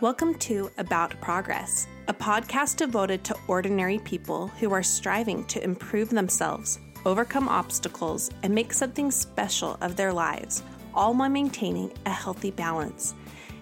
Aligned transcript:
Welcome 0.00 0.36
to 0.36 0.70
About 0.78 1.20
Progress, 1.20 1.88
a 2.06 2.14
podcast 2.14 2.76
devoted 2.76 3.24
to 3.24 3.36
ordinary 3.48 3.98
people 3.98 4.46
who 4.46 4.72
are 4.72 4.82
striving 4.82 5.42
to 5.46 5.64
improve 5.64 6.10
themselves, 6.10 6.78
overcome 7.04 7.48
obstacles, 7.48 8.30
and 8.44 8.54
make 8.54 8.72
something 8.72 9.10
special 9.10 9.76
of 9.80 9.96
their 9.96 10.12
lives, 10.12 10.62
all 10.94 11.14
while 11.14 11.28
maintaining 11.28 11.92
a 12.06 12.10
healthy 12.10 12.52
balance. 12.52 13.16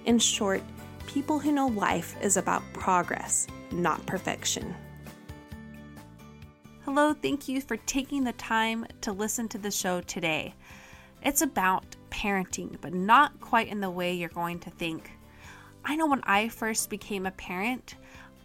In 0.05 0.19
short, 0.19 0.61
people 1.07 1.39
who 1.39 1.53
know 1.53 1.69
life 1.69 2.15
is 2.21 2.37
about 2.37 2.63
progress, 2.75 3.47
not 3.73 4.05
perfection. 4.05 4.75
Hello, 6.85 7.15
thank 7.15 7.49
you 7.49 7.63
for 7.63 7.79
taking 7.79 8.25
the 8.25 8.35
time 8.35 8.85
to 9.01 9.11
listen 9.11 9.49
to 9.49 9.59
the 9.59 9.71
show 9.71 10.03
today. 10.03 10.55
It's 11.23 11.41
about 11.41 11.97
parenting, 12.11 12.77
but 12.83 12.93
not 12.93 13.41
quite 13.41 13.69
in 13.69 13.81
the 13.81 13.89
way 13.89 14.13
you're 14.13 14.29
going 14.29 14.59
to 14.61 14.71
think. 14.71 15.16
I 15.89 15.95
know 15.95 16.09
when 16.09 16.23
I 16.25 16.49
first 16.49 16.91
became 16.91 17.27
a 17.27 17.31
parent, 17.31 17.95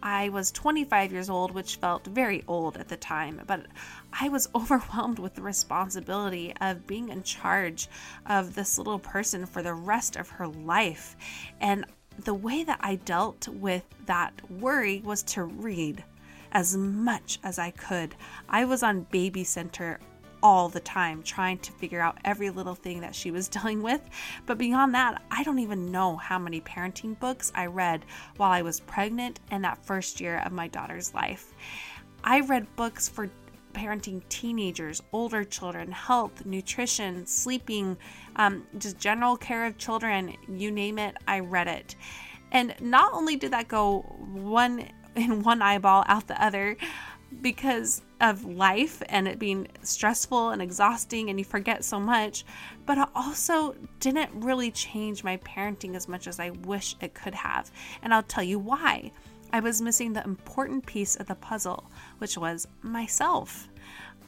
I 0.00 0.28
was 0.28 0.52
25 0.52 1.10
years 1.10 1.28
old, 1.28 1.50
which 1.50 1.74
felt 1.74 2.06
very 2.06 2.44
old 2.46 2.76
at 2.76 2.86
the 2.86 2.96
time, 2.96 3.42
but 3.48 3.66
I 4.12 4.28
was 4.28 4.48
overwhelmed 4.54 5.18
with 5.18 5.34
the 5.34 5.42
responsibility 5.42 6.54
of 6.60 6.86
being 6.86 7.08
in 7.08 7.24
charge 7.24 7.88
of 8.26 8.54
this 8.54 8.78
little 8.78 9.00
person 9.00 9.44
for 9.44 9.60
the 9.60 9.74
rest 9.74 10.14
of 10.14 10.28
her 10.28 10.46
life. 10.46 11.16
And 11.60 11.84
the 12.16 12.32
way 12.32 12.62
that 12.62 12.78
I 12.80 12.94
dealt 12.94 13.48
with 13.48 13.82
that 14.06 14.32
worry 14.48 15.02
was 15.04 15.24
to 15.24 15.42
read 15.42 16.04
as 16.52 16.76
much 16.76 17.40
as 17.42 17.58
I 17.58 17.72
could. 17.72 18.14
I 18.48 18.66
was 18.66 18.84
on 18.84 19.08
baby 19.10 19.42
center 19.42 19.98
all 20.42 20.68
the 20.68 20.80
time 20.80 21.22
trying 21.22 21.58
to 21.58 21.72
figure 21.72 22.00
out 22.00 22.18
every 22.24 22.50
little 22.50 22.74
thing 22.74 23.00
that 23.00 23.14
she 23.14 23.30
was 23.30 23.48
dealing 23.48 23.82
with. 23.82 24.00
But 24.46 24.58
beyond 24.58 24.94
that, 24.94 25.22
I 25.30 25.42
don't 25.42 25.58
even 25.58 25.90
know 25.90 26.16
how 26.16 26.38
many 26.38 26.60
parenting 26.60 27.18
books 27.18 27.52
I 27.54 27.66
read 27.66 28.04
while 28.36 28.50
I 28.50 28.62
was 28.62 28.80
pregnant 28.80 29.40
and 29.50 29.64
that 29.64 29.84
first 29.84 30.20
year 30.20 30.42
of 30.44 30.52
my 30.52 30.68
daughter's 30.68 31.14
life. 31.14 31.54
I 32.24 32.40
read 32.40 32.74
books 32.76 33.08
for 33.08 33.30
parenting 33.72 34.22
teenagers, 34.28 35.02
older 35.12 35.44
children, 35.44 35.90
health, 35.90 36.44
nutrition, 36.44 37.26
sleeping, 37.26 37.96
um, 38.36 38.66
just 38.78 38.98
general 38.98 39.36
care 39.36 39.66
of 39.66 39.78
children, 39.78 40.36
you 40.48 40.70
name 40.70 40.98
it, 40.98 41.16
I 41.26 41.40
read 41.40 41.68
it. 41.68 41.96
And 42.50 42.74
not 42.80 43.12
only 43.14 43.36
did 43.36 43.52
that 43.52 43.68
go 43.68 44.00
one 44.00 44.88
in 45.16 45.42
one 45.42 45.60
eyeball 45.60 46.04
out 46.06 46.26
the 46.26 46.42
other, 46.42 46.76
because 47.40 48.02
of 48.20 48.44
life 48.44 49.02
and 49.08 49.26
it 49.26 49.38
being 49.38 49.66
stressful 49.82 50.50
and 50.50 50.62
exhausting 50.62 51.30
and 51.30 51.38
you 51.38 51.44
forget 51.44 51.84
so 51.84 51.98
much, 51.98 52.44
but 52.86 52.98
it 52.98 53.08
also 53.14 53.74
didn't 54.00 54.30
really 54.34 54.70
change 54.70 55.24
my 55.24 55.36
parenting 55.38 55.96
as 55.96 56.08
much 56.08 56.26
as 56.26 56.38
I 56.38 56.50
wish 56.50 56.96
it 57.00 57.14
could 57.14 57.34
have. 57.34 57.70
And 58.02 58.12
I'll 58.12 58.22
tell 58.22 58.44
you 58.44 58.58
why. 58.58 59.12
I 59.52 59.60
was 59.60 59.82
missing 59.82 60.12
the 60.12 60.24
important 60.24 60.86
piece 60.86 61.16
of 61.16 61.26
the 61.26 61.34
puzzle, 61.34 61.90
which 62.18 62.38
was 62.38 62.66
myself. 62.80 63.68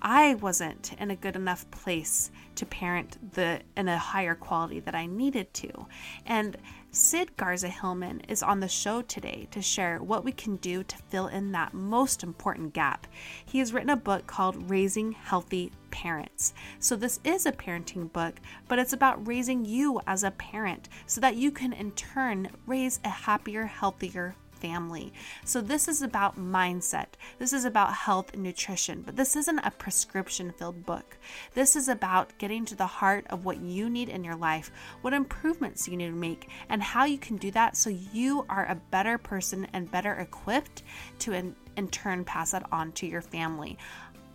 I 0.07 0.35
wasn't 0.35 0.93
in 0.99 1.11
a 1.11 1.17
good 1.17 1.35
enough 1.35 1.71
place 1.71 2.31
to 2.57 2.67
parent 2.67 3.33
the 3.33 3.63
in 3.75 3.89
a 3.89 3.97
higher 3.97 4.35
quality 4.35 4.79
that 4.81 4.95
I 4.95 5.07
needed 5.07 5.55
to. 5.55 5.87
And 6.27 6.59
Sid 6.91 7.39
Garza 7.39 7.69
Hillman 7.69 8.21
is 8.29 8.43
on 8.43 8.61
the 8.61 8.69
show 8.69 9.01
today 9.01 9.49
to 9.51 9.63
share 9.63 10.03
what 10.03 10.23
we 10.23 10.31
can 10.31 10.57
do 10.57 10.85
to 10.85 10.99
fill 11.09 11.29
in 11.29 11.53
that 11.53 11.73
most 11.73 12.23
important 12.23 12.75
gap. 12.75 13.07
He 13.47 13.61
has 13.61 13.73
written 13.73 13.89
a 13.89 13.97
book 13.97 14.27
called 14.27 14.69
Raising 14.69 15.13
Healthy 15.13 15.73
Parents. 15.91 16.53
So, 16.81 16.97
this 16.97 17.19
is 17.25 17.47
a 17.47 17.53
parenting 17.53 18.13
book, 18.13 18.41
but 18.69 18.79
it's 18.79 18.93
about 18.93 19.27
raising 19.27 19.65
you 19.65 20.03
as 20.07 20.23
a 20.23 20.33
parent 20.33 20.91
so 21.07 21.19
that 21.23 21.37
you 21.37 21.51
can 21.51 21.73
in 21.73 21.93
turn 21.93 22.51
raise 22.67 23.01
a 23.05 23.09
happier, 23.09 23.65
healthier 23.65 24.37
family. 24.65 25.13
So, 25.45 25.61
this 25.61 25.89
is 25.89 26.01
about 26.01 26.39
mindset. 26.39 27.09
This 27.39 27.53
is 27.53 27.67
about 27.67 27.93
health 27.93 28.33
and 28.33 28.43
nutrition, 28.43 29.03
but 29.03 29.15
this 29.15 29.37
isn't 29.37 29.59
a 29.59 29.71
prescription 29.71 30.51
filled 30.53 30.87
book. 30.87 31.19
This 31.53 31.77
is 31.77 31.89
about 31.89 32.37
getting 32.39 32.65
to 32.65 32.75
the 32.75 32.87
heart 32.87 33.27
of 33.29 33.45
what 33.45 33.61
you 33.61 33.91
need 33.91 34.09
in 34.09 34.25
your 34.25 34.37
life, 34.37 34.71
what 35.03 35.13
improvements 35.13 35.87
you 35.87 35.99
need 35.99 36.07
to 36.07 36.13
make, 36.13 36.49
and 36.71 36.83
how 36.83 37.05
you 37.05 37.19
can 37.19 37.37
do 37.37 37.51
that 37.51 37.77
so 37.77 37.91
you 37.91 38.47
are 38.49 38.65
a 38.71 38.81
better 38.91 39.19
person 39.19 39.67
and 39.75 39.91
better 39.91 40.15
equipped 40.15 40.83
to, 41.19 41.35
in, 41.35 41.55
in 41.77 41.89
turn, 41.89 42.25
pass 42.25 42.53
that 42.53 42.67
on 42.73 42.93
to 42.93 43.07
your 43.07 43.21
family. 43.21 43.77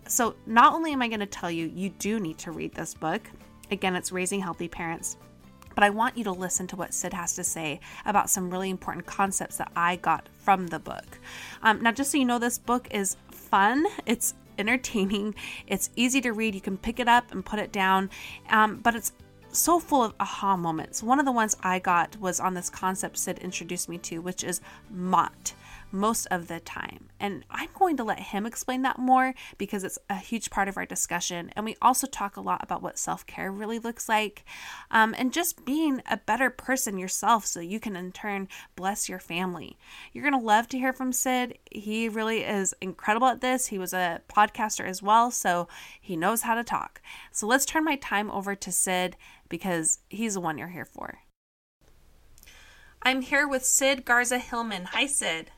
So, 0.07 0.35
not 0.45 0.73
only 0.73 0.93
am 0.93 1.01
I 1.01 1.07
going 1.07 1.19
to 1.21 1.25
tell 1.25 1.49
you 1.49 1.71
you 1.73 1.89
do 1.89 2.19
need 2.19 2.37
to 2.39 2.51
read 2.51 2.75
this 2.75 2.93
book, 2.93 3.21
Again, 3.71 3.95
it's 3.95 4.11
Raising 4.11 4.39
Healthy 4.39 4.67
Parents. 4.67 5.17
But 5.79 5.85
I 5.85 5.91
want 5.91 6.17
you 6.17 6.25
to 6.25 6.33
listen 6.33 6.67
to 6.67 6.75
what 6.75 6.93
Sid 6.93 7.13
has 7.13 7.35
to 7.35 7.43
say 7.45 7.79
about 8.05 8.29
some 8.29 8.49
really 8.49 8.69
important 8.69 9.05
concepts 9.05 9.55
that 9.55 9.71
I 9.77 9.95
got 9.95 10.27
from 10.35 10.67
the 10.67 10.77
book. 10.77 11.19
Um, 11.63 11.81
now, 11.81 11.93
just 11.93 12.11
so 12.11 12.17
you 12.17 12.25
know, 12.25 12.37
this 12.37 12.57
book 12.57 12.89
is 12.91 13.15
fun. 13.31 13.85
It's 14.05 14.33
entertaining. 14.57 15.35
It's 15.67 15.89
easy 15.95 16.19
to 16.19 16.33
read. 16.33 16.53
You 16.53 16.59
can 16.59 16.75
pick 16.75 16.99
it 16.99 17.07
up 17.07 17.31
and 17.31 17.45
put 17.45 17.59
it 17.59 17.71
down. 17.71 18.09
Um, 18.49 18.81
but 18.83 18.93
it's 18.93 19.13
so 19.53 19.79
full 19.79 20.03
of 20.03 20.13
aha 20.19 20.57
moments. 20.57 21.01
One 21.01 21.17
of 21.17 21.25
the 21.25 21.31
ones 21.31 21.55
I 21.63 21.79
got 21.79 22.19
was 22.19 22.41
on 22.41 22.55
this 22.55 22.69
concept 22.69 23.17
Sid 23.17 23.39
introduced 23.39 23.87
me 23.87 23.99
to, 23.99 24.19
which 24.19 24.43
is 24.43 24.59
MOT 24.89 25.53
most 25.91 26.25
of 26.27 26.47
the 26.47 26.59
time. 26.59 27.09
And 27.19 27.43
I'm 27.49 27.69
going 27.77 27.97
to 27.97 28.03
let 28.03 28.19
him 28.19 28.45
explain 28.45 28.81
that 28.83 28.99
more 28.99 29.33
because 29.57 29.83
it's 29.83 29.99
a 30.09 30.15
huge 30.15 30.49
part 30.49 30.67
of 30.67 30.77
our 30.77 30.85
discussion. 30.85 31.51
And 31.55 31.65
we 31.65 31.75
also 31.81 32.07
talk 32.07 32.37
a 32.37 32.41
lot 32.41 32.63
about 32.63 32.81
what 32.81 32.97
self 32.97 33.25
care 33.25 33.51
really 33.51 33.79
looks 33.79 34.07
like 34.07 34.45
um, 34.91 35.15
and 35.17 35.33
just 35.33 35.65
being 35.65 36.01
a 36.09 36.17
better 36.17 36.49
person 36.49 36.97
yourself 36.97 37.45
so 37.45 37.59
you 37.59 37.79
can 37.79 37.95
in 37.95 38.11
turn 38.11 38.47
bless 38.75 39.09
your 39.09 39.19
family. 39.19 39.77
You're 40.13 40.29
going 40.29 40.39
to 40.39 40.45
love 40.45 40.67
to 40.69 40.77
hear 40.77 40.93
from 40.93 41.11
Sid. 41.11 41.57
He 41.71 42.09
really 42.09 42.43
is 42.43 42.73
incredible 42.81 43.27
at 43.27 43.41
this. 43.41 43.67
He 43.67 43.77
was 43.77 43.93
a 43.93 44.21
podcaster 44.29 44.85
as 44.85 45.01
well, 45.01 45.31
so 45.31 45.67
he 45.99 46.15
knows 46.15 46.43
how 46.43 46.55
to 46.55 46.63
talk. 46.63 47.01
So 47.31 47.47
let's 47.47 47.65
turn 47.65 47.83
my 47.83 47.95
time 47.95 48.31
over 48.31 48.55
to 48.55 48.71
Sid 48.71 49.17
because 49.49 49.99
he's 50.09 50.35
the 50.35 50.41
one 50.41 50.57
you're 50.57 50.69
here 50.69 50.85
for. 50.85 51.19
I'm 53.01 53.21
here 53.21 53.47
with 53.47 53.65
Sid 53.65 54.03
Garza 54.03 54.39
Hillman. 54.39 54.85
Hi, 54.85 55.05
Sid. 55.05 55.51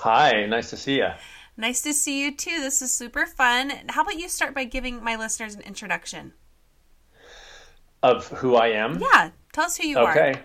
Hi, 0.00 0.44
nice 0.46 0.70
to 0.70 0.76
see 0.76 0.96
you. 0.96 1.08
Nice 1.56 1.82
to 1.82 1.94
see 1.94 2.22
you 2.22 2.34
too. 2.34 2.60
This 2.60 2.82
is 2.82 2.92
super 2.92 3.26
fun. 3.26 3.72
How 3.88 4.02
about 4.02 4.18
you 4.18 4.28
start 4.28 4.54
by 4.54 4.64
giving 4.64 5.02
my 5.02 5.16
listeners 5.16 5.54
an 5.54 5.62
introduction? 5.62 6.32
Of 8.02 8.26
who 8.28 8.56
I 8.56 8.68
am? 8.68 8.98
Yeah, 9.00 9.30
tell 9.52 9.64
us 9.64 9.76
who 9.76 9.86
you 9.86 9.96
okay. 9.98 10.10
are. 10.10 10.30
Okay. 10.30 10.40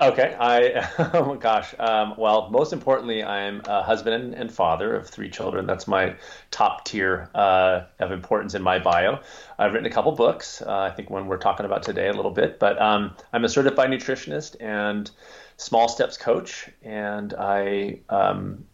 Okay. 0.00 0.36
I, 0.40 0.90
oh 1.14 1.26
my 1.26 1.36
gosh. 1.36 1.74
Um, 1.78 2.14
well, 2.18 2.50
most 2.50 2.72
importantly, 2.72 3.22
I'm 3.22 3.62
a 3.66 3.82
husband 3.82 4.34
and 4.34 4.52
father 4.52 4.96
of 4.96 5.08
three 5.08 5.30
children. 5.30 5.66
That's 5.66 5.86
my 5.86 6.16
top 6.50 6.84
tier 6.84 7.30
uh, 7.34 7.82
of 8.00 8.10
importance 8.10 8.54
in 8.54 8.62
my 8.62 8.80
bio. 8.80 9.20
I've 9.58 9.74
written 9.74 9.86
a 9.86 9.94
couple 9.94 10.12
books. 10.12 10.60
Uh, 10.60 10.78
I 10.78 10.90
think 10.90 11.10
one 11.10 11.28
we're 11.28 11.36
talking 11.36 11.66
about 11.66 11.84
today 11.84 12.08
a 12.08 12.12
little 12.12 12.32
bit, 12.32 12.58
but 12.58 12.80
um, 12.82 13.14
I'm 13.32 13.44
a 13.44 13.48
certified 13.48 13.90
nutritionist 13.90 14.56
and 14.60 15.08
small 15.56 15.88
steps 15.88 16.16
coach. 16.16 16.68
And 16.82 17.32
I, 17.34 18.00
um, 18.08 18.64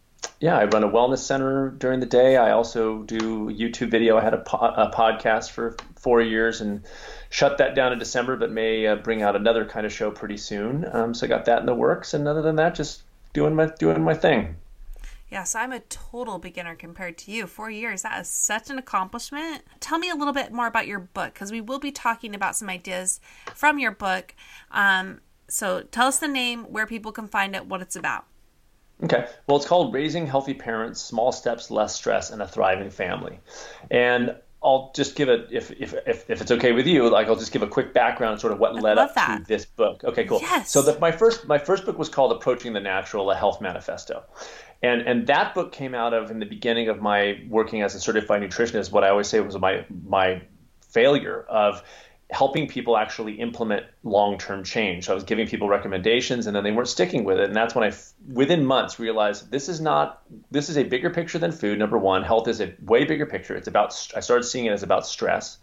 yeah, 0.40 0.56
I 0.56 0.64
run 0.64 0.84
a 0.84 0.88
wellness 0.88 1.18
center 1.18 1.70
during 1.70 2.00
the 2.00 2.06
day. 2.06 2.36
I 2.36 2.52
also 2.52 3.02
do 3.02 3.50
YouTube 3.50 3.90
video. 3.90 4.16
I 4.16 4.22
had 4.22 4.34
a, 4.34 4.38
po- 4.38 4.58
a 4.58 4.90
podcast 4.90 5.50
for 5.50 5.76
four 5.96 6.22
years 6.22 6.60
and 6.60 6.82
shut 7.28 7.58
that 7.58 7.74
down 7.74 7.92
in 7.92 7.98
December, 7.98 8.36
but 8.36 8.50
may 8.50 8.86
uh, 8.86 8.96
bring 8.96 9.22
out 9.22 9.36
another 9.36 9.64
kind 9.66 9.84
of 9.84 9.92
show 9.92 10.10
pretty 10.10 10.38
soon. 10.38 10.86
Um, 10.90 11.14
so 11.14 11.26
I 11.26 11.28
got 11.28 11.44
that 11.44 11.60
in 11.60 11.66
the 11.66 11.74
works. 11.74 12.14
And 12.14 12.26
other 12.26 12.42
than 12.42 12.56
that, 12.56 12.74
just 12.74 13.02
doing 13.32 13.54
my 13.54 13.66
doing 13.78 14.02
my 14.02 14.14
thing. 14.14 14.56
Yes, 15.30 15.54
I'm 15.54 15.72
a 15.72 15.80
total 15.80 16.38
beginner 16.38 16.74
compared 16.74 17.16
to 17.18 17.30
you. 17.30 17.46
Four 17.46 17.70
years, 17.70 18.02
that 18.02 18.20
is 18.20 18.28
such 18.28 18.68
an 18.68 18.78
accomplishment. 18.78 19.62
Tell 19.78 19.98
me 19.98 20.10
a 20.10 20.16
little 20.16 20.32
bit 20.32 20.52
more 20.52 20.66
about 20.66 20.88
your 20.88 20.98
book 20.98 21.34
because 21.34 21.52
we 21.52 21.60
will 21.60 21.78
be 21.78 21.92
talking 21.92 22.34
about 22.34 22.56
some 22.56 22.68
ideas 22.68 23.20
from 23.54 23.78
your 23.78 23.92
book. 23.92 24.34
Um, 24.72 25.20
so 25.48 25.82
tell 25.82 26.08
us 26.08 26.18
the 26.18 26.28
name, 26.28 26.64
where 26.64 26.86
people 26.86 27.12
can 27.12 27.28
find 27.28 27.54
it, 27.54 27.66
what 27.66 27.80
it's 27.80 27.94
about. 27.94 28.24
Okay. 29.04 29.26
Well, 29.46 29.56
it's 29.56 29.66
called 29.66 29.94
Raising 29.94 30.26
Healthy 30.26 30.54
Parents 30.54 31.00
Small 31.00 31.32
Steps, 31.32 31.70
Less 31.70 31.94
Stress, 31.94 32.30
and 32.30 32.42
a 32.42 32.48
Thriving 32.48 32.90
Family. 32.90 33.40
And 33.90 34.36
I'll 34.62 34.92
just 34.94 35.16
give 35.16 35.30
it, 35.30 35.48
if, 35.50 35.70
if, 35.70 35.94
if, 36.06 36.28
if, 36.28 36.42
it's 36.42 36.50
okay 36.50 36.72
with 36.72 36.86
you, 36.86 37.08
like 37.08 37.28
I'll 37.28 37.36
just 37.36 37.50
give 37.50 37.62
a 37.62 37.66
quick 37.66 37.94
background, 37.94 38.40
sort 38.40 38.52
of 38.52 38.58
what 38.58 38.76
I 38.76 38.80
led 38.80 38.98
up 38.98 39.14
that. 39.14 39.38
to 39.38 39.44
this 39.44 39.64
book. 39.64 40.04
Okay, 40.04 40.24
cool. 40.24 40.40
Yes. 40.42 40.70
So 40.70 40.82
the, 40.82 40.98
my 40.98 41.12
first 41.12 41.48
my 41.48 41.56
first 41.56 41.86
book 41.86 41.98
was 41.98 42.10
called 42.10 42.32
Approaching 42.32 42.74
the 42.74 42.80
Natural: 42.80 43.30
A 43.30 43.34
Health 43.34 43.62
Manifesto, 43.62 44.22
and 44.82 45.00
and 45.00 45.26
that 45.28 45.54
book 45.54 45.72
came 45.72 45.94
out 45.94 46.12
of 46.12 46.30
in 46.30 46.40
the 46.40 46.46
beginning 46.46 46.90
of 46.90 47.00
my 47.00 47.42
working 47.48 47.80
as 47.80 47.94
a 47.94 48.00
certified 48.00 48.42
nutritionist. 48.42 48.92
What 48.92 49.02
I 49.02 49.08
always 49.08 49.28
say 49.28 49.40
was 49.40 49.56
my 49.58 49.86
my 50.06 50.42
failure 50.82 51.42
of 51.48 51.82
helping 52.32 52.68
people 52.68 52.96
actually 52.96 53.34
implement 53.34 53.84
long-term 54.04 54.62
change. 54.62 55.06
So 55.06 55.12
I 55.12 55.14
was 55.14 55.24
giving 55.24 55.46
people 55.46 55.68
recommendations 55.68 56.46
and 56.46 56.54
then 56.54 56.62
they 56.62 56.70
weren't 56.70 56.88
sticking 56.88 57.24
with 57.24 57.38
it. 57.38 57.44
And 57.44 57.56
that's 57.56 57.74
when 57.74 57.84
I, 57.84 57.94
within 58.32 58.64
months, 58.64 58.98
realized 58.98 59.50
this 59.50 59.68
is 59.68 59.80
not, 59.80 60.22
this 60.50 60.68
is 60.68 60.78
a 60.78 60.84
bigger 60.84 61.10
picture 61.10 61.38
than 61.38 61.50
food. 61.50 61.78
Number 61.78 61.98
one, 61.98 62.22
health 62.22 62.46
is 62.46 62.60
a 62.60 62.72
way 62.82 63.04
bigger 63.04 63.26
picture. 63.26 63.56
It's 63.56 63.68
about, 63.68 63.90
I 64.16 64.20
started 64.20 64.44
seeing 64.44 64.66
it 64.66 64.72
as 64.72 64.82
about 64.82 65.06
stress. 65.06 65.58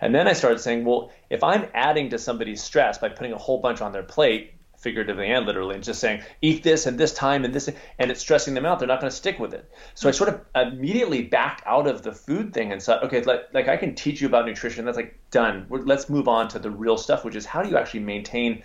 And 0.00 0.14
then 0.14 0.26
I 0.26 0.32
started 0.32 0.58
saying, 0.58 0.84
well, 0.84 1.12
if 1.30 1.44
I'm 1.44 1.66
adding 1.74 2.10
to 2.10 2.18
somebody's 2.18 2.62
stress 2.62 2.98
by 2.98 3.10
putting 3.10 3.32
a 3.32 3.38
whole 3.38 3.60
bunch 3.60 3.80
on 3.80 3.92
their 3.92 4.02
plate, 4.02 4.54
figuratively 4.78 5.30
and 5.30 5.44
literally, 5.44 5.74
and 5.74 5.84
just 5.84 6.00
saying 6.00 6.22
eat 6.40 6.62
this 6.62 6.86
and 6.86 6.98
this 6.98 7.12
time 7.12 7.44
and 7.44 7.52
this, 7.52 7.68
and 7.98 8.10
it's 8.10 8.20
stressing 8.20 8.54
them 8.54 8.64
out. 8.64 8.78
They're 8.78 8.88
not 8.88 9.00
going 9.00 9.10
to 9.10 9.16
stick 9.16 9.38
with 9.38 9.52
it. 9.52 9.70
So 9.94 10.08
I 10.08 10.12
sort 10.12 10.30
of 10.30 10.40
immediately 10.54 11.22
backed 11.22 11.62
out 11.66 11.86
of 11.86 12.02
the 12.02 12.12
food 12.12 12.54
thing 12.54 12.72
and 12.72 12.82
said, 12.82 13.02
okay, 13.02 13.22
like, 13.22 13.52
like 13.52 13.68
I 13.68 13.76
can 13.76 13.94
teach 13.94 14.20
you 14.20 14.28
about 14.28 14.46
nutrition. 14.46 14.84
That's 14.84 14.96
like 14.96 15.18
done. 15.30 15.66
We're, 15.68 15.80
let's 15.80 16.08
move 16.08 16.28
on 16.28 16.48
to 16.48 16.58
the 16.58 16.70
real 16.70 16.96
stuff, 16.96 17.24
which 17.24 17.36
is 17.36 17.44
how 17.44 17.62
do 17.62 17.68
you 17.68 17.76
actually 17.76 18.00
maintain 18.00 18.62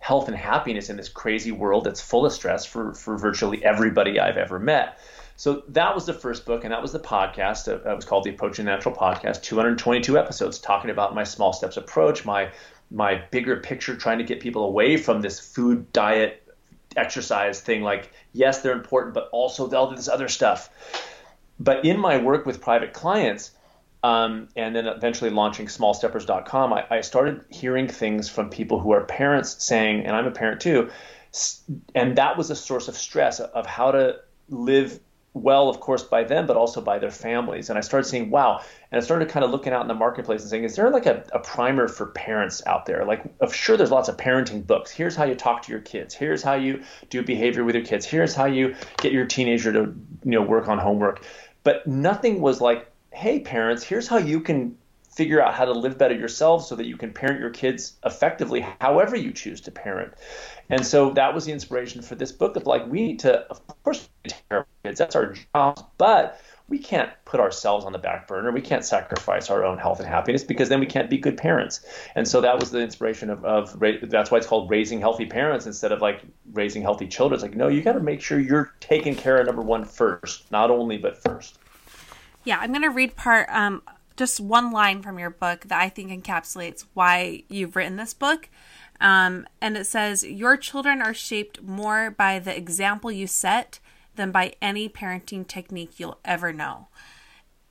health 0.00 0.26
and 0.26 0.36
happiness 0.36 0.90
in 0.90 0.96
this 0.96 1.08
crazy 1.08 1.52
world 1.52 1.84
that's 1.84 2.00
full 2.00 2.26
of 2.26 2.32
stress 2.32 2.66
for 2.66 2.92
for 2.92 3.16
virtually 3.16 3.64
everybody 3.64 4.18
I've 4.18 4.36
ever 4.36 4.58
met. 4.58 4.98
So 5.36 5.62
that 5.68 5.94
was 5.94 6.06
the 6.06 6.12
first 6.12 6.44
book, 6.44 6.64
and 6.64 6.72
that 6.72 6.82
was 6.82 6.92
the 6.92 7.00
podcast. 7.00 7.68
Uh, 7.68 7.88
it 7.88 7.96
was 7.96 8.04
called 8.04 8.24
the 8.24 8.30
Approaching 8.30 8.64
Natural 8.64 8.94
Podcast. 8.94 9.42
222 9.42 10.18
episodes 10.18 10.58
talking 10.58 10.90
about 10.90 11.14
my 11.14 11.24
small 11.24 11.52
steps 11.52 11.76
approach, 11.76 12.24
my 12.24 12.50
my 12.92 13.22
bigger 13.30 13.56
picture, 13.56 13.96
trying 13.96 14.18
to 14.18 14.24
get 14.24 14.40
people 14.40 14.64
away 14.64 14.96
from 14.96 15.20
this 15.20 15.40
food, 15.40 15.92
diet, 15.92 16.42
exercise 16.96 17.60
thing. 17.60 17.82
Like, 17.82 18.12
yes, 18.32 18.60
they're 18.60 18.72
important, 18.72 19.14
but 19.14 19.28
also 19.32 19.68
do 19.68 19.96
this 19.96 20.08
other 20.08 20.28
stuff. 20.28 20.70
But 21.58 21.84
in 21.84 21.98
my 21.98 22.18
work 22.18 22.46
with 22.46 22.60
private 22.60 22.92
clients, 22.92 23.52
um, 24.02 24.48
and 24.56 24.74
then 24.74 24.86
eventually 24.86 25.30
launching 25.30 25.66
smallsteppers.com, 25.66 26.72
I, 26.72 26.86
I 26.90 27.00
started 27.02 27.44
hearing 27.50 27.88
things 27.88 28.28
from 28.28 28.50
people 28.50 28.80
who 28.80 28.92
are 28.92 29.04
parents 29.04 29.64
saying, 29.64 30.04
and 30.04 30.16
I'm 30.16 30.26
a 30.26 30.32
parent 30.32 30.60
too, 30.60 30.90
and 31.94 32.16
that 32.16 32.36
was 32.36 32.50
a 32.50 32.56
source 32.56 32.88
of 32.88 32.96
stress 32.96 33.40
of 33.40 33.66
how 33.66 33.92
to 33.92 34.16
live 34.48 34.98
well, 35.34 35.70
of 35.70 35.80
course, 35.80 36.02
by 36.02 36.24
them, 36.24 36.46
but 36.46 36.56
also 36.56 36.80
by 36.80 36.98
their 36.98 37.10
families. 37.10 37.70
And 37.70 37.78
I 37.78 37.80
started 37.80 38.06
seeing, 38.06 38.30
wow. 38.30 38.60
And 38.90 39.00
I 39.00 39.04
started 39.04 39.30
kind 39.30 39.44
of 39.44 39.50
looking 39.50 39.72
out 39.72 39.80
in 39.80 39.88
the 39.88 39.94
marketplace 39.94 40.42
and 40.42 40.50
saying, 40.50 40.64
is 40.64 40.76
there 40.76 40.90
like 40.90 41.06
a, 41.06 41.24
a 41.32 41.38
primer 41.38 41.88
for 41.88 42.06
parents 42.06 42.62
out 42.66 42.84
there? 42.84 43.06
Like, 43.06 43.24
of 43.40 43.54
sure, 43.54 43.78
there's 43.78 43.90
lots 43.90 44.10
of 44.10 44.18
parenting 44.18 44.66
books. 44.66 44.90
Here's 44.90 45.16
how 45.16 45.24
you 45.24 45.34
talk 45.34 45.62
to 45.62 45.72
your 45.72 45.80
kids. 45.80 46.14
Here's 46.14 46.42
how 46.42 46.54
you 46.54 46.82
do 47.08 47.22
behavior 47.22 47.64
with 47.64 47.74
your 47.74 47.84
kids. 47.84 48.04
Here's 48.04 48.34
how 48.34 48.44
you 48.44 48.74
get 48.98 49.12
your 49.12 49.24
teenager 49.24 49.72
to, 49.72 49.80
you 50.24 50.30
know, 50.32 50.42
work 50.42 50.68
on 50.68 50.78
homework. 50.78 51.24
But 51.64 51.86
nothing 51.86 52.40
was 52.42 52.60
like, 52.60 52.90
hey, 53.12 53.40
parents, 53.40 53.82
here's 53.82 54.08
how 54.08 54.18
you 54.18 54.40
can 54.40 54.76
figure 55.14 55.42
out 55.42 55.54
how 55.54 55.64
to 55.64 55.72
live 55.72 55.98
better 55.98 56.14
yourselves 56.14 56.66
so 56.66 56.74
that 56.76 56.86
you 56.86 56.96
can 56.96 57.12
parent 57.12 57.40
your 57.40 57.50
kids 57.50 57.98
effectively 58.04 58.66
however 58.80 59.14
you 59.16 59.32
choose 59.32 59.60
to 59.60 59.70
parent. 59.70 60.12
And 60.70 60.86
so 60.86 61.10
that 61.10 61.34
was 61.34 61.44
the 61.44 61.52
inspiration 61.52 62.02
for 62.02 62.14
this 62.14 62.32
book 62.32 62.56
of 62.56 62.66
like 62.66 62.86
we 62.86 63.02
need 63.06 63.18
to 63.20 63.40
of 63.50 63.66
course 63.84 64.08
take 64.24 64.48
care 64.48 64.60
of 64.60 64.66
kids. 64.82 64.98
That's 64.98 65.14
our 65.14 65.34
job, 65.54 65.86
but 65.98 66.40
we 66.68 66.78
can't 66.78 67.10
put 67.26 67.38
ourselves 67.38 67.84
on 67.84 67.92
the 67.92 67.98
back 67.98 68.26
burner. 68.26 68.50
We 68.50 68.62
can't 68.62 68.84
sacrifice 68.84 69.50
our 69.50 69.62
own 69.62 69.76
health 69.76 70.00
and 70.00 70.08
happiness 70.08 70.42
because 70.42 70.70
then 70.70 70.80
we 70.80 70.86
can't 70.86 71.10
be 71.10 71.18
good 71.18 71.36
parents. 71.36 71.84
And 72.14 72.26
so 72.26 72.40
that 72.40 72.58
was 72.58 72.70
the 72.70 72.80
inspiration 72.80 73.28
of, 73.28 73.44
of 73.44 73.78
that's 74.08 74.30
why 74.30 74.38
it's 74.38 74.46
called 74.46 74.70
raising 74.70 74.98
healthy 74.98 75.26
parents 75.26 75.66
instead 75.66 75.92
of 75.92 76.00
like 76.00 76.22
raising 76.54 76.80
healthy 76.80 77.06
children. 77.06 77.34
It's 77.34 77.42
like, 77.42 77.56
no, 77.56 77.68
you 77.68 77.82
got 77.82 77.92
to 77.92 78.00
make 78.00 78.22
sure 78.22 78.40
you're 78.40 78.72
taking 78.80 79.14
care 79.14 79.36
of 79.36 79.46
number 79.46 79.60
one 79.60 79.84
first, 79.84 80.50
not 80.50 80.70
only, 80.70 80.96
but 80.96 81.22
first. 81.22 81.58
Yeah, 82.44 82.58
I'm 82.58 82.70
going 82.70 82.82
to 82.82 82.88
read 82.88 83.16
part 83.16 83.48
um, 83.50 83.82
just 84.16 84.40
one 84.40 84.70
line 84.70 85.02
from 85.02 85.18
your 85.18 85.30
book 85.30 85.62
that 85.68 85.80
I 85.80 85.88
think 85.88 86.10
encapsulates 86.10 86.86
why 86.94 87.44
you've 87.48 87.76
written 87.76 87.96
this 87.96 88.14
book. 88.14 88.48
Um, 89.00 89.46
and 89.60 89.76
it 89.76 89.86
says, 89.86 90.24
Your 90.24 90.56
children 90.56 91.02
are 91.02 91.14
shaped 91.14 91.62
more 91.62 92.10
by 92.10 92.38
the 92.38 92.56
example 92.56 93.10
you 93.10 93.26
set 93.26 93.80
than 94.14 94.30
by 94.30 94.54
any 94.60 94.88
parenting 94.88 95.46
technique 95.46 95.98
you'll 95.98 96.20
ever 96.24 96.52
know. 96.52 96.88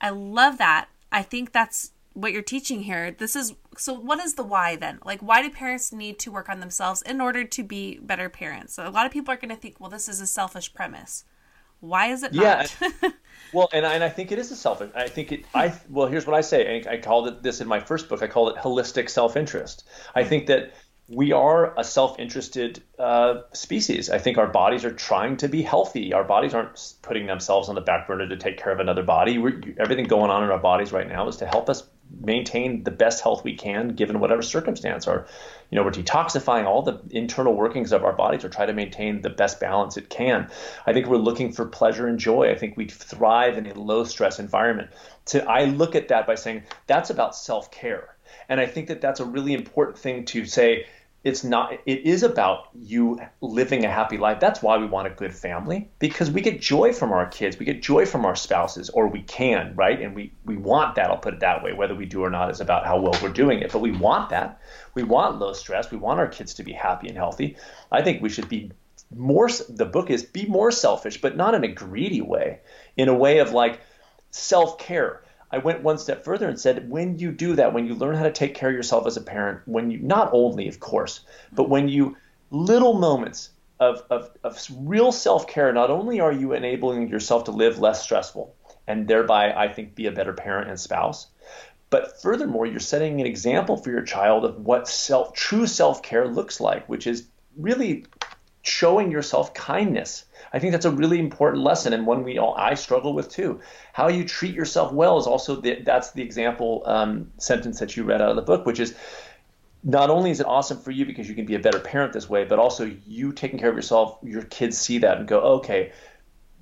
I 0.00 0.10
love 0.10 0.58
that. 0.58 0.88
I 1.10 1.22
think 1.22 1.52
that's 1.52 1.92
what 2.14 2.32
you're 2.32 2.42
teaching 2.42 2.82
here. 2.82 3.10
This 3.10 3.36
is 3.36 3.54
so 3.78 3.94
what 3.94 4.18
is 4.18 4.34
the 4.34 4.42
why 4.42 4.76
then? 4.76 4.98
Like 5.04 5.20
why 5.20 5.42
do 5.42 5.50
parents 5.50 5.92
need 5.92 6.18
to 6.20 6.32
work 6.32 6.48
on 6.48 6.60
themselves 6.60 7.02
in 7.02 7.20
order 7.20 7.44
to 7.44 7.62
be 7.62 7.98
better 7.98 8.28
parents? 8.28 8.74
So 8.74 8.86
a 8.86 8.90
lot 8.90 9.06
of 9.06 9.12
people 9.12 9.32
are 9.32 9.38
going 9.38 9.54
to 9.54 9.56
think, 9.56 9.76
well, 9.78 9.90
this 9.90 10.08
is 10.08 10.20
a 10.20 10.26
selfish 10.26 10.74
premise. 10.74 11.24
Why 11.82 12.12
is 12.12 12.22
it 12.22 12.32
yeah. 12.32 12.64
not? 12.80 13.12
well, 13.52 13.68
and 13.72 13.84
I, 13.84 13.94
and 13.94 14.04
I 14.04 14.08
think 14.08 14.30
it 14.30 14.38
is 14.38 14.52
a 14.52 14.56
selfish. 14.56 14.90
I 14.94 15.08
think 15.08 15.32
it. 15.32 15.44
I 15.52 15.74
well, 15.90 16.06
here's 16.06 16.28
what 16.28 16.36
I 16.36 16.40
say. 16.40 16.84
I, 16.86 16.92
I 16.92 16.96
called 16.98 17.26
it 17.26 17.42
this 17.42 17.60
in 17.60 17.66
my 17.66 17.80
first 17.80 18.08
book. 18.08 18.22
I 18.22 18.28
called 18.28 18.56
it 18.56 18.62
holistic 18.62 19.10
self-interest. 19.10 19.82
I 20.14 20.22
hmm. 20.22 20.28
think 20.28 20.46
that 20.46 20.72
we 21.14 21.32
are 21.32 21.78
a 21.78 21.84
self-interested 21.84 22.82
uh, 22.98 23.42
species. 23.52 24.08
I 24.08 24.18
think 24.18 24.38
our 24.38 24.46
bodies 24.46 24.84
are 24.84 24.92
trying 24.92 25.36
to 25.38 25.48
be 25.48 25.60
healthy. 25.60 26.14
Our 26.14 26.24
bodies 26.24 26.54
aren't 26.54 26.94
putting 27.02 27.26
themselves 27.26 27.68
on 27.68 27.74
the 27.74 27.82
back 27.82 28.08
burner 28.08 28.26
to 28.26 28.36
take 28.36 28.56
care 28.56 28.72
of 28.72 28.80
another 28.80 29.02
body. 29.02 29.36
We're, 29.36 29.60
everything 29.78 30.06
going 30.06 30.30
on 30.30 30.42
in 30.42 30.50
our 30.50 30.58
bodies 30.58 30.90
right 30.90 31.06
now 31.06 31.28
is 31.28 31.36
to 31.36 31.46
help 31.46 31.68
us 31.68 31.84
maintain 32.20 32.84
the 32.84 32.90
best 32.90 33.22
health 33.22 33.44
we 33.44 33.54
can 33.54 33.88
given 33.88 34.20
whatever 34.20 34.40
circumstance. 34.40 35.06
Or, 35.06 35.26
you 35.70 35.76
know, 35.76 35.84
we're 35.84 35.90
detoxifying 35.90 36.64
all 36.64 36.80
the 36.80 36.98
internal 37.10 37.54
workings 37.54 37.92
of 37.92 38.04
our 38.04 38.14
bodies 38.14 38.40
to 38.42 38.48
try 38.48 38.64
to 38.64 38.72
maintain 38.72 39.20
the 39.20 39.30
best 39.30 39.60
balance 39.60 39.98
it 39.98 40.08
can. 40.08 40.50
I 40.86 40.94
think 40.94 41.06
we're 41.08 41.16
looking 41.18 41.52
for 41.52 41.66
pleasure 41.66 42.06
and 42.06 42.18
joy. 42.18 42.50
I 42.50 42.54
think 42.56 42.78
we 42.78 42.86
thrive 42.86 43.58
in 43.58 43.66
a 43.66 43.74
low 43.74 44.04
stress 44.04 44.38
environment. 44.38 44.90
To 45.26 45.44
I 45.44 45.64
look 45.64 45.94
at 45.94 46.08
that 46.08 46.26
by 46.26 46.36
saying 46.36 46.62
that's 46.86 47.10
about 47.10 47.36
self 47.36 47.70
care, 47.70 48.16
and 48.48 48.60
I 48.60 48.66
think 48.66 48.88
that 48.88 49.00
that's 49.00 49.20
a 49.20 49.24
really 49.24 49.54
important 49.54 49.98
thing 49.98 50.24
to 50.26 50.46
say 50.46 50.86
it's 51.24 51.44
not 51.44 51.72
it 51.86 52.00
is 52.00 52.22
about 52.22 52.68
you 52.74 53.20
living 53.40 53.84
a 53.84 53.90
happy 53.90 54.18
life. 54.18 54.40
That's 54.40 54.62
why 54.62 54.76
we 54.78 54.86
want 54.86 55.06
a 55.06 55.10
good 55.10 55.34
family 55.34 55.88
because 55.98 56.30
we 56.30 56.40
get 56.40 56.60
joy 56.60 56.92
from 56.92 57.12
our 57.12 57.26
kids 57.26 57.58
we 57.58 57.66
get 57.66 57.82
joy 57.82 58.06
from 58.06 58.24
our 58.24 58.34
spouses 58.34 58.90
or 58.90 59.06
we 59.06 59.22
can 59.22 59.74
right? 59.76 60.00
And 60.00 60.14
we 60.14 60.32
we 60.44 60.56
want 60.56 60.96
that 60.96 61.10
i'll 61.10 61.16
put 61.16 61.34
it 61.34 61.40
that 61.40 61.62
way. 61.62 61.72
Whether 61.72 61.94
we 61.94 62.06
do 62.06 62.22
or 62.22 62.30
not 62.30 62.50
is 62.50 62.60
about 62.60 62.86
how 62.86 63.00
well 63.00 63.16
we're 63.22 63.28
doing 63.28 63.60
it 63.60 63.72
but 63.72 63.80
we 63.80 63.92
want 63.92 64.30
that. 64.30 64.60
We 64.94 65.02
want 65.04 65.38
low 65.38 65.52
stress. 65.52 65.90
We 65.90 65.98
want 65.98 66.18
our 66.18 66.28
kids 66.28 66.54
to 66.54 66.62
be 66.62 66.72
happy 66.72 67.08
and 67.08 67.16
healthy. 67.16 67.56
I 67.90 68.02
think 68.02 68.20
we 68.20 68.28
should 68.28 68.48
be 68.48 68.72
more 69.14 69.48
the 69.68 69.86
book 69.86 70.10
is 70.10 70.24
be 70.24 70.46
more 70.46 70.70
selfish 70.70 71.20
but 71.20 71.36
not 71.36 71.54
in 71.54 71.64
a 71.64 71.68
greedy 71.68 72.22
way 72.22 72.60
in 72.96 73.08
a 73.08 73.14
way 73.14 73.38
of 73.38 73.52
like 73.52 73.80
self-care 74.30 75.22
I 75.52 75.58
went 75.58 75.82
one 75.82 75.98
step 75.98 76.24
further 76.24 76.48
and 76.48 76.58
said, 76.58 76.90
when 76.90 77.18
you 77.18 77.30
do 77.30 77.54
that, 77.56 77.74
when 77.74 77.86
you 77.86 77.94
learn 77.94 78.16
how 78.16 78.24
to 78.24 78.32
take 78.32 78.54
care 78.54 78.70
of 78.70 78.74
yourself 78.74 79.06
as 79.06 79.18
a 79.18 79.20
parent, 79.20 79.60
when 79.66 79.90
you, 79.90 79.98
not 79.98 80.30
only, 80.32 80.66
of 80.66 80.80
course, 80.80 81.20
but 81.52 81.68
when 81.68 81.88
you, 81.88 82.16
little 82.50 82.94
moments 82.94 83.50
of, 83.78 84.02
of, 84.10 84.30
of 84.42 84.66
real 84.78 85.12
self 85.12 85.46
care, 85.46 85.72
not 85.72 85.90
only 85.90 86.20
are 86.20 86.32
you 86.32 86.52
enabling 86.52 87.08
yourself 87.08 87.44
to 87.44 87.50
live 87.50 87.78
less 87.78 88.02
stressful 88.02 88.54
and 88.86 89.06
thereby, 89.06 89.52
I 89.52 89.68
think, 89.72 89.94
be 89.94 90.06
a 90.06 90.12
better 90.12 90.32
parent 90.32 90.70
and 90.70 90.80
spouse, 90.80 91.26
but 91.90 92.22
furthermore, 92.22 92.64
you're 92.64 92.80
setting 92.80 93.20
an 93.20 93.26
example 93.26 93.76
for 93.76 93.90
your 93.90 94.02
child 94.02 94.46
of 94.46 94.64
what 94.64 94.88
self, 94.88 95.34
true 95.34 95.66
self 95.66 96.02
care 96.02 96.26
looks 96.26 96.58
like, 96.58 96.88
which 96.88 97.06
is 97.06 97.28
really 97.58 98.06
showing 98.62 99.10
yourself 99.10 99.52
kindness 99.54 100.24
I 100.52 100.58
think 100.58 100.72
that's 100.72 100.84
a 100.84 100.90
really 100.90 101.18
important 101.18 101.62
lesson 101.62 101.92
and 101.92 102.06
one 102.06 102.24
we 102.24 102.38
all 102.38 102.54
I 102.56 102.74
struggle 102.74 103.14
with 103.14 103.30
too. 103.30 103.60
How 103.92 104.08
you 104.08 104.24
treat 104.24 104.54
yourself 104.54 104.92
well 104.92 105.18
is 105.18 105.26
also 105.26 105.60
the, 105.60 105.80
that's 105.82 106.12
the 106.12 106.22
example 106.22 106.82
um, 106.84 107.32
sentence 107.38 107.78
that 107.80 107.96
you 107.96 108.04
read 108.04 108.20
out 108.20 108.30
of 108.30 108.36
the 108.36 108.42
book, 108.42 108.66
which 108.66 108.78
is 108.78 108.94
not 109.82 110.10
only 110.10 110.30
is 110.30 110.40
it 110.40 110.46
awesome 110.46 110.78
for 110.78 110.90
you 110.90 111.06
because 111.06 111.28
you 111.28 111.34
can 111.34 111.46
be 111.46 111.54
a 111.54 111.58
better 111.58 111.80
parent 111.80 112.12
this 112.12 112.28
way, 112.28 112.44
but 112.44 112.58
also 112.58 112.90
you 113.06 113.32
taking 113.32 113.58
care 113.58 113.70
of 113.70 113.74
yourself, 113.74 114.18
your 114.22 114.42
kids 114.42 114.78
see 114.78 114.98
that 114.98 115.18
and 115.18 115.26
go, 115.26 115.40
okay, 115.40 115.92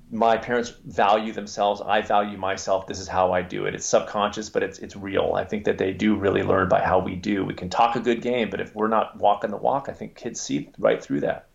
my 0.09 0.37
parents 0.37 0.73
value 0.85 1.31
themselves. 1.31 1.81
I 1.81 2.01
value 2.01 2.37
myself. 2.37 2.87
This 2.87 2.99
is 2.99 3.07
how 3.07 3.31
I 3.31 3.41
do 3.41 3.65
it. 3.65 3.75
It's 3.75 3.85
subconscious, 3.85 4.49
but 4.49 4.61
it's 4.61 4.79
it's 4.79 4.95
real. 4.95 5.33
I 5.35 5.45
think 5.45 5.63
that 5.65 5.77
they 5.77 5.93
do 5.93 6.15
really 6.15 6.43
learn 6.43 6.67
by 6.67 6.81
how 6.81 6.99
we 6.99 7.15
do. 7.15 7.45
We 7.45 7.53
can 7.53 7.69
talk 7.69 7.95
a 7.95 8.01
good 8.01 8.21
game, 8.21 8.49
but 8.49 8.59
if 8.59 8.75
we're 8.75 8.89
not 8.89 9.17
walking 9.17 9.51
the 9.51 9.57
walk, 9.57 9.87
I 9.87 9.93
think 9.93 10.15
kids 10.15 10.41
see 10.41 10.69
right 10.77 11.01
through 11.01 11.21
that. 11.21 11.47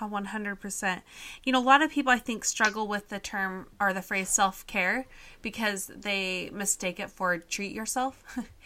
A 0.00 0.04
100%. 0.04 1.02
You 1.44 1.52
know, 1.52 1.58
a 1.58 1.62
lot 1.62 1.82
of 1.82 1.90
people 1.90 2.10
I 2.10 2.18
think 2.18 2.44
struggle 2.44 2.88
with 2.88 3.08
the 3.08 3.18
term 3.18 3.66
or 3.80 3.92
the 3.92 4.02
phrase 4.02 4.28
self 4.28 4.66
care 4.66 5.06
because 5.42 5.88
they 5.88 6.50
mistake 6.52 6.98
it 6.98 7.10
for 7.10 7.36
treat 7.38 7.72
yourself. 7.72 8.22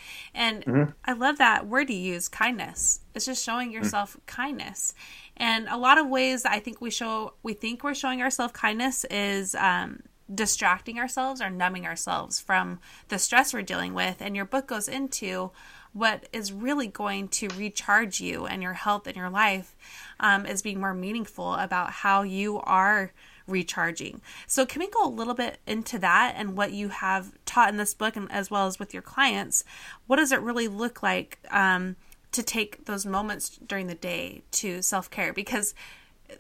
and 0.35 0.65
mm-hmm. 0.65 0.91
I 1.05 1.13
love 1.13 1.39
that 1.39 1.67
word 1.67 1.91
you 1.91 1.97
use, 1.97 2.29
kindness. 2.29 3.01
It's 3.15 3.27
just 3.27 3.45
showing 3.45 3.71
mm. 3.71 3.75
yourself 3.75 4.13
mm-hmm. 4.13 4.21
kindness. 4.27 4.95
And 5.37 5.67
a 5.69 5.77
lot 5.77 5.99
of 5.99 6.09
ways 6.09 6.45
I 6.45 6.61
think 6.61 6.81
we 6.81 6.91
show, 6.91 7.35
we 7.43 7.55
think 7.55 7.83
we're 7.83 7.95
showing 7.95 8.23
ourselves 8.23 8.53
kindness 8.53 9.05
is, 9.11 9.55
um, 9.57 10.03
distracting 10.33 10.99
ourselves 10.99 11.43
or 11.43 11.51
numbing 11.51 11.87
ourselves 11.87 12.41
from 12.41 12.81
the 13.09 13.19
stress 13.19 13.53
we're 13.53 13.63
dealing 13.63 13.93
with. 13.93 14.17
And 14.21 14.35
your 14.35 14.47
book 14.47 14.67
goes 14.67 14.89
into 14.89 15.51
what 15.95 16.29
is 16.33 16.53
really 16.53 16.89
going 16.89 17.29
to 17.29 17.49
recharge 17.57 18.21
you 18.21 18.45
and 18.47 18.63
your 18.63 18.75
health 18.75 19.07
and 19.07 19.17
your 19.17 19.31
life 19.31 19.75
um, 20.21 20.45
is 20.45 20.61
being 20.61 20.81
more 20.81 20.93
meaningful 20.93 21.55
about 21.55 21.91
how 21.91 22.23
you 22.23 22.61
are 22.61 23.13
recharging. 23.47 24.21
So, 24.47 24.67
can 24.67 24.81
we 24.81 24.89
go 24.89 25.07
a 25.07 25.09
little 25.09 25.35
bit 25.35 25.59
into 25.67 25.99
that 26.01 26.35
and 26.37 26.57
what 26.57 26.73
you 26.73 26.89
have 26.89 27.33
taught 27.47 27.69
in 27.69 27.77
this 27.77 27.95
book 27.95 28.17
and 28.17 28.31
as 28.31 28.51
well 28.51 28.67
as 28.67 28.79
with 28.79 28.93
your 28.93 29.03
clients? 29.03 29.65
What 30.07 30.17
does 30.17 30.33
it 30.33 30.41
really 30.41 30.69
look 30.69 31.03
like 31.03 31.39
um, 31.51 31.97
to 32.33 32.43
take 32.43 32.87
those 32.87 33.07
moments 33.07 33.59
during 33.65 33.87
the 33.87 33.95
day 33.95 34.43
to 34.53 34.83
self 34.83 35.11
care? 35.11 35.33
Because 35.33 35.75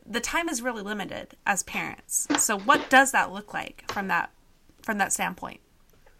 the 0.04 0.20
time 0.20 0.48
is 0.48 0.62
really 0.62 0.82
limited 0.82 1.36
as 1.46 1.62
parents. 1.62 2.26
So, 2.38 2.58
what 2.58 2.90
does 2.90 3.12
that 3.12 3.32
look 3.32 3.54
like 3.54 3.84
from 3.92 4.08
that 4.08 4.30
from 4.82 4.98
that 4.98 5.12
standpoint? 5.12 5.60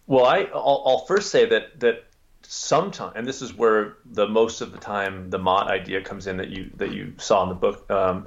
Well, 0.07 0.27
I, 0.27 0.43
I'll, 0.55 0.83
I'll 0.87 1.05
first 1.07 1.31
say 1.31 1.47
that 1.47 1.81
that 1.81 2.05
sometimes, 2.47 3.13
and 3.17 3.27
this 3.27 3.43
is 3.43 3.55
where 3.55 3.97
the 4.05 4.29
most 4.29 4.61
of 4.61 4.73
the 4.73 4.79
time 4.79 5.31
the 5.31 5.39
Mott 5.39 5.69
idea 5.69 6.03
comes 6.03 6.27
in 6.27 6.37
that 6.39 6.51
you 6.51 6.71
that 6.77 6.93
you 6.93 7.15
saw 7.19 7.43
in 7.43 7.49
the 7.49 7.55
book. 7.55 7.91
Um, 7.91 8.27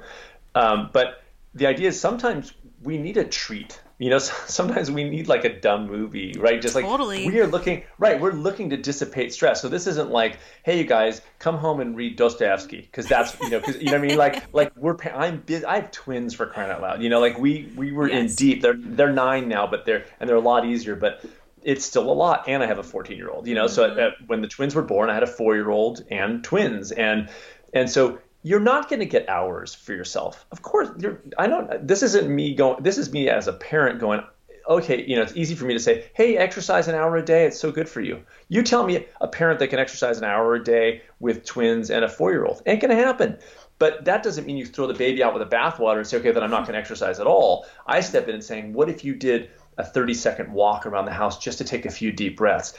um, 0.54 0.90
but 0.92 1.22
the 1.54 1.66
idea 1.66 1.88
is 1.88 2.00
sometimes 2.00 2.52
we 2.82 2.98
need 2.98 3.16
a 3.16 3.24
treat. 3.24 3.80
You 3.98 4.10
know, 4.10 4.18
sometimes 4.46 4.90
we 4.90 5.04
need 5.04 5.26
like 5.26 5.44
a 5.44 5.60
dumb 5.60 5.88
movie, 5.88 6.34
right? 6.38 6.62
Just 6.62 6.74
like 6.74 6.84
totally. 6.84 7.26
we 7.26 7.40
are 7.40 7.46
looking, 7.46 7.82
right? 7.98 8.20
We're 8.20 8.32
looking 8.32 8.70
to 8.70 8.76
dissipate 8.76 9.32
stress. 9.32 9.60
So 9.60 9.68
this 9.68 9.86
isn't 9.86 10.10
like, 10.10 10.38
hey, 10.62 10.78
you 10.78 10.84
guys, 10.84 11.20
come 11.38 11.56
home 11.56 11.80
and 11.80 11.96
read 11.96 12.16
Dostoevsky, 12.16 12.82
because 12.82 13.06
that's 13.06 13.38
you 13.40 13.50
know, 13.50 13.58
because 13.58 13.76
you 13.76 13.86
know 13.86 13.92
what 13.92 14.04
I 14.04 14.06
mean. 14.06 14.16
Like, 14.16 14.44
like 14.54 14.76
we're 14.76 14.96
I'm 15.12 15.42
I 15.66 15.76
have 15.76 15.90
twins 15.90 16.34
for 16.34 16.46
crying 16.46 16.70
out 16.70 16.80
loud. 16.80 17.02
You 17.02 17.08
know, 17.08 17.20
like 17.20 17.38
we 17.38 17.72
we 17.74 17.92
were 17.92 18.08
yes. 18.08 18.30
in 18.30 18.36
deep. 18.36 18.62
They're 18.62 18.76
they're 18.76 19.12
nine 19.12 19.48
now, 19.48 19.66
but 19.66 19.84
they're 19.84 20.04
and 20.20 20.28
they're 20.28 20.36
a 20.36 20.40
lot 20.40 20.64
easier. 20.64 20.94
But 20.94 21.24
it's 21.68 21.84
still 21.84 22.10
a 22.10 22.12
lot 22.12 22.44
and 22.48 22.62
i 22.62 22.66
have 22.66 22.78
a 22.78 22.82
14 22.82 23.16
year 23.16 23.28
old 23.28 23.46
you 23.46 23.54
know 23.54 23.66
mm-hmm. 23.66 23.74
so 23.74 23.84
at, 23.84 23.98
at, 23.98 24.12
when 24.26 24.40
the 24.40 24.48
twins 24.48 24.74
were 24.74 24.82
born 24.82 25.10
i 25.10 25.14
had 25.14 25.22
a 25.22 25.26
four 25.26 25.54
year 25.54 25.68
old 25.68 26.02
and 26.10 26.42
twins 26.42 26.90
and 26.92 27.28
and 27.74 27.90
so 27.90 28.18
you're 28.42 28.58
not 28.58 28.88
going 28.88 29.00
to 29.00 29.06
get 29.06 29.28
hours 29.28 29.74
for 29.74 29.92
yourself 29.92 30.46
of 30.50 30.62
course 30.62 30.88
you're 30.98 31.20
i 31.36 31.46
don't 31.46 31.86
this 31.86 32.02
isn't 32.02 32.34
me 32.34 32.54
going 32.54 32.82
this 32.82 32.96
is 32.96 33.12
me 33.12 33.28
as 33.28 33.48
a 33.48 33.52
parent 33.52 34.00
going 34.00 34.22
okay 34.66 35.04
you 35.04 35.14
know 35.14 35.22
it's 35.22 35.36
easy 35.36 35.54
for 35.54 35.66
me 35.66 35.74
to 35.74 35.80
say 35.80 36.10
hey 36.14 36.38
exercise 36.38 36.88
an 36.88 36.94
hour 36.94 37.16
a 37.16 37.24
day 37.24 37.44
it's 37.44 37.60
so 37.60 37.70
good 37.70 37.88
for 37.88 38.00
you 38.00 38.22
you 38.48 38.62
tell 38.62 38.84
me 38.86 39.04
a 39.20 39.28
parent 39.28 39.58
that 39.58 39.68
can 39.68 39.78
exercise 39.78 40.16
an 40.16 40.24
hour 40.24 40.54
a 40.54 40.64
day 40.64 41.02
with 41.20 41.44
twins 41.44 41.90
and 41.90 42.02
a 42.02 42.08
four 42.08 42.30
year 42.30 42.46
old 42.46 42.62
ain't 42.64 42.80
going 42.80 42.96
to 42.96 43.02
happen 43.02 43.36
but 43.78 44.04
that 44.06 44.22
doesn't 44.22 44.44
mean 44.44 44.56
you 44.56 44.66
throw 44.66 44.86
the 44.86 44.94
baby 44.94 45.22
out 45.22 45.34
with 45.34 45.48
the 45.48 45.56
bathwater 45.56 45.98
and 45.98 46.06
say, 46.06 46.16
okay, 46.16 46.32
then 46.32 46.42
I'm 46.42 46.50
not 46.50 46.62
going 46.62 46.72
to 46.72 46.80
exercise 46.80 47.20
at 47.20 47.28
all. 47.28 47.64
I 47.86 48.00
step 48.00 48.26
in 48.26 48.34
and 48.34 48.42
saying, 48.42 48.72
what 48.72 48.88
if 48.88 49.04
you 49.04 49.14
did 49.14 49.50
a 49.78 49.84
30 49.84 50.14
second 50.14 50.52
walk 50.52 50.84
around 50.84 51.06
the 51.06 51.12
house 51.12 51.38
just 51.38 51.58
to 51.58 51.64
take 51.64 51.86
a 51.86 51.90
few 51.90 52.12
deep 52.12 52.36
breaths. 52.36 52.74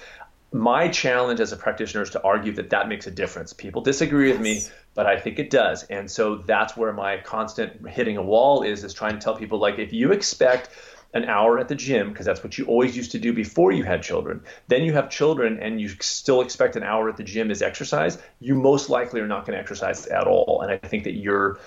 My 0.51 0.87
challenge 0.87 1.39
as 1.39 1.51
a 1.51 1.57
practitioner 1.57 2.03
is 2.03 2.09
to 2.11 2.23
argue 2.23 2.51
that 2.53 2.71
that 2.71 2.89
makes 2.89 3.07
a 3.07 3.11
difference. 3.11 3.53
People 3.53 3.81
disagree 3.81 4.31
with 4.31 4.41
me, 4.41 4.63
but 4.95 5.05
I 5.05 5.19
think 5.19 5.39
it 5.39 5.49
does. 5.49 5.83
And 5.83 6.09
so 6.09 6.37
that's 6.37 6.75
where 6.75 6.91
my 6.91 7.17
constant 7.17 7.87
hitting 7.87 8.17
a 8.17 8.23
wall 8.23 8.63
is 8.63 8.83
is 8.83 8.93
trying 8.93 9.13
to 9.13 9.19
tell 9.19 9.35
people 9.35 9.59
like 9.59 9.79
if 9.79 9.93
you 9.93 10.11
expect 10.11 10.69
an 11.13 11.25
hour 11.25 11.57
at 11.57 11.67
the 11.67 11.75
gym 11.75 12.09
because 12.09 12.25
that's 12.25 12.43
what 12.43 12.57
you 12.57 12.65
always 12.65 12.95
used 12.95 13.11
to 13.11 13.19
do 13.19 13.33
before 13.33 13.71
you 13.71 13.83
had 13.83 14.03
children. 14.03 14.41
Then 14.67 14.83
you 14.83 14.93
have 14.93 15.09
children 15.09 15.59
and 15.59 15.81
you 15.81 15.89
still 16.01 16.41
expect 16.41 16.75
an 16.75 16.83
hour 16.83 17.09
at 17.09 17.17
the 17.17 17.23
gym 17.23 17.49
is 17.49 17.61
exercise. 17.61 18.17
You 18.39 18.55
most 18.55 18.89
likely 18.89 19.21
are 19.21 19.27
not 19.27 19.45
going 19.45 19.55
to 19.55 19.59
exercise 19.59 20.05
at 20.07 20.27
all. 20.27 20.61
And 20.61 20.71
I 20.71 20.77
think 20.77 21.05
that 21.05 21.13
you're 21.13 21.59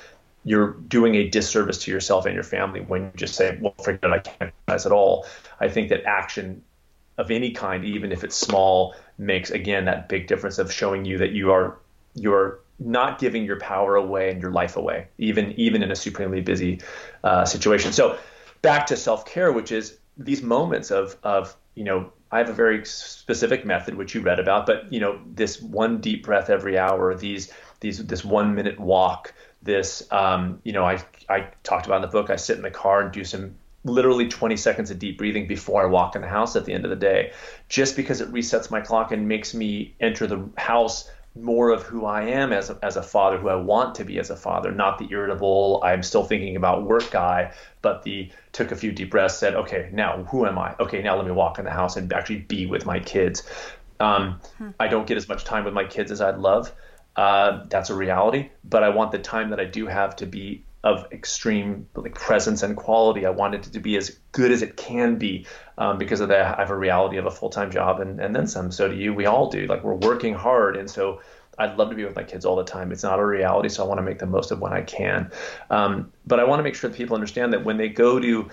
you're 0.45 0.73
doing 0.73 1.15
a 1.15 1.29
disservice 1.29 1.79
to 1.85 1.91
yourself 1.91 2.27
and 2.27 2.35
your 2.35 2.43
family 2.45 2.81
when 2.81 3.03
you 3.03 3.13
just 3.15 3.35
say, 3.35 3.59
well, 3.61 3.75
forget 3.83 4.05
it, 4.05 4.13
I 4.13 4.19
can't 4.19 4.53
exercise 4.69 4.87
at 4.87 4.93
all. 4.93 5.27
I 5.61 5.69
think 5.69 5.89
that 5.91 6.05
action 6.05 6.63
of 7.19 7.31
any 7.31 7.53
kind, 7.53 7.85
even 7.85 8.11
if 8.13 8.25
it's 8.25 8.37
small, 8.37 8.95
makes 9.19 9.51
again 9.51 9.85
that 9.85 10.09
big 10.09 10.27
difference 10.27 10.59
of 10.59 10.73
showing 10.73 11.05
you 11.05 11.19
that 11.19 11.33
you 11.33 11.53
are 11.53 11.79
you're 12.15 12.61
not 12.79 13.19
giving 13.19 13.45
your 13.45 13.59
power 13.61 13.97
away 13.97 14.31
and 14.31 14.43
your 14.43 14.51
life 14.51 14.77
away, 14.77 15.09
even 15.19 15.53
even 15.53 15.83
in 15.83 15.91
a 15.91 15.97
supremely 15.97 16.41
busy 16.41 16.81
uh, 17.23 17.45
situation. 17.45 17.93
So 17.93 18.19
back 18.63 18.87
to 18.87 18.97
self 18.97 19.27
care, 19.27 19.53
which 19.53 19.71
is 19.71 19.99
these 20.17 20.43
moments 20.43 20.91
of 20.91 21.17
of 21.23 21.55
you 21.75 21.85
know 21.85 22.13
I 22.31 22.39
have 22.39 22.49
a 22.49 22.55
very 22.55 22.85
specific 22.85 23.67
method 23.67 23.95
which 23.95 24.15
you 24.15 24.23
read 24.23 24.41
about, 24.41 24.67
but 24.67 24.93
you 24.93 25.01
know 25.01 25.21
this 25.27 25.61
one 25.61 26.01
deep 26.01 26.25
breath 26.25 26.51
every 26.51 26.79
hour, 26.79 27.15
these 27.15 27.53
these 27.81 28.05
this 28.07 28.25
one 28.25 28.55
minute 28.55 28.81
walk, 28.81 29.35
this 29.63 30.07
um, 30.11 30.61
you 30.65 30.73
know 30.73 30.85
I 30.85 31.03
I 31.29 31.49
talked 31.63 31.87
about 31.87 31.97
in 31.97 32.03
the 32.03 32.09
book. 32.09 32.31
I 32.31 32.37
sit 32.37 32.57
in 32.57 32.63
the 32.63 32.71
car 32.71 33.01
and 33.03 33.13
do 33.13 33.25
some 33.25 33.57
literally 33.85 34.29
20 34.29 34.57
seconds 34.57 34.91
of 34.93 34.99
deep 34.99 35.19
breathing 35.19 35.49
before 35.49 35.83
I 35.83 35.87
walk 35.87 36.15
in 36.15 36.23
the 36.23 36.29
house 36.29 36.55
at 36.55 36.65
the 36.65 36.73
end 36.73 36.85
of 36.85 36.91
the 36.91 36.97
day, 36.97 37.33
just 37.69 37.97
because 37.97 38.21
it 38.21 38.33
resets 38.33 38.71
my 38.71 38.81
clock 38.81 39.11
and 39.11 39.27
makes 39.27 39.55
me 39.55 39.95
enter 40.01 40.27
the 40.27 40.49
house 40.57 41.11
more 41.35 41.71
of 41.71 41.83
who 41.83 42.05
I 42.05 42.23
am 42.23 42.53
as 42.53 42.69
a, 42.71 42.79
as 42.83 42.97
a 42.97 43.03
father, 43.03 43.39
who 43.39 43.49
I 43.49 43.55
want 43.55 43.95
to 43.97 44.05
be 44.05 44.19
as 44.19 44.31
a 44.31 44.37
father, 44.37 44.71
not 44.71 44.99
the 44.99 45.09
irritable, 45.11 45.81
I'm 45.83 46.03
still 46.03 46.25
thinking 46.25 46.57
about 46.57 46.85
work 46.85 47.11
guy, 47.11 47.53
but 47.81 48.03
the 48.03 48.31
took 48.53 48.71
a 48.71 48.77
few 48.77 48.93
deep 48.93 49.11
breaths, 49.11 49.39
said, 49.39 49.55
okay, 49.55 49.89
now 49.93 50.25
who 50.25 50.47
am 50.47 50.59
I? 50.59 50.77
Okay, 50.79 51.03
now 51.03 51.17
let 51.17 51.25
me 51.25 51.33
walk 51.33 51.59
in 51.59 51.65
the 51.65 51.71
house 51.71 51.97
and 51.97 52.13
actually 52.13 52.41
be 52.41 52.67
with 52.67 52.85
my 52.85 53.01
kids. 53.01 53.43
Um, 53.99 54.41
hmm. 54.59 54.71
I 54.79 54.89
don't 54.89 55.07
get 55.07 55.17
as 55.17 55.29
much 55.29 55.45
time 55.45 55.65
with 55.65 55.75
my 55.75 55.85
kids 55.85 56.11
as 56.11 56.21
I'd 56.21 56.39
love. 56.39 56.73
Uh, 57.17 57.65
that's 57.69 57.91
a 57.91 57.95
reality. 57.95 58.51
But 58.65 58.83
I 58.83 58.89
want 58.91 59.13
the 59.13 59.19
time 59.19 59.51
that 59.51 59.61
I 59.61 59.65
do 59.65 59.87
have 59.87 60.17
to 60.17 60.27
be 60.27 60.65
of 60.85 61.07
extreme 61.13 61.89
like 61.95 62.15
presence 62.15 62.63
and 62.63 62.77
quality. 62.77 63.25
I 63.25 63.31
want 63.31 63.55
it 63.55 63.63
to 63.65 63.81
be 63.81 63.97
as 63.97 64.19
good 64.33 64.51
as 64.51 64.63
it 64.63 64.77
can 64.77 65.17
be 65.17 65.47
um, 65.79 65.99
because 65.99 66.21
of 66.21 66.29
that. 66.29 66.59
I 66.59 66.61
have 66.61 66.71
a 66.71 66.77
reality 66.77 67.19
of 67.19 67.27
a 67.27 67.31
full 67.31 67.51
time 67.51 67.71
job, 67.71 68.01
and 68.01 68.21
and 68.21 68.35
then 68.35 68.47
some. 68.47 68.73
So 68.73 68.89
do 68.89 68.97
you. 68.97 69.15
We 69.15 69.27
all 69.27 69.51
do. 69.51 69.67
Like 69.67 69.85
we're 69.85 69.95
working 69.95 70.35
hard, 70.35 70.77
and 70.77 70.91
so. 70.91 71.21
I'd 71.59 71.77
love 71.77 71.91
to 71.91 71.95
be 71.95 72.03
with 72.03 72.17
my 72.17 72.23
kids 72.23 72.47
all 72.47 72.57
the 72.57 72.65
time. 72.65 72.93
It's 72.93 73.03
not 73.03 73.19
a 73.19 73.27
reality, 73.27 73.69
so 73.69 73.85
I 73.85 73.87
want 73.87 73.99
to 73.99 74.03
make 74.03 74.19
the 74.19 74.27
most 74.27 74.51
of 74.51 74.61
when 74.61 74.73
I 74.73 74.81
can. 74.81 75.31
Um, 75.69 76.11
but 76.27 76.41
I 76.41 76.45
want 76.45 76.61
to 76.61 76.63
make 76.63 76.75
sure 76.75 76.89
that 76.89 76.97
people 76.97 77.15
understand 77.15 77.53
that 77.53 77.63
when 77.63 77.77
they 77.77 77.91
go 77.91 78.19
to 78.19 78.49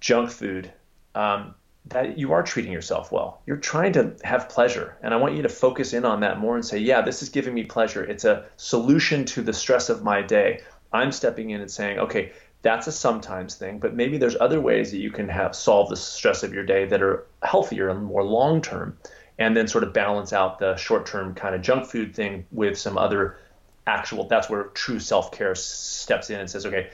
junk 0.00 0.30
food, 0.30 0.70
um, 1.14 1.54
that 1.90 2.18
you 2.18 2.32
are 2.32 2.42
treating 2.42 2.72
yourself 2.72 3.12
well. 3.12 3.40
You're 3.46 3.56
trying 3.56 3.92
to 3.94 4.14
have 4.24 4.48
pleasure. 4.48 4.96
And 5.02 5.14
I 5.14 5.16
want 5.16 5.36
you 5.36 5.42
to 5.42 5.48
focus 5.48 5.92
in 5.92 6.04
on 6.04 6.20
that 6.20 6.38
more 6.38 6.54
and 6.54 6.64
say, 6.64 6.78
yeah, 6.78 7.00
this 7.00 7.22
is 7.22 7.28
giving 7.28 7.54
me 7.54 7.64
pleasure. 7.64 8.04
It's 8.04 8.24
a 8.24 8.46
solution 8.56 9.24
to 9.26 9.42
the 9.42 9.52
stress 9.52 9.88
of 9.88 10.02
my 10.02 10.22
day. 10.22 10.60
I'm 10.92 11.12
stepping 11.12 11.50
in 11.50 11.60
and 11.60 11.70
saying, 11.70 11.98
okay, 11.98 12.32
that's 12.62 12.86
a 12.86 12.92
sometimes 12.92 13.54
thing, 13.54 13.78
but 13.78 13.94
maybe 13.94 14.18
there's 14.18 14.36
other 14.40 14.60
ways 14.60 14.90
that 14.90 14.98
you 14.98 15.10
can 15.10 15.28
have 15.28 15.54
solve 15.54 15.88
the 15.90 15.96
stress 15.96 16.42
of 16.42 16.52
your 16.52 16.64
day 16.64 16.86
that 16.86 17.02
are 17.02 17.26
healthier 17.42 17.88
and 17.88 18.04
more 18.04 18.24
long 18.24 18.60
term. 18.60 18.98
And 19.38 19.56
then 19.56 19.68
sort 19.68 19.84
of 19.84 19.92
balance 19.92 20.32
out 20.32 20.58
the 20.58 20.74
short 20.76 21.06
term 21.06 21.34
kind 21.34 21.54
of 21.54 21.62
junk 21.62 21.86
food 21.86 22.14
thing 22.14 22.44
with 22.50 22.76
some 22.76 22.98
other 22.98 23.38
actual 23.86 24.24
that's 24.24 24.50
where 24.50 24.64
true 24.64 24.98
self-care 24.98 25.54
steps 25.54 26.28
in 26.28 26.40
and 26.40 26.50
says, 26.50 26.66
okay, 26.66 26.90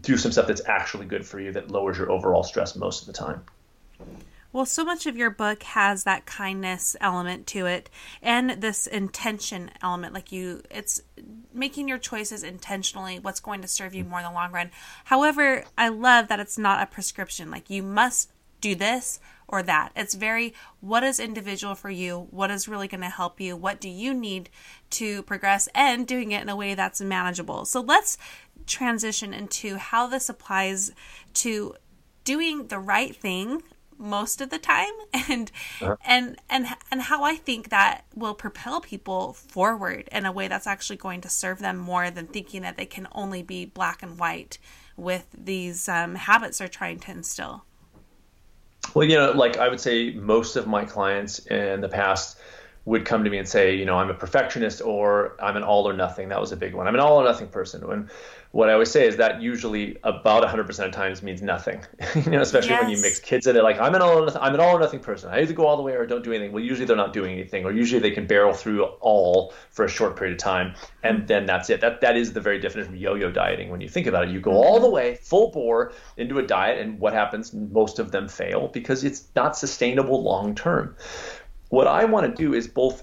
do 0.00 0.16
some 0.16 0.32
stuff 0.32 0.46
that's 0.46 0.62
actually 0.66 1.06
good 1.06 1.26
for 1.26 1.40
you 1.40 1.52
that 1.52 1.70
lowers 1.70 1.96
your 1.98 2.10
overall 2.10 2.42
stress 2.42 2.76
most 2.76 3.00
of 3.00 3.06
the 3.06 3.12
time. 3.12 3.42
Well, 4.52 4.66
so 4.66 4.84
much 4.84 5.06
of 5.06 5.16
your 5.16 5.30
book 5.30 5.62
has 5.62 6.04
that 6.04 6.26
kindness 6.26 6.94
element 7.00 7.46
to 7.48 7.64
it 7.64 7.88
and 8.20 8.50
this 8.50 8.86
intention 8.86 9.70
element. 9.80 10.12
Like 10.12 10.30
you, 10.30 10.62
it's 10.70 11.00
making 11.54 11.88
your 11.88 11.96
choices 11.96 12.42
intentionally, 12.42 13.18
what's 13.18 13.40
going 13.40 13.62
to 13.62 13.68
serve 13.68 13.94
you 13.94 14.04
more 14.04 14.18
in 14.18 14.26
the 14.26 14.30
long 14.30 14.52
run. 14.52 14.70
However, 15.04 15.64
I 15.78 15.88
love 15.88 16.28
that 16.28 16.38
it's 16.38 16.58
not 16.58 16.82
a 16.82 16.86
prescription. 16.86 17.50
Like 17.50 17.70
you 17.70 17.82
must 17.82 18.30
do 18.60 18.74
this 18.74 19.20
or 19.48 19.62
that. 19.62 19.92
It's 19.96 20.14
very 20.14 20.52
what 20.80 21.02
is 21.02 21.18
individual 21.18 21.74
for 21.74 21.90
you, 21.90 22.28
what 22.30 22.50
is 22.50 22.68
really 22.68 22.88
going 22.88 23.00
to 23.00 23.08
help 23.08 23.40
you, 23.40 23.56
what 23.56 23.80
do 23.80 23.88
you 23.88 24.12
need 24.12 24.50
to 24.90 25.22
progress, 25.22 25.68
and 25.74 26.06
doing 26.06 26.32
it 26.32 26.42
in 26.42 26.50
a 26.50 26.56
way 26.56 26.74
that's 26.74 27.00
manageable. 27.00 27.64
So 27.64 27.80
let's 27.80 28.18
transition 28.66 29.32
into 29.32 29.76
how 29.76 30.06
this 30.06 30.28
applies 30.28 30.92
to 31.34 31.74
doing 32.24 32.68
the 32.68 32.78
right 32.78 33.16
thing 33.16 33.62
most 34.02 34.40
of 34.40 34.50
the 34.50 34.58
time 34.58 34.92
and 35.28 35.50
uh-huh. 35.80 35.96
and 36.04 36.36
and 36.50 36.66
and 36.90 37.02
how 37.02 37.24
I 37.24 37.36
think 37.36 37.70
that 37.70 38.04
will 38.14 38.34
propel 38.34 38.80
people 38.80 39.32
forward 39.32 40.08
in 40.12 40.26
a 40.26 40.32
way 40.32 40.48
that's 40.48 40.66
actually 40.66 40.96
going 40.96 41.20
to 41.22 41.28
serve 41.28 41.60
them 41.60 41.78
more 41.78 42.10
than 42.10 42.26
thinking 42.26 42.62
that 42.62 42.76
they 42.76 42.86
can 42.86 43.08
only 43.12 43.42
be 43.42 43.64
black 43.64 44.02
and 44.02 44.18
white 44.18 44.58
with 44.96 45.26
these 45.32 45.88
um, 45.88 46.14
habits 46.14 46.58
they're 46.58 46.68
trying 46.68 46.98
to 47.00 47.10
instill. 47.10 47.64
Well, 48.94 49.08
you 49.08 49.16
know, 49.16 49.32
like 49.32 49.56
I 49.56 49.68
would 49.68 49.80
say 49.80 50.12
most 50.12 50.56
of 50.56 50.66
my 50.66 50.84
clients 50.84 51.38
in 51.46 51.80
the 51.80 51.88
past 51.88 52.38
would 52.84 53.04
come 53.04 53.24
to 53.24 53.30
me 53.30 53.38
and 53.38 53.48
say, 53.48 53.76
you 53.76 53.84
know, 53.84 53.96
I'm 53.96 54.10
a 54.10 54.14
perfectionist 54.14 54.82
or 54.82 55.36
I'm 55.40 55.56
an 55.56 55.62
all 55.62 55.88
or 55.88 55.92
nothing. 55.92 56.28
That 56.28 56.40
was 56.40 56.52
a 56.52 56.56
big 56.56 56.74
one. 56.74 56.86
I'm 56.88 56.94
an 56.94 57.00
all 57.00 57.20
or 57.20 57.24
nothing 57.24 57.48
person. 57.48 57.86
When 57.86 58.10
what 58.52 58.68
I 58.68 58.74
always 58.74 58.90
say 58.90 59.06
is 59.06 59.16
that 59.16 59.40
usually 59.40 59.96
about 60.04 60.42
100% 60.42 60.84
of 60.84 60.92
times 60.92 61.22
means 61.22 61.40
nothing. 61.40 61.80
you 62.14 62.30
know, 62.30 62.42
especially 62.42 62.70
yes. 62.70 62.82
when 62.82 62.90
you 62.90 63.00
mix 63.00 63.18
kids 63.18 63.46
in 63.46 63.56
it. 63.56 63.62
Like 63.62 63.80
I'm 63.80 63.94
an 63.94 64.02
all 64.02 64.24
nothing, 64.24 64.42
I'm 64.42 64.54
an 64.54 64.60
all 64.60 64.76
or 64.76 64.78
nothing 64.78 65.00
person. 65.00 65.30
I 65.30 65.40
either 65.40 65.54
go 65.54 65.66
all 65.66 65.78
the 65.78 65.82
way 65.82 65.94
or 65.94 66.06
don't 66.06 66.22
do 66.22 66.32
anything. 66.32 66.52
Well, 66.52 66.62
usually 66.62 66.84
they're 66.84 66.94
not 66.94 67.14
doing 67.14 67.32
anything, 67.32 67.64
or 67.64 67.72
usually 67.72 68.00
they 68.00 68.10
can 68.10 68.26
barrel 68.26 68.52
through 68.52 68.84
all 69.00 69.54
for 69.70 69.86
a 69.86 69.88
short 69.88 70.16
period 70.16 70.34
of 70.34 70.38
time, 70.38 70.74
and 71.02 71.18
mm-hmm. 71.18 71.26
then 71.26 71.46
that's 71.46 71.70
it. 71.70 71.80
That 71.80 72.02
that 72.02 72.16
is 72.16 72.34
the 72.34 72.40
very 72.40 72.58
definition 72.58 72.92
of 72.92 73.00
yo-yo 73.00 73.30
dieting. 73.30 73.70
When 73.70 73.80
you 73.80 73.88
think 73.88 74.06
about 74.06 74.28
it, 74.28 74.30
you 74.30 74.40
go 74.40 74.52
all 74.52 74.80
the 74.80 74.90
way 74.90 75.14
full 75.14 75.50
bore 75.50 75.92
into 76.18 76.38
a 76.38 76.42
diet, 76.42 76.78
and 76.78 76.98
what 77.00 77.14
happens? 77.14 77.54
Most 77.54 77.98
of 77.98 78.12
them 78.12 78.28
fail 78.28 78.68
because 78.68 79.02
it's 79.02 79.28
not 79.34 79.56
sustainable 79.56 80.22
long 80.22 80.54
term. 80.54 80.94
What 81.70 81.86
I 81.86 82.04
want 82.04 82.26
to 82.26 82.42
do 82.42 82.52
is 82.52 82.68
both 82.68 83.02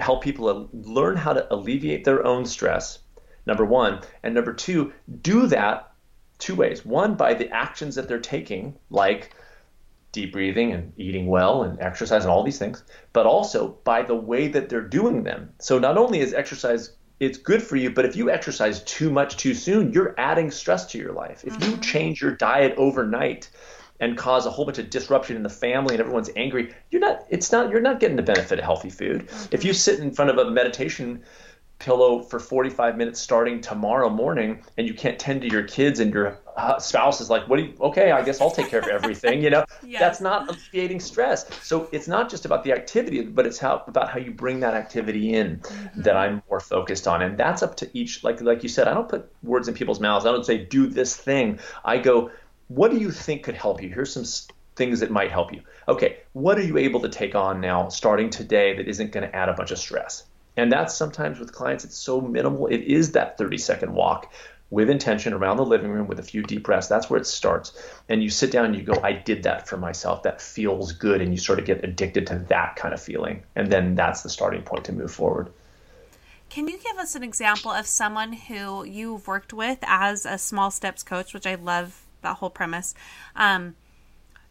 help 0.00 0.24
people 0.24 0.68
learn 0.72 1.16
how 1.16 1.34
to 1.34 1.54
alleviate 1.54 2.02
their 2.02 2.26
own 2.26 2.46
stress, 2.46 2.98
number 3.48 3.64
one, 3.64 4.00
and 4.22 4.34
number 4.34 4.52
two, 4.52 4.92
do 5.22 5.48
that 5.48 5.90
two 6.38 6.54
ways. 6.54 6.86
One, 6.86 7.16
by 7.16 7.34
the 7.34 7.50
actions 7.50 7.96
that 7.96 8.06
they're 8.06 8.20
taking, 8.20 8.76
like 8.90 9.34
deep 10.12 10.32
breathing 10.32 10.72
and 10.72 10.92
eating 10.96 11.26
well 11.26 11.64
and 11.64 11.80
exercise 11.80 12.22
and 12.22 12.30
all 12.30 12.44
these 12.44 12.58
things, 12.58 12.84
but 13.12 13.26
also 13.26 13.78
by 13.82 14.02
the 14.02 14.14
way 14.14 14.46
that 14.48 14.68
they're 14.68 14.80
doing 14.80 15.24
them. 15.24 15.52
So 15.58 15.80
not 15.80 15.98
only 15.98 16.20
is 16.20 16.32
exercise 16.32 16.92
it's 17.20 17.36
good 17.36 17.60
for 17.60 17.74
you, 17.74 17.90
but 17.90 18.04
if 18.04 18.14
you 18.14 18.30
exercise 18.30 18.80
too 18.84 19.10
much 19.10 19.36
too 19.36 19.52
soon, 19.52 19.92
you're 19.92 20.14
adding 20.18 20.52
stress 20.52 20.86
to 20.92 20.98
your 20.98 21.12
life. 21.12 21.42
If 21.44 21.54
you 21.54 21.72
mm-hmm. 21.72 21.80
change 21.80 22.22
your 22.22 22.30
diet 22.30 22.74
overnight, 22.76 23.50
and 24.00 24.16
cause 24.16 24.46
a 24.46 24.50
whole 24.50 24.64
bunch 24.64 24.78
of 24.78 24.90
disruption 24.90 25.36
in 25.36 25.42
the 25.42 25.48
family 25.48 25.94
and 25.94 26.00
everyone's 26.00 26.30
angry, 26.36 26.72
you're 26.90 27.00
not 27.00 27.24
it's 27.30 27.50
not 27.50 27.70
you're 27.70 27.80
not 27.80 28.00
getting 28.00 28.16
the 28.16 28.22
benefit 28.22 28.58
of 28.58 28.64
healthy 28.64 28.90
food. 28.90 29.26
Mm-hmm. 29.26 29.54
If 29.54 29.64
you 29.64 29.72
sit 29.72 29.98
in 30.00 30.12
front 30.12 30.30
of 30.30 30.38
a 30.38 30.50
meditation 30.50 31.22
pillow 31.78 32.22
for 32.22 32.40
45 32.40 32.96
minutes 32.96 33.20
starting 33.20 33.60
tomorrow 33.60 34.08
morning 34.08 34.62
and 34.76 34.86
you 34.86 34.94
can't 34.94 35.18
tend 35.18 35.42
to 35.42 35.48
your 35.48 35.62
kids 35.62 36.00
and 36.00 36.12
your 36.12 36.38
uh, 36.56 36.78
spouse 36.78 37.20
is 37.20 37.30
like 37.30 37.48
what 37.48 37.58
do 37.58 37.64
you 37.64 37.74
okay 37.80 38.10
i 38.10 38.20
guess 38.20 38.40
i'll 38.40 38.50
take 38.50 38.68
care 38.68 38.80
of 38.80 38.88
everything 38.88 39.40
you 39.40 39.48
know 39.48 39.64
yes. 39.86 40.00
that's 40.00 40.20
not 40.20 40.48
alleviating 40.48 40.98
stress 40.98 41.46
so 41.64 41.88
it's 41.92 42.08
not 42.08 42.28
just 42.28 42.44
about 42.44 42.64
the 42.64 42.72
activity 42.72 43.22
but 43.22 43.46
it's 43.46 43.58
how 43.58 43.84
about 43.86 44.10
how 44.10 44.18
you 44.18 44.32
bring 44.32 44.58
that 44.58 44.74
activity 44.74 45.34
in 45.34 45.58
mm-hmm. 45.58 46.02
that 46.02 46.16
i'm 46.16 46.42
more 46.50 46.58
focused 46.58 47.06
on 47.06 47.22
and 47.22 47.38
that's 47.38 47.62
up 47.62 47.76
to 47.76 47.88
each 47.92 48.24
like 48.24 48.40
like 48.40 48.64
you 48.64 48.68
said 48.68 48.88
i 48.88 48.94
don't 48.94 49.08
put 49.08 49.30
words 49.44 49.68
in 49.68 49.74
people's 49.74 50.00
mouths 50.00 50.26
i 50.26 50.32
don't 50.32 50.44
say 50.44 50.58
do 50.58 50.88
this 50.88 51.16
thing 51.16 51.60
i 51.84 51.96
go 51.96 52.28
what 52.68 52.90
do 52.90 52.98
you 52.98 53.10
think 53.10 53.42
could 53.42 53.54
help 53.54 53.82
you? 53.82 53.88
Here's 53.88 54.12
some 54.12 54.24
things 54.76 55.00
that 55.00 55.10
might 55.10 55.30
help 55.30 55.52
you. 55.52 55.62
Okay, 55.88 56.18
what 56.32 56.58
are 56.58 56.62
you 56.62 56.76
able 56.76 57.00
to 57.00 57.08
take 57.08 57.34
on 57.34 57.60
now 57.60 57.88
starting 57.88 58.30
today 58.30 58.76
that 58.76 58.86
isn't 58.86 59.10
going 59.10 59.28
to 59.28 59.34
add 59.34 59.48
a 59.48 59.54
bunch 59.54 59.70
of 59.70 59.78
stress? 59.78 60.24
And 60.58 60.72
that's 60.72 60.92
sometimes 60.92 61.38
with 61.38 61.52
clients, 61.52 61.84
it's 61.84 61.96
so 61.96 62.20
minimal. 62.20 62.66
It 62.66 62.82
is 62.82 63.12
that 63.12 63.38
30 63.38 63.58
second 63.58 63.94
walk 63.94 64.32
with 64.70 64.90
intention 64.90 65.32
around 65.32 65.56
the 65.56 65.64
living 65.64 65.88
room 65.88 66.08
with 66.08 66.18
a 66.18 66.22
few 66.22 66.42
deep 66.42 66.64
breaths. 66.64 66.88
That's 66.88 67.08
where 67.08 67.20
it 67.20 67.28
starts. 67.28 67.80
And 68.08 68.24
you 68.24 68.28
sit 68.28 68.50
down 68.50 68.64
and 68.64 68.74
you 68.74 68.82
go, 68.82 69.00
I 69.00 69.12
did 69.12 69.44
that 69.44 69.68
for 69.68 69.76
myself. 69.76 70.24
That 70.24 70.42
feels 70.42 70.90
good. 70.92 71.20
And 71.20 71.32
you 71.32 71.38
sort 71.38 71.60
of 71.60 71.64
get 71.64 71.84
addicted 71.84 72.26
to 72.26 72.40
that 72.48 72.74
kind 72.74 72.92
of 72.92 73.00
feeling. 73.00 73.44
And 73.54 73.70
then 73.70 73.94
that's 73.94 74.22
the 74.22 74.28
starting 74.28 74.62
point 74.62 74.84
to 74.86 74.92
move 74.92 75.12
forward. 75.12 75.48
Can 76.50 76.66
you 76.66 76.76
give 76.76 76.98
us 76.98 77.14
an 77.14 77.22
example 77.22 77.70
of 77.70 77.86
someone 77.86 78.32
who 78.32 78.82
you've 78.82 79.28
worked 79.28 79.52
with 79.52 79.78
as 79.82 80.26
a 80.26 80.38
small 80.38 80.72
steps 80.72 81.04
coach, 81.04 81.32
which 81.32 81.46
I 81.46 81.54
love 81.54 82.04
that 82.22 82.38
whole 82.38 82.50
premise. 82.50 82.94
Um, 83.36 83.76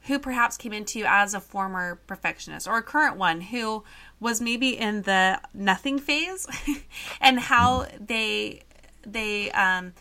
who 0.07 0.19
perhaps 0.19 0.57
came 0.57 0.73
into 0.73 0.99
you 0.99 1.05
as 1.05 1.33
a 1.33 1.39
former 1.39 1.99
perfectionist 2.07 2.67
or 2.67 2.77
a 2.77 2.83
current 2.83 3.17
one 3.17 3.41
who 3.41 3.83
was 4.19 4.41
maybe 4.41 4.77
in 4.77 5.03
the 5.03 5.39
nothing 5.53 5.99
phase 5.99 6.47
and 7.21 7.39
how 7.39 7.87
they 7.99 8.61
they 9.05 9.51
um 9.51 9.93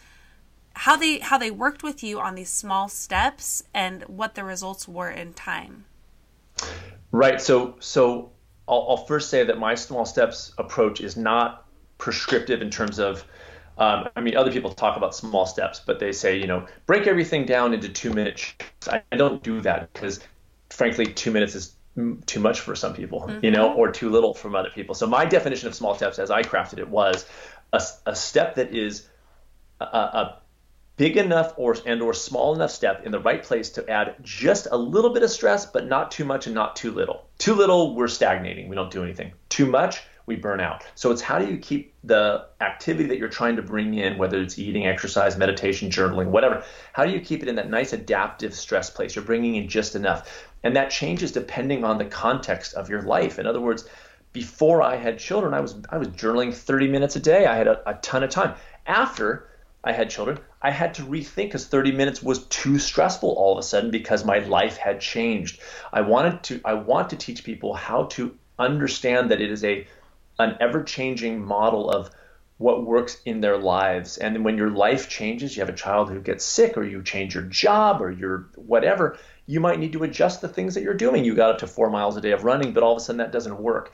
how 0.75 0.97
they 0.97 1.19
how 1.19 1.39
they 1.39 1.51
worked 1.51 1.83
with 1.83 2.03
you 2.03 2.21
on 2.21 2.35
these 2.35 2.51
small 2.51 2.89
steps 2.89 3.63
and 3.75 4.03
what 4.05 4.35
the 4.35 4.45
results 4.45 4.87
were 4.87 5.11
in 5.11 5.33
time. 5.33 5.85
Right. 7.13 7.41
So 7.41 7.77
so 7.81 8.31
I'll, 8.69 8.87
I'll 8.91 9.07
first 9.07 9.31
say 9.31 9.45
that 9.45 9.59
my 9.59 9.75
small 9.75 10.05
steps 10.05 10.53
approach 10.59 11.01
is 11.01 11.17
not 11.17 11.67
prescriptive 11.99 12.61
in 12.63 12.71
terms 12.71 12.99
of 12.99 13.25
um, 13.79 14.09
I 14.17 14.23
mean, 14.23 14.37
other 14.37 14.51
people 14.51 14.73
talk 14.73 14.97
about 14.97 15.15
small 15.15 15.45
steps, 15.45 15.83
but 15.85 15.99
they 15.99 16.13
say, 16.13 16.39
you 16.39 16.47
know, 16.47 16.67
break 16.87 17.07
everything 17.07 17.45
down 17.45 17.75
into 17.75 17.91
two 17.91 18.11
minutes. 18.11 18.55
I, 18.91 19.03
I 19.13 19.17
don't 19.17 19.43
do 19.43 19.61
that 19.61 19.93
because, 19.93 20.21
frankly, 20.71 21.05
two 21.07 21.31
minutes 21.31 21.55
is 21.55 21.76
too 22.27 22.41
much 22.41 22.61
for 22.61 22.75
some 22.75 22.95
people, 22.95 23.21
mm-hmm. 23.23 23.45
you 23.45 23.51
know, 23.51 23.73
or 23.75 23.91
too 23.91 24.11
little 24.11 24.35
from 24.35 24.55
other 24.55 24.71
people. 24.71 24.95
So 24.95 25.07
my 25.07 25.25
definition 25.25 25.69
of 25.69 25.75
small 25.75 25.95
steps, 25.95 26.19
as 26.19 26.31
I 26.31 26.43
crafted 26.43 26.79
it, 26.79 26.89
was 26.89 27.27
a, 27.73 27.83
a 28.07 28.15
step 28.15 28.57
that 28.57 28.75
is 28.75 29.09
a, 29.81 29.85
a 29.85 30.39
big 30.97 31.17
enough 31.17 31.55
or 31.57 31.77
and 31.87 32.03
or 32.03 32.15
small 32.15 32.55
enough 32.55 32.71
step 32.71 33.05
in 33.05 33.13
the 33.13 33.21
right 33.21 33.43
place 33.43 33.71
to 33.71 33.89
add 33.89 34.17
just 34.23 34.69
a 34.71 34.77
little 34.77 35.11
bit 35.11 35.23
of 35.23 35.31
stress, 35.31 35.67
but 35.67 35.87
not 35.87 36.11
too 36.11 36.25
much 36.25 36.47
and 36.47 36.55
not 36.55 36.77
too 36.77 36.91
little. 36.91 37.27
Too 37.39 37.55
little, 37.55 37.95
we're 37.95 38.09
stagnating. 38.09 38.69
We 38.69 38.77
don't 38.77 38.91
do 38.91 39.03
anything. 39.03 39.33
Too 39.49 39.67
much, 39.67 40.03
we 40.27 40.37
burn 40.37 40.61
out. 40.61 40.85
So 40.95 41.13
it's 41.13 41.23
how 41.23 41.39
do 41.39 41.47
you 41.47 41.57
keep 41.57 41.95
the 42.03 42.47
activity 42.61 43.09
that 43.09 43.19
you're 43.19 43.29
trying 43.29 43.57
to 43.57 43.63
bring 43.63 43.95
in, 43.95 44.19
whether 44.19 44.41
it's 44.41 44.59
eating, 44.59 44.87
exercise, 44.87 45.37
meditation, 45.37 45.91
journaling, 45.91 46.27
whatever, 46.27 46.65
how 46.93 47.05
do 47.05 47.13
you 47.13 47.21
keep 47.21 47.43
it 47.43 47.49
in 47.49 47.55
that 47.57 47.71
nice 47.71 47.93
adaptive 47.93 48.55
stress 48.55 48.91
place? 48.91 49.15
You're 49.15 49.25
bringing 49.25 49.55
in 49.55 49.69
just 49.69 49.95
enough. 49.95 50.46
And 50.63 50.77
that 50.77 50.91
changes 50.91 51.33
depending 51.33 51.85
on 51.85 51.99
the 51.99 52.05
context 52.05 52.75
of 52.75 52.89
your 52.89 53.03
life. 53.03 53.39
In 53.39 53.47
other 53.47 53.61
words, 53.61 53.89
before 54.33 54.83
I 54.83 54.97
had 54.97 55.19
children, 55.19 55.55
I 55.55 55.61
was 55.61 55.75
I 55.89 55.99
was 55.99 56.09
journaling 56.09 56.53
30 56.53 56.89
minutes 56.89 57.17
a 57.17 57.21
day. 57.21 57.47
I 57.47 57.57
had 57.57 57.69
a, 57.69 57.89
a 57.89 57.95
ton 57.95 58.23
of 58.23 58.31
time. 58.31 58.55
After 58.87 59.49
I 59.83 59.93
had 59.93 60.11
children, 60.11 60.39
I 60.61 60.71
had 60.71 60.95
to 60.95 61.03
rethink 61.03 61.47
because 61.47 61.67
30 61.67 61.93
minutes 61.93 62.23
was 62.23 62.45
too 62.47 62.79
stressful 62.79 63.31
all 63.31 63.53
of 63.53 63.59
a 63.59 63.63
sudden 63.63 63.91
because 63.91 64.25
my 64.25 64.39
life 64.41 64.77
had 64.77 65.01
changed. 65.01 65.61
I 65.93 66.01
wanted 66.01 66.43
to 66.45 66.61
I 66.65 66.75
want 66.75 67.11
to 67.11 67.17
teach 67.17 67.45
people 67.45 67.73
how 67.73 68.05
to 68.17 68.37
understand 68.59 69.31
that 69.31 69.41
it 69.41 69.51
is 69.51 69.65
a 69.65 69.87
an 70.39 70.57
ever 70.61 70.83
changing 70.83 71.43
model 71.45 71.89
of 71.91 72.11
what 72.59 72.85
works 72.85 73.21
in 73.25 73.41
their 73.41 73.59
lives. 73.59 74.19
And 74.19 74.45
when 74.45 74.57
your 74.57 74.71
life 74.71 75.09
changes, 75.09 75.57
you 75.57 75.61
have 75.61 75.69
a 75.69 75.77
child 75.77 76.11
who 76.11 76.21
gets 76.21 76.45
sick, 76.45 76.77
or 76.77 76.85
you 76.85 77.03
change 77.03 77.35
your 77.35 77.45
job, 77.45 78.01
or 78.01 78.11
your 78.11 78.49
whatever, 78.57 79.19
you 79.47 79.61
might 79.61 79.79
need 79.79 79.93
to 79.93 80.05
adjust 80.05 80.41
the 80.41 80.49
things 80.49 80.75
that 80.75 80.83
you're 80.83 80.95
doing. 80.95 81.25
You 81.25 81.35
got 81.35 81.51
up 81.51 81.59
to 81.59 81.67
four 81.67 81.91
miles 81.91 82.17
a 82.17 82.21
day 82.21 82.33
of 82.33 82.45
running, 82.45 82.73
but 82.73 82.83
all 82.83 82.93
of 82.93 82.99
a 82.99 83.01
sudden 83.01 83.19
that 83.19 83.33
doesn't 83.33 83.59
work. 83.59 83.93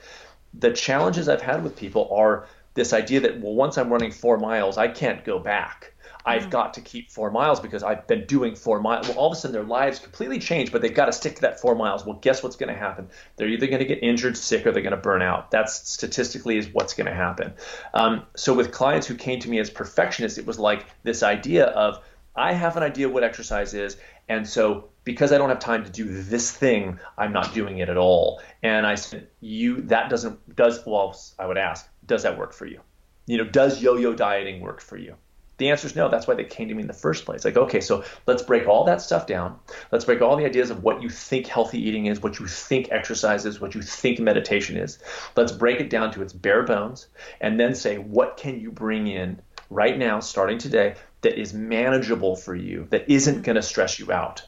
The 0.55 0.73
challenges 0.73 1.29
I've 1.29 1.43
had 1.43 1.63
with 1.63 1.77
people 1.77 2.09
are 2.13 2.47
this 2.75 2.93
idea 2.93 3.21
that, 3.21 3.41
well, 3.41 3.55
once 3.55 3.77
I'm 3.79 3.91
running 3.91 4.11
four 4.11 4.39
miles, 4.39 4.79
I 4.79 4.89
can't 4.89 5.25
go 5.25 5.39
back. 5.39 5.93
I've 6.25 6.47
mm. 6.47 6.51
got 6.51 6.75
to 6.75 6.81
keep 6.81 7.11
four 7.11 7.31
miles 7.31 7.61
because 7.61 7.83
I've 7.83 8.07
been 8.07 8.27
doing 8.27 8.55
four 8.55 8.81
miles. 8.81 9.09
Well, 9.09 9.19
all 9.19 9.27
of 9.27 9.33
a 9.33 9.37
sudden 9.37 9.53
their 9.53 9.65
lives 9.65 9.99
completely 9.99 10.39
change, 10.39 10.71
but 10.71 10.81
they've 10.81 10.95
got 10.95 11.07
to 11.07 11.13
stick 11.13 11.37
to 11.37 11.43
that 11.43 11.61
four 11.61 11.75
miles. 11.75 12.07
Well, 12.07 12.19
guess 12.21 12.43
what's 12.43 12.57
going 12.57 12.73
to 12.73 12.79
happen? 12.79 13.09
They're 13.37 13.49
either 13.49 13.67
going 13.67 13.81
to 13.81 13.85
get 13.85 14.03
injured, 14.03 14.37
sick, 14.37 14.67
or 14.67 14.73
they're 14.73 14.83
going 14.83 14.93
to 14.93 14.97
burn 14.97 15.23
out. 15.23 15.51
That's 15.51 15.89
statistically 15.89 16.59
is 16.59 16.69
what's 16.73 16.95
going 16.95 17.09
to 17.09 17.15
happen. 17.15 17.55
Um, 17.93 18.23
so 18.37 18.55
with 18.55 18.73
clients 18.73 19.07
who 19.07 19.17
came 19.17 19.41
to 19.41 19.51
me 19.51 19.59
as 19.59 19.71
perfectionists, 19.71 20.39
it 20.39 20.47
was 20.47 20.59
like 20.59 20.87
this 21.03 21.23
idea 21.23 21.67
of 21.67 21.99
I 22.35 22.55
have 22.55 22.77
an 22.77 22.83
idea 22.83 23.09
what 23.09 23.25
exercise 23.25 23.75
is, 23.75 23.99
and 24.29 24.49
so 24.49 24.89
because 25.05 25.33
I 25.33 25.39
don't 25.39 25.49
have 25.49 25.59
time 25.59 25.85
to 25.85 25.91
do 25.91 26.05
this 26.05 26.51
thing, 26.51 26.99
I'm 27.19 27.33
not 27.33 27.53
doing 27.55 27.79
it 27.79 27.89
at 27.89 27.97
all. 27.97 28.41
And 28.63 28.87
I 28.87 28.95
said, 28.95 29.29
you 29.41 29.83
that 29.83 30.11
doesn't 30.11 30.57
does 30.57 30.85
well. 30.87 31.19
I 31.39 31.47
would 31.47 31.59
ask, 31.59 31.89
does 32.07 32.23
that 32.23 32.39
work 32.39 32.53
for 32.53 32.67
you? 32.67 32.81
You 33.27 33.39
know, 33.39 33.45
does 33.45 33.83
yo-yo 33.83 34.15
dieting 34.15 34.61
work 34.61 34.81
for 34.81 34.97
you? 34.97 35.17
The 35.59 35.71
answer 35.71 35.87
is 35.87 35.95
no. 35.95 36.09
That's 36.09 36.27
why 36.27 36.35
they 36.35 36.45
came 36.45 36.69
to 36.69 36.75
me 36.75 36.81
in 36.81 36.89
the 36.89 36.93
first 36.93 37.25
place. 37.25 37.45
Like, 37.45 37.57
okay, 37.57 37.81
so 37.81 38.03
let's 38.27 38.43
break 38.43 38.67
all 38.67 38.85
that 38.85 39.01
stuff 39.01 39.27
down. 39.27 39.59
Let's 39.93 40.05
break 40.05 40.21
all 40.21 40.37
the 40.37 40.45
ideas 40.45 40.71
of 40.71 40.83
what 40.83 41.03
you 41.03 41.09
think 41.09 41.47
healthy 41.47 41.81
eating 41.81 42.07
is, 42.07 42.21
what 42.21 42.41
you 42.41 42.47
think 42.47 42.91
exercise 42.91 43.47
is, 43.47 43.61
what 43.61 43.75
you 43.75 43.83
think 43.83 44.19
meditation 44.19 44.77
is. 44.77 44.99
Let's 45.37 45.53
break 45.53 45.81
it 45.81 45.91
down 45.91 46.11
to 46.13 46.23
its 46.23 46.33
bare 46.33 46.65
bones 46.65 47.07
and 47.41 47.61
then 47.61 47.77
say, 47.77 47.99
what 47.99 48.37
can 48.37 48.59
you 48.61 48.73
bring 48.73 49.07
in 49.07 49.41
right 49.71 49.97
now, 49.97 50.21
starting 50.21 50.59
today, 50.59 50.97
that 51.23 51.41
is 51.41 51.55
manageable 51.55 52.37
for 52.37 52.55
you, 52.55 52.87
that 52.91 53.09
isn't 53.09 53.43
going 53.43 53.57
to 53.57 53.63
stress 53.63 53.99
you 53.99 54.13
out? 54.13 54.43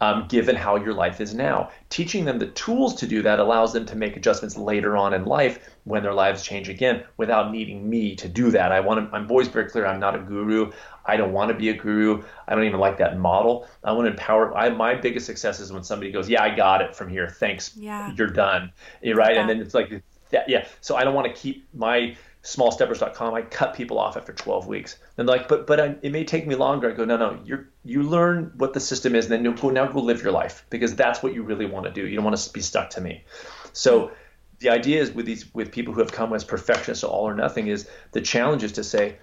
um, 0.00 0.26
given 0.28 0.56
how 0.56 0.76
your 0.76 0.94
life 0.94 1.20
is 1.20 1.34
now. 1.34 1.70
Teaching 1.90 2.24
them 2.24 2.38
the 2.38 2.46
tools 2.46 2.94
to 2.96 3.06
do 3.06 3.22
that 3.22 3.38
allows 3.38 3.72
them 3.72 3.84
to 3.86 3.96
make 3.96 4.16
adjustments 4.16 4.56
later 4.56 4.96
on 4.96 5.12
in 5.12 5.24
life 5.24 5.70
when 5.84 6.02
their 6.02 6.14
lives 6.14 6.42
change 6.42 6.68
again 6.68 7.04
without 7.16 7.52
needing 7.52 7.88
me 7.88 8.16
to 8.16 8.28
do 8.28 8.50
that. 8.50 8.72
I 8.72 8.80
want 8.80 9.10
to, 9.10 9.16
I'm 9.16 9.30
always 9.30 9.48
very 9.48 9.68
clear 9.68 9.86
I'm 9.86 10.00
not 10.00 10.14
a 10.14 10.18
guru. 10.18 10.72
I 11.04 11.16
don't 11.16 11.32
want 11.32 11.50
to 11.50 11.54
be 11.54 11.68
a 11.68 11.74
guru. 11.74 12.22
I 12.48 12.54
don't 12.54 12.64
even 12.64 12.80
like 12.80 12.96
that 12.98 13.18
model. 13.18 13.68
I 13.84 13.92
want 13.92 14.06
to 14.06 14.10
empower. 14.12 14.56
I, 14.56 14.70
my 14.70 14.94
biggest 14.94 15.26
success 15.26 15.60
is 15.60 15.72
when 15.72 15.82
somebody 15.82 16.10
goes, 16.10 16.28
Yeah, 16.28 16.42
I 16.42 16.54
got 16.54 16.80
it 16.80 16.96
from 16.96 17.08
here. 17.08 17.28
Thanks. 17.28 17.76
Yeah. 17.76 18.12
You're 18.16 18.28
done. 18.28 18.72
Right. 19.04 19.34
Yeah. 19.34 19.40
And 19.40 19.50
then 19.50 19.60
it's 19.60 19.74
like, 19.74 20.02
yeah. 20.30 20.66
So 20.80 20.96
I 20.96 21.04
don't 21.04 21.14
want 21.14 21.34
to 21.34 21.40
keep 21.40 21.68
my 21.74 22.16
smallsteppers.com, 22.42 23.34
I 23.34 23.42
cut 23.42 23.74
people 23.74 23.98
off 23.98 24.16
after 24.16 24.32
12 24.32 24.66
weeks. 24.66 24.96
And 25.18 25.28
like, 25.28 25.48
but 25.48 25.66
but 25.66 25.80
I, 25.80 25.96
it 26.02 26.12
may 26.12 26.24
take 26.24 26.46
me 26.46 26.54
longer. 26.54 26.90
I 26.90 26.94
go, 26.94 27.04
no, 27.04 27.16
no, 27.16 27.38
you 27.44 27.66
you 27.84 28.02
learn 28.02 28.52
what 28.56 28.72
the 28.72 28.80
system 28.80 29.14
is, 29.14 29.26
and 29.26 29.32
then 29.32 29.44
you 29.44 29.54
go 29.60 29.70
now 29.70 29.86
go 29.86 30.00
live 30.00 30.22
your 30.22 30.32
life 30.32 30.64
because 30.70 30.94
that's 30.94 31.22
what 31.22 31.34
you 31.34 31.42
really 31.42 31.66
want 31.66 31.86
to 31.86 31.92
do. 31.92 32.06
You 32.06 32.16
don't 32.16 32.24
want 32.24 32.36
to 32.36 32.52
be 32.52 32.60
stuck 32.60 32.90
to 32.90 33.00
me. 33.00 33.24
So 33.72 34.12
the 34.60 34.70
idea 34.70 35.02
is 35.02 35.10
with 35.10 35.26
these 35.26 35.52
with 35.54 35.70
people 35.72 35.92
who 35.92 36.00
have 36.00 36.12
come 36.12 36.32
as 36.32 36.44
perfectionists, 36.44 37.04
all 37.04 37.28
or 37.28 37.34
nothing, 37.34 37.66
is 37.66 37.88
the 38.12 38.20
challenge 38.20 38.62
is 38.62 38.72
to 38.72 38.84
say 38.84 39.16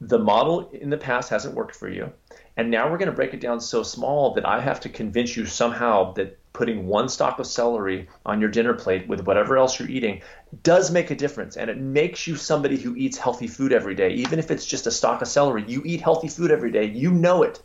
the 0.00 0.18
model 0.18 0.70
in 0.70 0.90
the 0.90 0.96
past 0.96 1.30
hasn't 1.30 1.54
worked 1.54 1.74
for 1.74 1.88
you, 1.88 2.12
and 2.56 2.70
now 2.70 2.90
we're 2.90 2.98
going 2.98 3.10
to 3.10 3.16
break 3.16 3.34
it 3.34 3.40
down 3.40 3.60
so 3.60 3.82
small 3.82 4.34
that 4.34 4.46
I 4.46 4.60
have 4.60 4.80
to 4.80 4.88
convince 4.88 5.36
you 5.36 5.46
somehow 5.46 6.12
that 6.14 6.38
putting 6.52 6.88
one 6.88 7.08
stalk 7.08 7.38
of 7.38 7.46
celery 7.46 8.08
on 8.26 8.40
your 8.40 8.50
dinner 8.50 8.74
plate 8.74 9.06
with 9.06 9.24
whatever 9.24 9.56
else 9.56 9.78
you're 9.78 9.88
eating 9.88 10.20
does 10.64 10.90
make 10.90 11.12
a 11.12 11.14
difference. 11.14 11.56
And 11.56 11.70
it 11.70 11.78
makes 11.78 12.26
you 12.26 12.34
somebody 12.34 12.76
who 12.76 12.96
eats 12.96 13.16
healthy 13.16 13.46
food 13.46 13.72
every 13.72 13.94
day. 13.94 14.10
Even 14.14 14.40
if 14.40 14.50
it's 14.50 14.66
just 14.66 14.88
a 14.88 14.90
stalk 14.90 15.22
of 15.22 15.28
celery 15.28 15.64
you 15.68 15.82
eat 15.84 16.00
healthy 16.00 16.26
food 16.26 16.50
every 16.50 16.72
day. 16.72 16.86
You 16.86 17.12
know 17.12 17.44
it. 17.44 17.62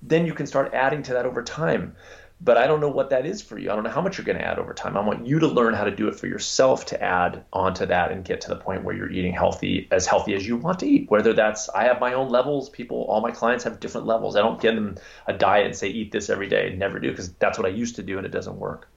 Then 0.00 0.26
you 0.26 0.34
can 0.34 0.46
start 0.46 0.72
adding 0.72 1.02
to 1.04 1.14
that 1.14 1.26
over 1.26 1.42
time 1.42 1.96
but 2.42 2.56
I 2.56 2.66
don't 2.66 2.80
know 2.80 2.88
what 2.88 3.10
that 3.10 3.26
is 3.26 3.42
for 3.42 3.58
you. 3.58 3.70
I 3.70 3.74
don't 3.74 3.84
know 3.84 3.90
how 3.90 4.00
much 4.00 4.16
you're 4.16 4.24
going 4.24 4.38
to 4.38 4.44
add 4.44 4.58
over 4.58 4.72
time. 4.72 4.96
I 4.96 5.00
want 5.00 5.26
you 5.26 5.38
to 5.40 5.46
learn 5.46 5.74
how 5.74 5.84
to 5.84 5.90
do 5.90 6.08
it 6.08 6.16
for 6.16 6.26
yourself 6.26 6.86
to 6.86 7.02
add 7.02 7.44
onto 7.52 7.84
that 7.86 8.12
and 8.12 8.24
get 8.24 8.40
to 8.42 8.48
the 8.48 8.56
point 8.56 8.82
where 8.82 8.96
you're 8.96 9.10
eating 9.10 9.32
healthy, 9.32 9.86
as 9.90 10.06
healthy 10.06 10.34
as 10.34 10.46
you 10.46 10.56
want 10.56 10.80
to 10.80 10.86
eat. 10.86 11.10
Whether 11.10 11.34
that's, 11.34 11.68
I 11.68 11.84
have 11.84 12.00
my 12.00 12.14
own 12.14 12.30
levels. 12.30 12.70
People, 12.70 13.02
all 13.08 13.20
my 13.20 13.30
clients 13.30 13.64
have 13.64 13.78
different 13.78 14.06
levels. 14.06 14.36
I 14.36 14.40
don't 14.40 14.60
give 14.60 14.74
them 14.74 14.96
a 15.26 15.34
diet 15.34 15.66
and 15.66 15.76
say, 15.76 15.88
eat 15.88 16.12
this 16.12 16.30
every 16.30 16.48
day. 16.48 16.74
Never 16.76 16.98
do, 16.98 17.10
because 17.10 17.32
that's 17.34 17.58
what 17.58 17.66
I 17.66 17.70
used 17.70 17.96
to 17.96 18.02
do 18.02 18.16
and 18.16 18.26
it 18.26 18.32
doesn't 18.32 18.56
work. 18.56 18.88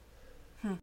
Hmm. 0.62 0.74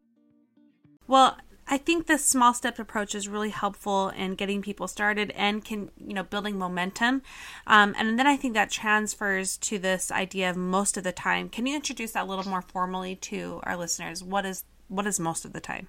Well, 1.08 1.36
I 1.72 1.78
think 1.78 2.06
this 2.06 2.22
small 2.22 2.52
step 2.52 2.78
approach 2.78 3.14
is 3.14 3.28
really 3.28 3.48
helpful 3.48 4.10
in 4.10 4.34
getting 4.34 4.60
people 4.60 4.86
started 4.86 5.30
and 5.30 5.64
can, 5.64 5.90
you 5.96 6.12
know, 6.12 6.22
building 6.22 6.58
momentum. 6.58 7.22
Um, 7.66 7.94
and 7.96 8.18
then 8.18 8.26
I 8.26 8.36
think 8.36 8.52
that 8.52 8.70
transfers 8.70 9.56
to 9.56 9.78
this 9.78 10.12
idea 10.12 10.50
of 10.50 10.56
most 10.58 10.98
of 10.98 11.04
the 11.04 11.12
time. 11.12 11.48
Can 11.48 11.64
you 11.64 11.74
introduce 11.74 12.12
that 12.12 12.24
a 12.24 12.26
little 12.26 12.46
more 12.46 12.60
formally 12.60 13.16
to 13.16 13.60
our 13.62 13.78
listeners? 13.78 14.22
What 14.22 14.44
is 14.44 14.64
what 14.88 15.06
is 15.06 15.18
most 15.18 15.46
of 15.46 15.54
the 15.54 15.60
time? 15.60 15.86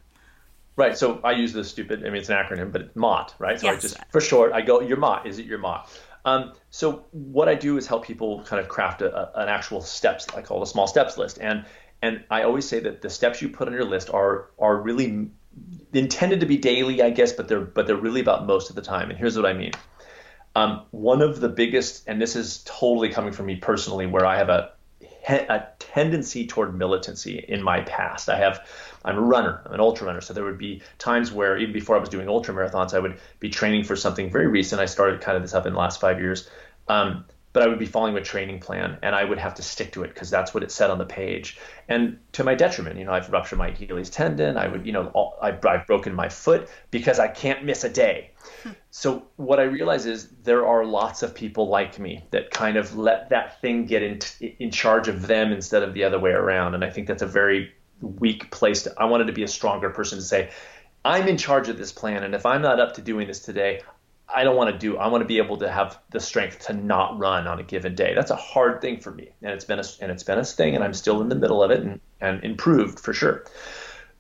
Right. 0.77 0.97
So 0.97 1.19
I 1.21 1.33
use 1.33 1.51
this 1.51 1.67
stupid. 1.67 1.99
I 1.99 2.03
mean, 2.03 2.21
it's 2.21 2.29
an 2.29 2.37
acronym, 2.37 2.71
but 2.71 2.83
it's 2.83 2.95
MOT, 2.95 3.35
right? 3.37 3.59
So 3.59 3.67
yes. 3.67 3.77
I 3.77 3.81
just 3.81 3.97
for 4.09 4.21
short, 4.21 4.53
I 4.53 4.61
go 4.61 4.79
your 4.79 4.95
MOT. 4.95 5.27
Is 5.27 5.37
it 5.37 5.45
your 5.45 5.59
MOT? 5.59 5.89
Um, 6.23 6.53
so 6.69 7.03
what 7.11 7.49
I 7.49 7.55
do 7.55 7.75
is 7.75 7.87
help 7.87 8.05
people 8.05 8.41
kind 8.45 8.61
of 8.61 8.69
craft 8.69 9.01
a, 9.01 9.13
a, 9.13 9.41
an 9.41 9.49
actual 9.49 9.81
steps, 9.81 10.27
I 10.33 10.43
call 10.43 10.61
it 10.61 10.63
a 10.63 10.65
small 10.65 10.87
steps 10.87 11.17
list, 11.17 11.39
and 11.41 11.65
and 12.01 12.23
I 12.29 12.43
always 12.43 12.65
say 12.65 12.79
that 12.79 13.01
the 13.01 13.09
steps 13.09 13.41
you 13.41 13.49
put 13.49 13.67
on 13.67 13.73
your 13.73 13.83
list 13.83 14.09
are 14.09 14.51
are 14.57 14.77
really 14.77 15.29
intended 15.93 16.39
to 16.39 16.45
be 16.45 16.57
daily, 16.57 17.01
I 17.01 17.09
guess, 17.09 17.31
but 17.31 17.47
they're 17.47 17.61
but 17.61 17.87
they're 17.87 17.95
really 17.95 18.21
about 18.21 18.45
most 18.45 18.69
of 18.69 18.75
the 18.75 18.81
time. 18.81 19.09
And 19.09 19.17
here's 19.17 19.35
what 19.35 19.45
I 19.45 19.53
mean. 19.53 19.71
Um, 20.55 20.83
one 20.91 21.21
of 21.21 21.39
the 21.39 21.49
biggest, 21.49 22.07
and 22.07 22.21
this 22.21 22.35
is 22.35 22.63
totally 22.65 23.09
coming 23.09 23.33
from 23.33 23.47
me 23.47 23.55
personally, 23.55 24.05
where 24.05 24.25
I 24.25 24.37
have 24.37 24.49
a 24.49 24.71
a 25.27 25.67
tendency 25.79 26.47
toward 26.47 26.77
militancy 26.77 27.37
in 27.47 27.63
my 27.63 27.81
past. 27.81 28.29
I 28.29 28.37
have, 28.37 28.67
I'm 29.05 29.17
a 29.17 29.21
runner, 29.21 29.61
I'm 29.65 29.73
an 29.73 29.79
ultra 29.79 30.07
runner. 30.07 30.21
So 30.21 30.33
there 30.33 30.43
would 30.43 30.57
be 30.57 30.81
times 30.97 31.31
where 31.31 31.57
even 31.57 31.71
before 31.71 31.95
I 31.95 31.99
was 31.99 32.09
doing 32.09 32.27
ultra 32.27 32.53
marathons, 32.53 32.93
I 32.93 32.99
would 32.99 33.19
be 33.39 33.49
training 33.49 33.85
for 33.85 33.95
something 33.95 34.29
very 34.29 34.47
recent. 34.47 34.81
I 34.81 34.85
started 34.85 35.21
kind 35.21 35.37
of 35.37 35.41
this 35.41 35.53
up 35.53 35.65
in 35.65 35.73
the 35.73 35.79
last 35.79 36.01
five 36.01 36.19
years. 36.19 36.49
Um, 36.87 37.25
but 37.53 37.61
I 37.61 37.67
would 37.67 37.79
be 37.79 37.85
following 37.85 38.17
a 38.17 38.21
training 38.21 38.59
plan 38.59 38.97
and 39.03 39.15
I 39.15 39.23
would 39.23 39.37
have 39.37 39.53
to 39.55 39.61
stick 39.61 39.91
to 39.93 40.03
it 40.03 40.07
because 40.07 40.31
that's 40.31 40.53
what 40.53 40.63
it 40.63 40.71
said 40.71 40.89
on 40.89 40.97
the 40.97 41.05
page. 41.05 41.59
And 41.87 42.19
to 42.33 42.43
my 42.43 42.55
detriment, 42.55 42.97
you 42.97 43.05
know, 43.05 43.13
I've 43.13 43.29
ruptured 43.29 43.59
my 43.59 43.67
Achilles 43.67 44.09
tendon. 44.09 44.57
I 44.57 44.67
would, 44.67 44.85
you 44.85 44.91
know, 44.91 45.07
all, 45.13 45.37
I've, 45.41 45.63
I've, 45.65 45.85
broken 45.85 46.15
my 46.15 46.29
foot 46.29 46.69
because 46.89 47.19
I 47.19 47.27
can't 47.27 47.63
miss 47.63 47.83
a 47.83 47.89
day. 47.89 48.31
Hmm. 48.63 48.71
So 48.89 49.27
what 49.35 49.59
I 49.59 49.63
realize 49.63 50.07
is 50.07 50.29
there 50.43 50.65
are 50.65 50.83
lots 50.83 51.21
of 51.21 51.35
people 51.35 51.67
like 51.67 51.99
me 51.99 52.23
that 52.31 52.49
kind 52.49 52.75
of 52.75 52.97
let 52.97 53.29
that 53.29 53.61
thing 53.61 53.85
get 53.85 54.01
in, 54.01 54.19
in 54.59 54.71
charge 54.71 55.07
of 55.07 55.27
them 55.27 55.51
instead 55.51 55.83
of 55.83 55.93
the 55.93 56.03
other 56.03 56.19
way 56.19 56.31
around. 56.31 56.73
And 56.73 56.83
I 56.83 56.89
think 56.89 57.07
that's 57.07 57.21
a 57.21 57.27
very 57.27 57.71
weak 58.01 58.49
place 58.49 58.83
to, 58.83 58.93
I 58.97 59.05
wanted 59.05 59.27
to 59.27 59.33
be 59.33 59.43
a 59.43 59.47
stronger 59.47 59.91
person 59.91 60.17
to 60.17 60.23
say, 60.23 60.49
I'm 61.05 61.27
in 61.27 61.37
charge 61.37 61.69
of 61.69 61.77
this 61.77 61.91
plan. 61.91 62.23
And 62.23 62.33
if 62.33 62.45
I'm 62.45 62.61
not 62.61 62.79
up 62.79 62.93
to 62.95 63.01
doing 63.01 63.27
this 63.27 63.39
today, 63.39 63.81
I 64.33 64.43
don't 64.43 64.55
want 64.55 64.71
to 64.71 64.77
do. 64.77 64.97
I 64.97 65.07
want 65.07 65.21
to 65.21 65.27
be 65.27 65.37
able 65.37 65.57
to 65.57 65.69
have 65.69 65.99
the 66.09 66.19
strength 66.19 66.59
to 66.67 66.73
not 66.73 67.17
run 67.19 67.47
on 67.47 67.59
a 67.59 67.63
given 67.63 67.95
day. 67.95 68.13
That's 68.13 68.31
a 68.31 68.35
hard 68.35 68.81
thing 68.81 68.99
for 68.99 69.11
me, 69.11 69.29
and 69.41 69.51
it's 69.51 69.65
been 69.65 69.79
a 69.79 69.83
and 70.01 70.11
it's 70.11 70.23
been 70.23 70.39
a 70.39 70.45
thing, 70.45 70.75
and 70.75 70.83
I'm 70.83 70.93
still 70.93 71.21
in 71.21 71.29
the 71.29 71.35
middle 71.35 71.61
of 71.61 71.71
it, 71.71 71.81
and, 71.81 71.99
and 72.19 72.43
improved 72.43 72.99
for 72.99 73.13
sure. 73.13 73.45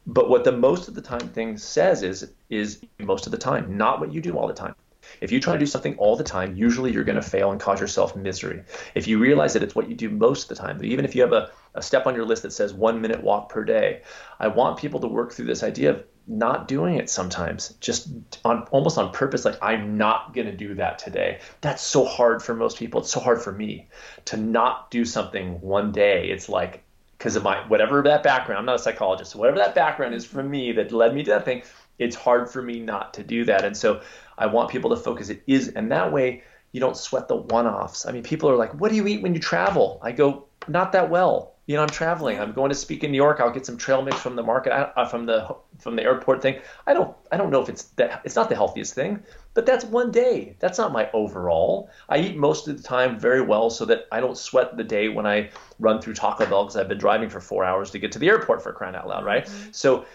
But 0.05 0.29
what 0.29 0.43
the 0.43 0.51
most 0.51 0.87
of 0.87 0.95
the 0.95 1.01
time 1.01 1.29
thing 1.29 1.57
says 1.57 2.03
is 2.03 2.31
is 2.49 2.81
most 2.99 3.25
of 3.25 3.31
the 3.31 3.37
time, 3.37 3.77
not 3.77 3.99
what 3.99 4.13
you 4.13 4.21
do 4.21 4.37
all 4.37 4.47
the 4.47 4.53
time. 4.53 4.75
If 5.21 5.31
you 5.31 5.39
try 5.39 5.53
to 5.53 5.59
do 5.59 5.65
something 5.65 5.97
all 5.97 6.15
the 6.15 6.23
time, 6.23 6.55
usually 6.55 6.91
you're 6.91 7.03
going 7.03 7.21
to 7.21 7.21
fail 7.21 7.51
and 7.51 7.59
cause 7.59 7.79
yourself 7.79 8.15
misery. 8.15 8.63
If 8.95 9.07
you 9.07 9.19
realize 9.19 9.53
that 9.53 9.63
it's 9.63 9.75
what 9.75 9.89
you 9.89 9.95
do 9.95 10.09
most 10.09 10.43
of 10.43 10.49
the 10.49 10.63
time, 10.63 10.83
even 10.83 11.05
if 11.05 11.15
you 11.15 11.21
have 11.21 11.33
a, 11.33 11.51
a 11.75 11.81
step 11.81 12.07
on 12.07 12.15
your 12.15 12.25
list 12.25 12.43
that 12.43 12.53
says 12.53 12.73
one 12.73 13.01
minute 13.01 13.23
walk 13.23 13.49
per 13.49 13.63
day, 13.63 14.01
I 14.39 14.47
want 14.47 14.77
people 14.77 14.99
to 15.01 15.07
work 15.07 15.33
through 15.33 15.45
this 15.45 15.63
idea 15.63 15.91
of 15.91 16.03
not 16.27 16.67
doing 16.67 16.95
it 16.95 17.09
sometimes 17.09 17.69
just 17.81 18.07
on 18.45 18.63
almost 18.71 18.97
on 18.97 19.11
purpose 19.11 19.43
like 19.43 19.57
i'm 19.61 19.97
not 19.97 20.33
going 20.33 20.47
to 20.47 20.55
do 20.55 20.73
that 20.75 20.97
today. 20.97 21.39
That's 21.61 21.83
so 21.83 22.05
hard 22.05 22.41
for 22.41 22.53
most 22.55 22.77
people. 22.77 23.01
It's 23.01 23.11
so 23.11 23.19
hard 23.19 23.41
for 23.41 23.51
me 23.51 23.89
to 24.25 24.37
not 24.37 24.89
do 24.89 25.03
something 25.03 25.59
one 25.59 25.91
day. 25.91 26.29
It's 26.29 26.47
like 26.47 26.83
because 27.17 27.35
of 27.35 27.43
my 27.43 27.65
whatever 27.67 28.01
that 28.01 28.21
background 28.21 28.59
i'm 28.59 28.65
not 28.65 28.75
a 28.75 28.79
psychologist 28.79 29.31
so 29.31 29.39
whatever 29.39 29.57
that 29.57 29.73
background 29.73 30.13
is 30.13 30.25
for 30.25 30.43
me 30.43 30.73
that 30.73 30.91
led 30.91 31.15
me 31.15 31.23
to 31.23 31.31
that 31.31 31.45
thing 31.45 31.63
it's 31.97 32.17
hard 32.17 32.49
for 32.49 32.61
me 32.61 32.79
not 32.79 33.13
to 33.13 33.23
do 33.23 33.45
that. 33.45 33.63
And 33.63 33.75
so 33.75 34.01
i 34.37 34.45
want 34.45 34.69
people 34.69 34.89
to 34.89 34.97
focus 34.97 35.29
it 35.29 35.43
is 35.47 35.69
and 35.69 35.91
that 35.91 36.11
way 36.11 36.43
you 36.71 36.79
don't 36.79 36.97
sweat 36.97 37.27
the 37.27 37.35
one-offs. 37.35 38.05
I 38.05 38.11
mean 38.11 38.23
people 38.23 38.49
are 38.49 38.55
like 38.55 38.73
what 38.73 38.89
do 38.89 38.95
you 38.95 39.07
eat 39.07 39.21
when 39.21 39.33
you 39.33 39.39
travel? 39.39 39.99
I 40.01 40.11
go 40.11 40.45
not 40.67 40.93
that 40.93 41.09
well 41.09 41.52
you 41.65 41.75
know, 41.75 41.81
I'm 41.81 41.89
traveling. 41.89 42.39
I'm 42.39 42.51
going 42.51 42.69
to 42.69 42.75
speak 42.75 43.03
in 43.03 43.11
New 43.11 43.17
York. 43.17 43.39
I'll 43.39 43.51
get 43.51 43.65
some 43.65 43.77
trail 43.77 44.01
mix 44.01 44.19
from 44.19 44.35
the 44.35 44.43
market, 44.43 44.73
uh, 44.73 45.05
from 45.05 45.25
the 45.25 45.55
from 45.79 45.95
the 45.95 46.03
airport 46.03 46.41
thing. 46.41 46.59
I 46.85 46.93
don't 46.93 47.15
I 47.31 47.37
don't 47.37 47.51
know 47.51 47.61
if 47.61 47.69
it's 47.69 47.83
that 47.95 48.21
it's 48.25 48.35
not 48.35 48.49
the 48.49 48.55
healthiest 48.55 48.93
thing, 48.93 49.23
but 49.53 49.65
that's 49.65 49.85
one 49.85 50.11
day. 50.11 50.55
That's 50.59 50.77
not 50.77 50.91
my 50.91 51.09
overall. 51.11 51.89
I 52.09 52.17
eat 52.17 52.35
most 52.35 52.67
of 52.67 52.75
the 52.75 52.83
time 52.83 53.17
very 53.17 53.41
well, 53.41 53.69
so 53.69 53.85
that 53.85 54.07
I 54.11 54.19
don't 54.19 54.37
sweat 54.37 54.75
the 54.75 54.83
day 54.83 55.09
when 55.09 55.25
I 55.25 55.51
run 55.79 56.01
through 56.01 56.15
Taco 56.15 56.45
Bell 56.45 56.65
because 56.65 56.75
I've 56.75 56.89
been 56.89 56.97
driving 56.97 57.29
for 57.29 57.39
four 57.39 57.63
hours 57.63 57.91
to 57.91 57.99
get 57.99 58.11
to 58.13 58.19
the 58.19 58.27
airport 58.27 58.61
for 58.61 58.73
crying 58.73 58.95
out 58.95 59.07
loud, 59.07 59.23
right? 59.23 59.45
Mm-hmm. 59.45 59.71
So 59.71 60.05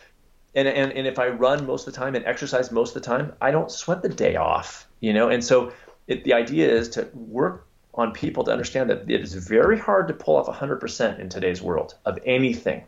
and, 0.55 0.67
and, 0.67 0.93
and 0.93 1.07
if 1.07 1.19
I 1.19 1.29
run 1.29 1.67
most 1.67 1.87
of 1.87 1.95
the 1.95 1.99
time 1.99 2.15
and 2.15 2.25
exercise 2.25 2.73
most 2.73 2.97
of 2.97 3.03
the 3.03 3.07
time, 3.07 3.33
I 3.41 3.51
don't 3.51 3.71
sweat 3.71 4.03
the 4.03 4.09
day 4.09 4.37
off, 4.37 4.89
you 5.01 5.13
know? 5.13 5.29
And 5.29 5.45
so 5.45 5.73
it, 6.09 6.25
the 6.25 6.33
idea 6.33 6.69
is 6.69 6.89
to 6.91 7.09
work 7.15 7.68
on 7.99 8.13
people 8.13 8.45
to 8.45 8.53
understand 8.53 8.89
that 8.91 9.11
it 9.11 9.21
is 9.21 9.35
very 9.35 9.79
hard 9.79 10.09
to 10.09 10.15
pull 10.15 10.37
off 10.37 10.47
100% 10.47 11.19
in 11.19 11.29
today's 11.29 11.61
world 11.61 11.95
of 12.05 12.19
anything. 12.25 12.85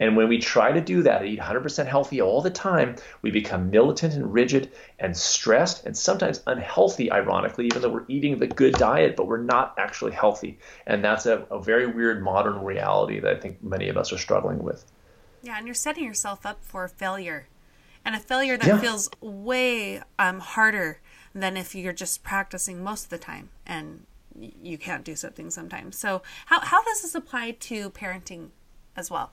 And 0.00 0.16
when 0.16 0.28
we 0.28 0.38
try 0.38 0.72
to 0.72 0.80
do 0.80 1.02
that, 1.02 1.24
eat 1.24 1.40
100% 1.40 1.86
healthy 1.86 2.22
all 2.22 2.40
the 2.40 2.50
time, 2.50 2.96
we 3.20 3.30
become 3.30 3.70
militant 3.70 4.14
and 4.14 4.32
rigid 4.32 4.70
and 4.98 5.16
stressed 5.16 5.84
and 5.84 5.96
sometimes 5.96 6.40
unhealthy, 6.46 7.10
ironically, 7.10 7.66
even 7.66 7.82
though 7.82 7.90
we're 7.90 8.04
eating 8.08 8.38
the 8.38 8.46
good 8.46 8.74
diet, 8.74 9.16
but 9.16 9.26
we're 9.26 9.42
not 9.42 9.74
actually 9.76 10.12
healthy. 10.12 10.58
And 10.86 11.04
that's 11.04 11.26
a, 11.26 11.44
a 11.50 11.60
very 11.60 11.86
weird 11.86 12.22
modern 12.22 12.64
reality 12.64 13.18
that 13.20 13.36
I 13.36 13.40
think 13.40 13.62
many 13.62 13.88
of 13.88 13.96
us 13.96 14.12
are 14.12 14.18
struggling 14.18 14.62
with. 14.62 14.84
Yeah, 15.42 15.58
and 15.58 15.66
you're 15.66 15.74
setting 15.74 16.04
yourself 16.04 16.46
up 16.46 16.64
for 16.64 16.86
failure. 16.86 17.48
And 18.04 18.14
a 18.14 18.20
failure 18.20 18.56
that 18.56 18.66
yeah. 18.66 18.78
feels 18.78 19.10
way 19.20 20.00
um, 20.18 20.38
harder 20.38 21.00
than 21.34 21.56
if 21.56 21.74
you're 21.74 21.92
just 21.92 22.22
practicing 22.22 22.82
most 22.82 23.04
of 23.04 23.10
the 23.10 23.18
time 23.18 23.50
and 23.66 24.06
you 24.62 24.78
can't 24.78 25.04
do 25.04 25.16
something 25.16 25.50
sometimes. 25.50 25.96
So, 25.96 26.22
how, 26.46 26.60
how 26.60 26.82
does 26.84 27.02
this 27.02 27.14
apply 27.14 27.52
to 27.52 27.90
parenting 27.90 28.48
as 28.96 29.10
well? 29.10 29.32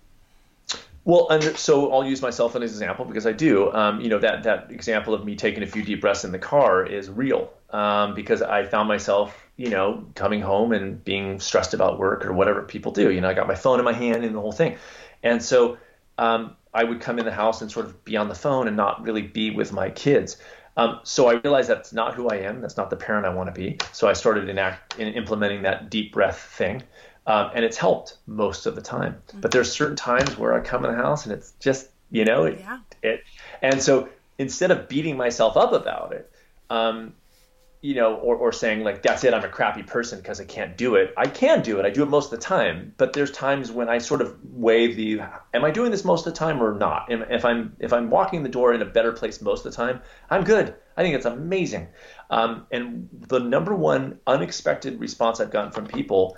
Well, 1.03 1.29
and 1.29 1.43
so 1.55 1.93
I'll 1.93 2.03
use 2.03 2.23
myself 2.23 2.53
as 2.53 2.55
an 2.55 2.63
example 2.63 3.05
because 3.05 3.27
I 3.27 3.31
do. 3.31 3.71
Um, 3.71 4.01
you 4.01 4.09
know 4.09 4.17
that 4.19 4.43
that 4.43 4.71
example 4.71 5.13
of 5.13 5.23
me 5.23 5.35
taking 5.35 5.61
a 5.61 5.67
few 5.67 5.83
deep 5.83 6.01
breaths 6.01 6.23
in 6.23 6.31
the 6.31 6.39
car 6.39 6.83
is 6.83 7.09
real 7.09 7.53
um, 7.69 8.15
because 8.15 8.41
I 8.41 8.65
found 8.65 8.87
myself, 8.87 9.45
you 9.55 9.69
know, 9.69 10.07
coming 10.15 10.41
home 10.41 10.71
and 10.71 11.03
being 11.05 11.39
stressed 11.39 11.75
about 11.75 11.99
work 11.99 12.25
or 12.25 12.33
whatever 12.33 12.63
people 12.63 12.91
do. 12.91 13.11
You 13.11 13.21
know, 13.21 13.29
I 13.29 13.35
got 13.35 13.47
my 13.47 13.53
phone 13.53 13.77
in 13.77 13.85
my 13.85 13.93
hand 13.93 14.25
and 14.25 14.35
the 14.35 14.41
whole 14.41 14.51
thing, 14.51 14.77
and 15.21 15.43
so 15.43 15.77
um, 16.17 16.55
I 16.73 16.83
would 16.83 17.01
come 17.01 17.19
in 17.19 17.25
the 17.25 17.31
house 17.31 17.61
and 17.61 17.71
sort 17.71 17.85
of 17.85 18.03
be 18.03 18.17
on 18.17 18.27
the 18.27 18.35
phone 18.35 18.67
and 18.67 18.75
not 18.75 19.03
really 19.03 19.21
be 19.21 19.51
with 19.51 19.71
my 19.71 19.91
kids. 19.91 20.37
Um, 20.77 20.99
so 21.03 21.27
I 21.27 21.33
realized 21.35 21.69
that's 21.69 21.93
not 21.93 22.15
who 22.15 22.27
I 22.27 22.37
am. 22.37 22.61
That's 22.61 22.77
not 22.77 22.89
the 22.89 22.95
parent 22.95 23.25
I 23.25 23.29
want 23.29 23.47
to 23.47 23.53
be. 23.53 23.77
So 23.93 24.07
I 24.07 24.13
started 24.13 24.49
enact, 24.49 24.99
in 24.99 25.07
implementing 25.13 25.61
that 25.63 25.89
deep 25.89 26.11
breath 26.13 26.39
thing. 26.39 26.83
Um, 27.27 27.51
and 27.55 27.65
it's 27.65 27.77
helped 27.77 28.17
most 28.27 28.65
of 28.65 28.75
the 28.75 28.81
time. 28.81 29.13
Mm-hmm. 29.27 29.39
But 29.39 29.51
there's 29.51 29.71
certain 29.71 29.95
times 29.95 30.37
where 30.37 30.53
I 30.53 30.59
come 30.59 30.85
in 30.85 30.91
the 30.91 30.97
house 30.97 31.25
and 31.25 31.33
it's 31.33 31.53
just, 31.59 31.89
you 32.11 32.25
know, 32.25 32.43
it, 32.43 32.59
yeah. 32.59 32.79
it 33.01 33.23
and 33.61 33.81
so 33.81 34.09
instead 34.37 34.69
of 34.71 34.87
beating 34.87 35.17
myself 35.17 35.57
up 35.57 35.73
about 35.73 36.13
it, 36.13 36.31
um, 36.69 37.13
you 37.85 37.93
know, 37.93 38.15
or, 38.15 38.35
or 38.35 38.51
saying 38.51 38.83
like, 38.83 39.03
that's 39.03 39.23
it, 39.23 39.31
I'm 39.31 39.43
a 39.43 39.47
crappy 39.47 39.83
person 39.83 40.17
because 40.17 40.41
I 40.41 40.45
can't 40.45 40.75
do 40.75 40.95
it. 40.95 41.13
I 41.15 41.27
can 41.27 41.61
do 41.61 41.77
it. 41.77 41.85
I 41.85 41.91
do 41.91 42.01
it 42.01 42.09
most 42.09 42.33
of 42.33 42.39
the 42.39 42.43
time. 42.43 42.95
But 42.97 43.13
there's 43.13 43.29
times 43.29 43.71
when 43.71 43.89
I 43.89 43.99
sort 43.99 44.21
of 44.21 44.35
weigh 44.43 44.91
the, 44.91 45.21
am 45.53 45.63
I 45.63 45.69
doing 45.69 45.91
this 45.91 46.03
most 46.03 46.25
of 46.25 46.33
the 46.33 46.39
time 46.39 46.63
or 46.63 46.73
not? 46.73 47.11
And 47.11 47.27
If 47.29 47.45
I'm 47.45 47.75
if 47.77 47.93
I'm 47.93 48.09
walking 48.09 48.41
the 48.41 48.49
door 48.49 48.73
in 48.73 48.81
a 48.81 48.85
better 48.85 49.11
place 49.11 49.39
most 49.39 49.67
of 49.67 49.71
the 49.71 49.77
time, 49.77 50.01
I'm 50.31 50.43
good. 50.43 50.73
I 50.97 51.03
think 51.03 51.13
it's 51.13 51.27
amazing. 51.27 51.87
Um, 52.31 52.65
and 52.71 53.07
the 53.11 53.39
number 53.39 53.75
one 53.75 54.17
unexpected 54.25 54.99
response 54.99 55.39
I've 55.39 55.51
gotten 55.51 55.71
from 55.71 55.85
people 55.85 56.37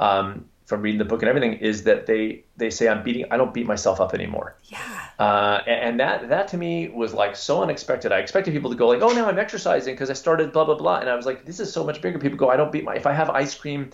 um, 0.00 0.46
from 0.68 0.82
reading 0.82 0.98
the 0.98 1.04
book 1.04 1.22
and 1.22 1.30
everything 1.30 1.54
is 1.54 1.84
that 1.84 2.04
they 2.04 2.44
they 2.58 2.68
say 2.68 2.88
I'm 2.88 3.02
beating 3.02 3.24
I 3.30 3.38
don't 3.38 3.54
beat 3.54 3.66
myself 3.66 4.02
up 4.02 4.12
anymore. 4.12 4.54
Yeah. 4.64 4.78
Uh, 5.18 5.62
and, 5.66 5.80
and, 5.88 6.00
that 6.00 6.28
that 6.28 6.48
to 6.48 6.58
me 6.58 6.88
was 6.90 7.14
like 7.14 7.34
so 7.36 7.62
unexpected. 7.62 8.12
I 8.12 8.18
expected 8.18 8.52
people 8.52 8.70
to 8.70 8.76
go 8.76 8.86
like, 8.86 9.00
oh, 9.00 9.08
now 9.08 9.26
I'm 9.28 9.38
exercising 9.38 9.94
because 9.94 10.10
I 10.10 10.12
started 10.12 10.52
blah 10.52 10.66
blah 10.66 10.76
blah, 10.76 10.98
and 10.98 11.08
I 11.08 11.16
was 11.16 11.24
like, 11.24 11.46
this 11.46 11.58
is 11.58 11.72
so 11.72 11.84
much 11.84 12.02
bigger. 12.02 12.18
People 12.18 12.36
go, 12.36 12.50
I 12.50 12.58
don't 12.58 12.70
beat 12.70 12.84
my 12.84 12.94
if 12.94 13.06
I 13.06 13.12
have 13.14 13.30
ice 13.30 13.54
cream. 13.54 13.90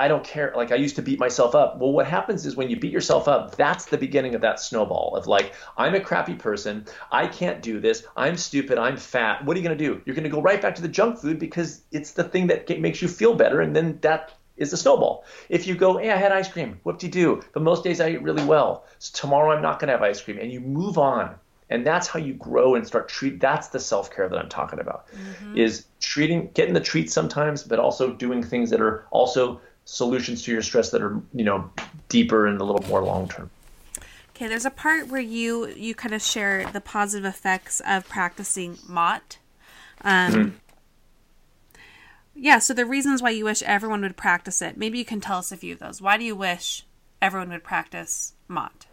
I 0.00 0.06
don't 0.06 0.24
care. 0.24 0.52
Like 0.56 0.70
I 0.70 0.76
used 0.76 0.96
to 0.96 1.02
beat 1.02 1.18
myself 1.18 1.54
up. 1.54 1.78
Well, 1.78 1.92
what 1.92 2.06
happens 2.06 2.46
is 2.46 2.56
when 2.56 2.70
you 2.70 2.78
beat 2.78 2.92
yourself 2.92 3.26
up, 3.26 3.56
that's 3.56 3.86
the 3.86 3.98
beginning 3.98 4.34
of 4.34 4.40
that 4.42 4.60
snowball 4.60 5.16
of 5.16 5.26
like, 5.26 5.54
I'm 5.76 5.94
a 5.94 6.00
crappy 6.00 6.34
person. 6.34 6.86
I 7.10 7.26
can't 7.26 7.62
do 7.62 7.80
this. 7.80 8.04
I'm 8.16 8.36
stupid. 8.36 8.78
I'm 8.78 8.96
fat. 8.96 9.44
What 9.44 9.56
are 9.56 9.60
you 9.60 9.66
going 9.66 9.76
to 9.76 9.84
do? 9.84 10.00
You're 10.04 10.14
going 10.14 10.22
to 10.22 10.30
go 10.30 10.40
right 10.40 10.62
back 10.62 10.76
to 10.76 10.82
the 10.82 10.88
junk 10.88 11.18
food 11.18 11.40
because 11.40 11.82
it's 11.90 12.12
the 12.12 12.22
thing 12.22 12.46
that 12.46 12.68
makes 12.78 13.02
you 13.02 13.08
feel 13.08 13.34
better. 13.34 13.60
And 13.60 13.74
then 13.74 13.98
that 14.02 14.37
is 14.58 14.70
the 14.70 14.76
snowball. 14.76 15.24
If 15.48 15.66
you 15.66 15.74
go, 15.74 15.96
hey, 15.96 16.10
I 16.10 16.16
had 16.16 16.32
ice 16.32 16.48
cream, 16.48 16.78
whoop 16.84 16.98
de 16.98 17.08
doo, 17.08 17.42
but 17.52 17.62
most 17.62 17.84
days 17.84 18.00
I 18.00 18.10
eat 18.10 18.22
really 18.22 18.44
well. 18.44 18.84
So 18.98 19.16
tomorrow 19.18 19.52
I'm 19.52 19.62
not 19.62 19.78
going 19.78 19.88
to 19.88 19.92
have 19.92 20.02
ice 20.02 20.20
cream, 20.20 20.38
and 20.38 20.52
you 20.52 20.60
move 20.60 20.98
on. 20.98 21.34
And 21.70 21.86
that's 21.86 22.06
how 22.06 22.18
you 22.18 22.32
grow 22.34 22.74
and 22.74 22.86
start 22.86 23.08
treat. 23.08 23.40
That's 23.40 23.68
the 23.68 23.78
self 23.78 24.10
care 24.10 24.28
that 24.28 24.38
I'm 24.38 24.48
talking 24.48 24.80
about. 24.80 25.06
Mm-hmm. 25.08 25.58
Is 25.58 25.84
treating, 26.00 26.50
getting 26.54 26.74
the 26.74 26.80
treats 26.80 27.12
sometimes, 27.12 27.62
but 27.62 27.78
also 27.78 28.12
doing 28.12 28.42
things 28.42 28.70
that 28.70 28.80
are 28.80 29.06
also 29.10 29.60
solutions 29.84 30.42
to 30.42 30.52
your 30.52 30.62
stress 30.62 30.90
that 30.90 31.02
are 31.02 31.20
you 31.34 31.44
know 31.44 31.70
deeper 32.08 32.46
and 32.46 32.60
a 32.60 32.64
little 32.64 32.86
more 32.88 33.02
long 33.02 33.28
term. 33.28 33.50
Okay, 34.30 34.48
there's 34.48 34.64
a 34.64 34.70
part 34.70 35.08
where 35.08 35.20
you 35.20 35.68
you 35.68 35.94
kind 35.94 36.14
of 36.14 36.22
share 36.22 36.70
the 36.72 36.80
positive 36.80 37.26
effects 37.26 37.82
of 37.86 38.08
practicing 38.08 38.78
Mott. 38.88 39.38
Um, 40.02 40.32
mm-hmm 40.32 40.48
yeah, 42.38 42.58
so 42.58 42.72
the 42.72 42.86
reasons 42.86 43.20
why 43.20 43.30
you 43.30 43.44
wish 43.44 43.62
everyone 43.62 44.00
would 44.02 44.16
practice 44.16 44.62
it. 44.62 44.76
Maybe 44.76 44.98
you 44.98 45.04
can 45.04 45.20
tell 45.20 45.38
us 45.38 45.52
a 45.52 45.56
few 45.56 45.74
of 45.74 45.80
those. 45.80 46.00
Why 46.00 46.16
do 46.16 46.24
you 46.24 46.36
wish 46.36 46.86
everyone 47.20 47.50
would 47.50 47.64
practice 47.64 48.34
Mott? 48.46 48.86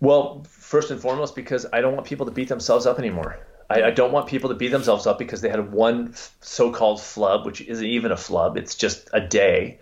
Well, 0.00 0.44
first 0.48 0.90
and 0.90 1.00
foremost, 1.00 1.34
because 1.34 1.66
I 1.72 1.80
don't 1.80 1.94
want 1.94 2.06
people 2.06 2.26
to 2.26 2.32
beat 2.32 2.48
themselves 2.48 2.86
up 2.86 2.98
anymore. 2.98 3.38
I, 3.70 3.84
I 3.84 3.90
don't 3.90 4.12
want 4.12 4.28
people 4.28 4.50
to 4.50 4.56
beat 4.56 4.70
themselves 4.70 5.06
up 5.06 5.18
because 5.18 5.40
they 5.40 5.48
had 5.48 5.72
one 5.72 6.14
so-called 6.40 7.00
flub, 7.00 7.46
which 7.46 7.60
isn't 7.60 7.84
even 7.84 8.12
a 8.12 8.16
flub. 8.16 8.56
It's 8.56 8.74
just 8.74 9.08
a 9.12 9.20
day. 9.20 9.78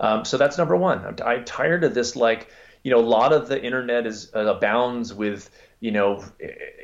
Um, 0.00 0.24
so 0.24 0.36
that's 0.36 0.58
number 0.58 0.76
one. 0.76 1.04
I'm, 1.04 1.16
I'm 1.24 1.44
tired 1.44 1.84
of 1.84 1.94
this. 1.94 2.16
Like, 2.16 2.48
you 2.82 2.90
know, 2.90 3.00
a 3.00 3.08
lot 3.08 3.32
of 3.32 3.48
the 3.48 3.62
internet 3.62 4.06
is 4.06 4.30
uh, 4.34 4.40
abounds 4.40 5.12
with 5.12 5.50
you 5.80 5.92
know 5.92 6.24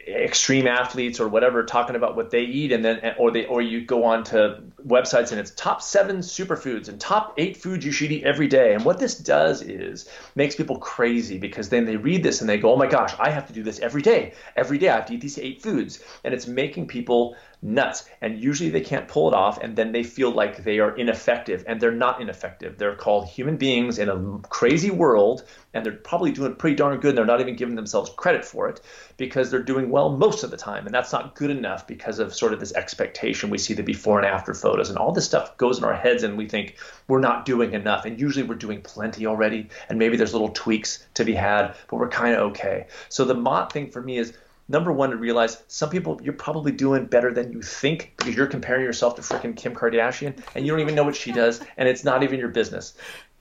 extreme 0.07 0.66
athletes 0.66 1.18
or 1.18 1.28
whatever 1.28 1.64
talking 1.64 1.96
about 1.96 2.14
what 2.14 2.30
they 2.30 2.42
eat 2.42 2.70
and 2.70 2.85
then 2.85 3.14
or 3.18 3.30
they 3.30 3.44
or 3.46 3.61
you 3.61 3.80
go 3.85 4.04
on 4.04 4.22
to 4.22 4.62
websites 4.87 5.30
and 5.30 5.40
it's 5.40 5.50
top 5.52 5.83
seven 5.83 6.18
superfoods 6.18 6.88
and 6.88 7.00
top 7.00 7.35
eight 7.38 7.57
foods 7.57 7.85
you 7.85 7.90
should 7.90 8.12
eat 8.12 8.22
every 8.24 8.46
day. 8.46 8.74
And 8.74 8.85
what 8.85 8.98
this 8.98 9.16
does 9.16 9.62
is 9.62 10.09
makes 10.35 10.54
people 10.54 10.78
crazy 10.78 11.38
because 11.38 11.70
then 11.70 11.87
they 11.87 11.96
read 11.96 12.22
this 12.22 12.40
and 12.40 12.48
they 12.48 12.59
go 12.59 12.72
oh 12.72 12.76
my 12.76 12.87
gosh 12.87 13.14
i 13.18 13.30
have 13.30 13.46
to 13.46 13.52
do 13.52 13.62
this 13.62 13.80
every 13.80 14.02
day. 14.02 14.35
Every 14.57 14.78
day 14.78 14.90
i 14.90 14.96
have 14.96 15.07
to 15.07 15.14
eat 15.14 15.20
these 15.20 15.38
eight 15.38 15.62
foods. 15.62 16.00
And 16.22 16.33
it's 16.33 16.46
making 16.46 16.87
people 16.87 17.37
nuts 17.64 18.05
and 18.20 18.38
usually 18.38 18.68
they 18.68 18.81
can't 18.81 19.09
pull 19.09 19.27
it 19.27 19.35
off 19.35 19.59
and 19.59 19.74
then 19.74 19.90
they 19.90 20.03
feel 20.03 20.31
like 20.31 20.62
they 20.62 20.79
are 20.79 20.94
ineffective 20.96 21.64
and 21.66 21.81
they're 21.81 21.90
not 21.90 22.20
ineffective 22.20 22.77
they're 22.77 22.94
called 22.94 23.27
human 23.27 23.57
beings 23.57 23.98
in 23.98 24.09
a 24.11 24.38
crazy 24.48 24.90
world 24.90 25.44
and 25.74 25.85
they're 25.85 25.92
probably 25.92 26.31
doing 26.31 26.55
pretty 26.55 26.77
darn 26.77 27.00
good 27.00 27.11
and 27.11 27.18
they're 27.18 27.27
not 27.27 27.40
even 27.40 27.57
giving 27.57 27.74
themselves 27.74 28.11
credit 28.16 28.44
for 28.44 28.68
it 28.68 28.81
because 29.16 29.50
they're 29.50 29.62
doing 29.62 29.90
well 29.90 30.16
most 30.16 30.44
of 30.44 30.50
the 30.50 30.57
time. 30.57 30.87
And 30.87 30.94
that's 30.94 31.12
not 31.12 31.35
good 31.35 31.50
enough 31.50 31.87
because 31.87 32.18
of 32.18 32.35
sort 32.35 32.53
of 32.53 32.61
this 32.61 32.72
expectation. 32.74 33.50
We 33.50 33.59
see 33.59 33.74
the 33.74 33.83
before 33.83 34.18
and 34.18 34.27
after 34.27 34.55
photos, 34.55 34.88
and 34.88 34.98
all 34.98 35.12
this 35.12 35.24
stuff 35.24 35.57
goes 35.57 35.79
in 35.79 35.85
our 35.85 35.94
heads, 35.94 36.22
and 36.22 36.38
we 36.38 36.48
think 36.48 36.77
we're 37.09 37.20
not 37.20 37.44
doing 37.44 37.74
enough. 37.74 38.05
And 38.05 38.20
usually 38.20 38.46
we're 38.46 38.55
doing 38.55 38.83
plenty 38.83 39.27
already. 39.27 39.68
And 39.88 39.98
maybe 39.98 40.16
there's 40.16 40.33
little 40.33 40.50
tweaks 40.50 41.07
to 41.14 41.24
be 41.24 41.35
had, 41.35 41.74
but 41.88 41.96
we're 41.96 42.09
kind 42.09 42.35
of 42.35 42.40
okay. 42.50 42.87
So 43.09 43.24
the 43.24 43.35
Mott 43.35 43.72
thing 43.72 43.90
for 43.90 44.00
me 44.00 44.18
is 44.18 44.33
number 44.68 44.92
one 44.92 45.11
to 45.11 45.16
realize 45.16 45.62
some 45.68 45.90
people 45.90 46.20
you're 46.22 46.33
probably 46.33 46.72
doing 46.72 47.07
better 47.07 47.33
than 47.33 47.53
you 47.53 47.61
think 47.61 48.14
because 48.16 48.35
you're 48.35 48.46
comparing 48.46 48.85
yourself 48.85 49.14
to 49.16 49.22
freaking 49.22 49.57
Kim 49.57 49.74
Kardashian 49.74 50.38
and 50.55 50.64
you 50.64 50.72
don't 50.72 50.81
even 50.81 50.94
know 50.94 51.05
what 51.05 51.16
she 51.16 51.33
does 51.33 51.61
and 51.77 51.88
it's 51.88 52.05
not 52.05 52.22
even 52.22 52.38
your 52.38 52.48
business 52.48 52.94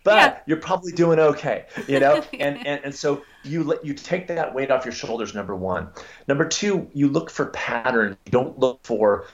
but 0.03 0.15
yeah. 0.15 0.39
you're 0.45 0.57
probably 0.57 0.91
doing 0.91 1.19
okay, 1.19 1.65
you 1.88 1.99
know? 1.99 2.23
and, 2.39 2.65
and 2.67 2.83
and 2.83 2.93
so 2.93 3.23
you 3.43 3.63
let 3.63 3.86
you 3.86 3.93
take 3.93 4.27
that 4.27 4.53
weight 4.53 4.69
off 4.69 4.86
your 4.86 4.93
shoulders, 4.93 5.33
number 5.33 5.55
one. 5.55 5.89
Number 6.27 6.45
two, 6.45 6.89
you 6.93 7.07
look 7.07 7.29
for 7.29 7.47
patterns. 7.47 8.17
You 8.25 8.31
don't 8.31 8.59
look 8.59 8.79
for 8.83 9.25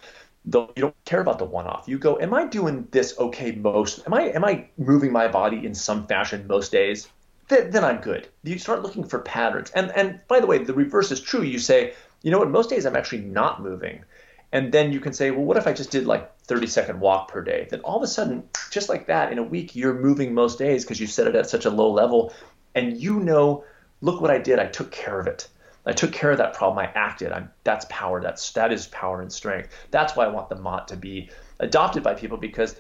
the 0.45 0.62
you 0.75 0.82
don't 0.82 0.95
care 1.06 1.21
about 1.21 1.39
the 1.39 1.45
one 1.45 1.65
off. 1.67 1.88
You 1.88 1.97
go, 1.97 2.19
Am 2.19 2.34
I 2.34 2.45
doing 2.45 2.88
this 2.91 3.17
okay 3.19 3.52
most 3.52 4.06
am 4.06 4.13
I 4.13 4.23
am 4.30 4.45
I 4.45 4.67
moving 4.78 5.12
my 5.12 5.28
body 5.28 5.65
in 5.65 5.73
some 5.73 6.08
fashion 6.08 6.45
most 6.47 6.71
days? 6.71 7.08
Then, 7.49 7.71
then 7.71 7.83
I'm 7.83 7.99
good. 7.99 8.27
You 8.43 8.57
start 8.57 8.83
looking 8.83 9.03
for 9.03 9.19
patterns. 9.19 9.71
And 9.71 9.91
and 9.91 10.21
by 10.27 10.39
the 10.39 10.47
way, 10.47 10.59
the 10.59 10.73
reverse 10.73 11.12
is 11.12 11.19
true. 11.19 11.41
You 11.41 11.59
say, 11.59 11.93
you 12.21 12.31
know 12.31 12.39
what, 12.39 12.49
most 12.49 12.69
days 12.69 12.85
I'm 12.85 12.95
actually 12.95 13.21
not 13.21 13.62
moving. 13.62 14.03
And 14.51 14.71
then 14.71 14.91
you 14.91 14.99
can 14.99 15.13
say, 15.13 15.29
well, 15.29 15.43
what 15.43 15.57
if 15.57 15.67
I 15.67 15.73
just 15.73 15.91
did 15.91 16.07
like 16.07 16.35
30 16.43 16.67
second 16.67 16.99
walk 16.99 17.27
per 17.27 17.41
day? 17.41 17.67
Then 17.69 17.81
all 17.81 17.97
of 17.97 18.03
a 18.03 18.07
sudden, 18.07 18.49
just 18.71 18.89
like 18.89 19.07
that, 19.07 19.31
in 19.31 19.38
a 19.38 19.43
week, 19.43 19.75
you're 19.75 19.93
moving 19.93 20.33
most 20.33 20.57
days 20.57 20.83
because 20.83 20.99
you 20.99 21.05
set 21.05 21.27
it 21.27 21.35
at 21.35 21.49
such 21.49 21.65
a 21.65 21.69
low 21.69 21.91
level. 21.91 22.33
And 22.73 22.97
you 22.97 23.19
know, 23.19 23.63
look 24.01 24.21
what 24.21 24.31
I 24.31 24.39
did. 24.39 24.57
I 24.57 24.65
took 24.65 24.91
care 24.91 25.19
of 25.19 25.27
it. 25.27 25.47
I 25.85 25.91
took 25.91 26.12
care 26.12 26.31
of 26.31 26.39
that 26.39 26.53
problem. 26.53 26.79
I 26.79 26.91
acted. 26.95 27.31
I'm, 27.31 27.51
that's 27.63 27.85
power. 27.89 28.21
That's 28.21 28.51
that 28.53 28.71
is 28.71 28.88
power 28.88 29.21
and 29.21 29.31
strength. 29.31 29.69
That's 29.91 30.15
why 30.15 30.25
I 30.25 30.29
want 30.29 30.49
the 30.49 30.55
Mott 30.55 30.88
to 30.89 30.97
be 30.97 31.29
adopted 31.59 32.03
by 32.03 32.15
people 32.15 32.38
because 32.38 32.75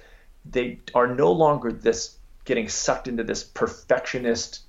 they 0.45 0.79
are 0.93 1.07
no 1.07 1.31
longer 1.31 1.71
this 1.71 2.18
getting 2.49 2.67
sucked 2.67 3.07
into 3.07 3.23
this 3.23 3.43
perfectionist 3.43 4.61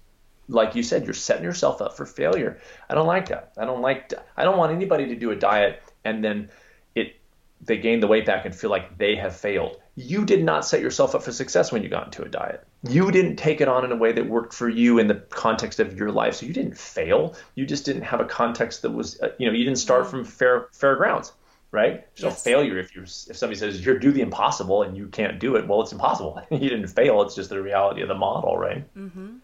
like 0.49 0.75
you 0.75 0.83
said 0.83 1.05
you're 1.05 1.15
setting 1.15 1.45
yourself 1.45 1.81
up 1.81 1.97
for 1.97 2.05
failure 2.05 2.61
i 2.91 2.95
don't 2.95 3.07
like 3.07 3.29
that 3.31 3.53
i 3.57 3.65
don't 3.65 3.81
like 3.81 4.13
i 4.37 4.45
don't 4.45 4.59
want 4.59 4.71
anybody 4.71 5.07
to 5.07 5.17
do 5.17 5.31
a 5.31 5.37
diet 5.37 5.83
and 6.05 6.23
then 6.23 6.51
it 6.95 7.17
they 7.63 7.79
gain 7.79 8.01
the 8.01 8.07
weight 8.07 8.27
back 8.27 8.45
and 8.45 8.55
feel 8.55 8.69
like 8.69 8.99
they 8.99 9.17
have 9.17 9.35
failed. 9.35 9.81
you 9.97 10.27
did 10.27 10.45
not 10.45 10.67
set 10.67 10.83
yourself 10.83 11.15
up 11.15 11.23
for 11.23 11.33
success 11.33 11.73
when 11.73 11.83
you 11.83 11.89
got 11.89 12.07
into 12.07 12.23
a 12.23 12.29
diet. 12.29 12.67
You 12.89 13.11
didn't 13.11 13.37
take 13.37 13.61
it 13.61 13.69
on 13.69 13.85
in 13.85 13.93
a 13.93 13.97
way 13.97 14.13
that 14.13 14.27
worked 14.27 14.55
for 14.55 14.69
you 14.69 14.99
in 14.99 15.09
the 15.09 15.15
context 15.15 15.81
of 15.81 15.99
your 15.99 16.11
life. 16.11 16.37
So 16.37 16.47
you 16.47 16.55
didn't 16.55 16.79
fail. 16.79 17.35
You 17.55 17.67
just 17.67 17.85
didn't 17.85 18.03
have 18.03 18.21
a 18.21 18.25
context 18.25 18.83
that 18.83 18.91
was, 18.91 19.21
uh, 19.21 19.33
you 19.39 19.47
know, 19.47 19.53
you 19.53 19.65
didn't 19.65 19.79
start 19.79 20.07
from 20.07 20.25
fair 20.25 20.69
fair 20.73 20.97
grounds, 20.97 21.33
right? 21.73 22.07
There's 22.17 22.33
yes. 22.33 22.43
failure 22.43 22.79
if 22.79 22.95
you 22.95 23.03
if 23.03 23.37
somebody 23.37 23.59
says 23.59 23.85
you're 23.85 23.99
do 23.99 24.13
the 24.13 24.21
impossible 24.21 24.83
and 24.83 24.97
you 24.97 25.09
can't 25.09 25.39
do 25.39 25.57
it. 25.57 25.67
Well, 25.67 25.83
it's 25.83 25.93
impossible. 25.93 26.41
you 26.51 26.59
didn't 26.59 26.89
fail. 26.89 27.23
It's 27.23 27.35
just 27.35 27.51
the 27.51 27.63
reality 27.63 28.03
of 28.03 28.09
the 28.09 28.15
model, 28.15 28.57
right? 28.57 28.93
Mm-hmm. 28.95 29.37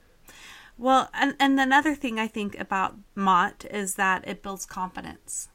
Well, 0.78 1.08
and 1.14 1.34
and 1.38 1.58
another 1.58 1.94
thing 1.94 2.18
I 2.18 2.26
think 2.26 2.58
about 2.58 2.96
Mott 3.14 3.64
is 3.70 3.94
that 3.94 4.26
it 4.26 4.42
builds 4.42 4.66
confidence. 4.66 5.48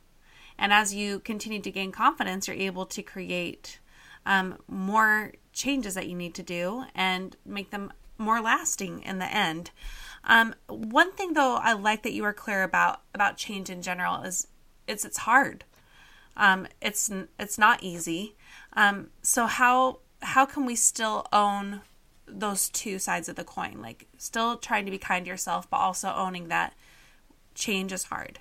And 0.58 0.72
as 0.72 0.94
you 0.94 1.20
continue 1.20 1.62
to 1.62 1.72
gain 1.72 1.92
confidence, 1.92 2.48
you're 2.48 2.58
able 2.58 2.86
to 2.86 3.02
create 3.02 3.80
um, 4.26 4.58
more 4.68 5.34
changes 5.54 5.96
that 5.96 6.08
you 6.08 6.16
need 6.16 6.36
to 6.36 6.44
do 6.44 6.84
and 6.96 7.36
make 7.46 7.72
them 7.72 7.92
more 8.18 8.40
lasting 8.40 9.02
in 9.02 9.20
the 9.20 9.26
end. 9.26 9.72
Um, 10.24 10.54
one 10.68 11.12
thing 11.14 11.34
though 11.34 11.56
I 11.56 11.74
like 11.74 12.04
that 12.04 12.14
you 12.14 12.24
are 12.26 12.34
clear 12.34 12.64
about 12.64 13.02
about 13.14 13.38
change 13.38 13.70
in 13.70 13.82
general 13.82 14.22
is 14.22 14.48
it's 14.88 15.04
it's 15.04 15.20
hard. 15.20 15.66
Um, 16.38 16.68
it's 16.82 17.12
it's 17.40 17.58
not 17.58 17.84
easy. 17.84 18.36
Um, 18.74 19.10
so 19.22 19.46
how 19.46 20.00
how 20.22 20.46
can 20.46 20.66
we 20.66 20.76
still 20.76 21.28
own 21.34 21.82
those 22.26 22.70
two 22.70 23.00
sides 23.00 23.28
of 23.30 23.36
the 23.36 23.44
coin? 23.44 23.80
Like 23.82 24.08
still 24.18 24.58
trying 24.58 24.86
to 24.86 24.92
be 24.92 24.98
kind 24.98 25.26
to 25.26 25.30
yourself, 25.30 25.70
but 25.70 25.78
also 25.78 26.14
owning 26.14 26.48
that 26.48 26.74
change 27.56 27.92
is 27.92 28.06
hard. 28.06 28.40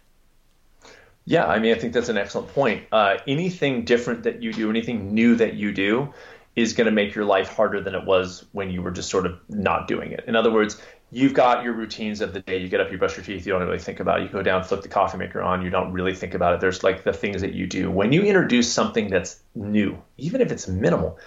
Yeah, 1.24 1.46
I 1.46 1.58
mean, 1.58 1.74
I 1.74 1.78
think 1.78 1.92
that's 1.92 2.08
an 2.08 2.16
excellent 2.16 2.48
point. 2.48 2.84
Uh, 2.90 3.18
anything 3.26 3.84
different 3.84 4.24
that 4.24 4.42
you 4.42 4.52
do, 4.52 4.70
anything 4.70 5.14
new 5.14 5.36
that 5.36 5.54
you 5.54 5.70
do, 5.70 6.12
is 6.56 6.72
going 6.72 6.86
to 6.86 6.90
make 6.90 7.14
your 7.14 7.24
life 7.24 7.48
harder 7.48 7.80
than 7.80 7.94
it 7.94 8.04
was 8.04 8.44
when 8.52 8.70
you 8.70 8.82
were 8.82 8.90
just 8.90 9.10
sort 9.10 9.26
of 9.26 9.38
not 9.48 9.86
doing 9.86 10.12
it. 10.12 10.24
In 10.26 10.34
other 10.34 10.50
words, 10.50 10.80
you've 11.10 11.34
got 11.34 11.64
your 11.64 11.72
routines 11.72 12.20
of 12.20 12.32
the 12.32 12.40
day. 12.40 12.58
You 12.58 12.68
get 12.68 12.80
up, 12.80 12.90
you 12.90 12.98
brush 12.98 13.16
your 13.16 13.24
teeth, 13.24 13.46
you 13.46 13.52
don't 13.52 13.62
really 13.62 13.78
think 13.78 14.00
about 14.00 14.20
it. 14.20 14.24
You 14.24 14.28
go 14.28 14.42
down, 14.42 14.64
flip 14.64 14.82
the 14.82 14.88
coffee 14.88 15.18
maker 15.18 15.42
on, 15.42 15.62
you 15.62 15.70
don't 15.70 15.92
really 15.92 16.14
think 16.14 16.34
about 16.34 16.54
it. 16.54 16.60
There's 16.60 16.84
like 16.84 17.04
the 17.04 17.12
things 17.12 17.40
that 17.42 17.54
you 17.54 17.66
do. 17.66 17.90
When 17.90 18.12
you 18.12 18.22
introduce 18.22 18.72
something 18.72 19.08
that's 19.08 19.40
new, 19.54 20.00
even 20.18 20.40
if 20.40 20.52
it's 20.52 20.68
minimal, 20.68 21.18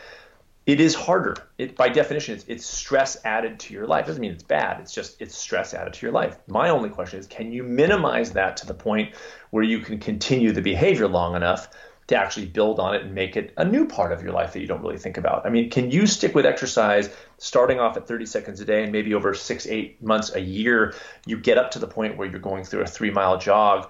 it 0.65 0.79
is 0.79 0.95
harder. 0.95 1.35
It, 1.57 1.75
by 1.75 1.89
definition, 1.89 2.35
it's, 2.35 2.45
it's 2.47 2.65
stress 2.65 3.17
added 3.25 3.59
to 3.61 3.73
your 3.73 3.85
life. 3.85 4.05
It 4.05 4.07
doesn't 4.07 4.21
mean 4.21 4.31
it's 4.31 4.43
bad. 4.43 4.79
It's 4.79 4.93
just 4.93 5.21
it's 5.21 5.35
stress 5.35 5.73
added 5.73 5.93
to 5.93 6.05
your 6.05 6.13
life. 6.13 6.37
My 6.47 6.69
only 6.69 6.89
question 6.89 7.19
is, 7.19 7.27
can 7.27 7.51
you 7.51 7.63
minimize 7.63 8.31
that 8.31 8.55
to 8.57 8.65
the 8.65 8.73
point 8.73 9.13
where 9.49 9.63
you 9.63 9.79
can 9.79 9.99
continue 9.99 10.53
the 10.53 10.61
behavior 10.61 11.07
long 11.07 11.35
enough 11.35 11.67
to 12.07 12.15
actually 12.15 12.45
build 12.45 12.79
on 12.79 12.95
it 12.95 13.03
and 13.03 13.13
make 13.15 13.37
it 13.37 13.53
a 13.57 13.65
new 13.65 13.87
part 13.87 14.11
of 14.11 14.21
your 14.21 14.33
life 14.33 14.53
that 14.53 14.59
you 14.59 14.67
don't 14.67 14.81
really 14.81 14.97
think 14.97 15.17
about? 15.17 15.45
I 15.45 15.49
mean, 15.49 15.69
can 15.69 15.91
you 15.91 16.05
stick 16.07 16.35
with 16.35 16.45
exercise 16.45 17.09
starting 17.37 17.79
off 17.79 17.97
at 17.97 18.07
30 18.07 18.25
seconds 18.25 18.59
a 18.59 18.65
day 18.65 18.83
and 18.83 18.91
maybe 18.91 19.13
over 19.13 19.33
six, 19.33 19.65
eight 19.67 20.01
months, 20.01 20.33
a 20.35 20.41
year, 20.41 20.93
you 21.25 21.37
get 21.37 21.57
up 21.57 21.71
to 21.71 21.79
the 21.79 21.87
point 21.87 22.17
where 22.17 22.27
you're 22.27 22.39
going 22.39 22.63
through 22.63 22.81
a 22.81 22.87
three 22.87 23.11
mile 23.11 23.37
jog 23.37 23.89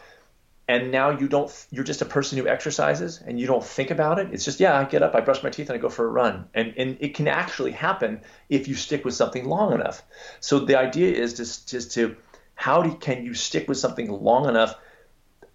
and 0.67 0.91
now 0.91 1.09
you 1.09 1.27
don't 1.27 1.67
you're 1.71 1.83
just 1.83 2.01
a 2.01 2.05
person 2.05 2.37
who 2.37 2.47
exercises 2.47 3.21
and 3.25 3.39
you 3.39 3.47
don't 3.47 3.63
think 3.63 3.91
about 3.91 4.19
it? 4.19 4.29
It's 4.31 4.45
just 4.45 4.59
yeah 4.59 4.79
i 4.79 4.85
get 4.85 5.03
up 5.03 5.13
i 5.13 5.19
brush 5.19 5.43
my 5.43 5.49
teeth 5.49 5.69
and 5.69 5.77
i 5.77 5.81
go 5.81 5.89
for 5.89 6.05
a 6.05 6.09
run. 6.09 6.47
And 6.53 6.73
and 6.77 6.97
it 6.99 7.15
can 7.15 7.27
actually 7.27 7.71
happen 7.71 8.21
if 8.49 8.67
you 8.67 8.75
stick 8.75 9.03
with 9.03 9.13
something 9.13 9.45
long 9.45 9.73
enough. 9.73 10.03
So 10.39 10.59
the 10.59 10.77
idea 10.77 11.13
is 11.15 11.33
just 11.33 11.69
just 11.69 11.91
to 11.93 12.15
how 12.55 12.81
do, 12.81 12.95
can 12.95 13.25
you 13.25 13.33
stick 13.33 13.67
with 13.67 13.77
something 13.77 14.09
long 14.09 14.47
enough 14.47 14.75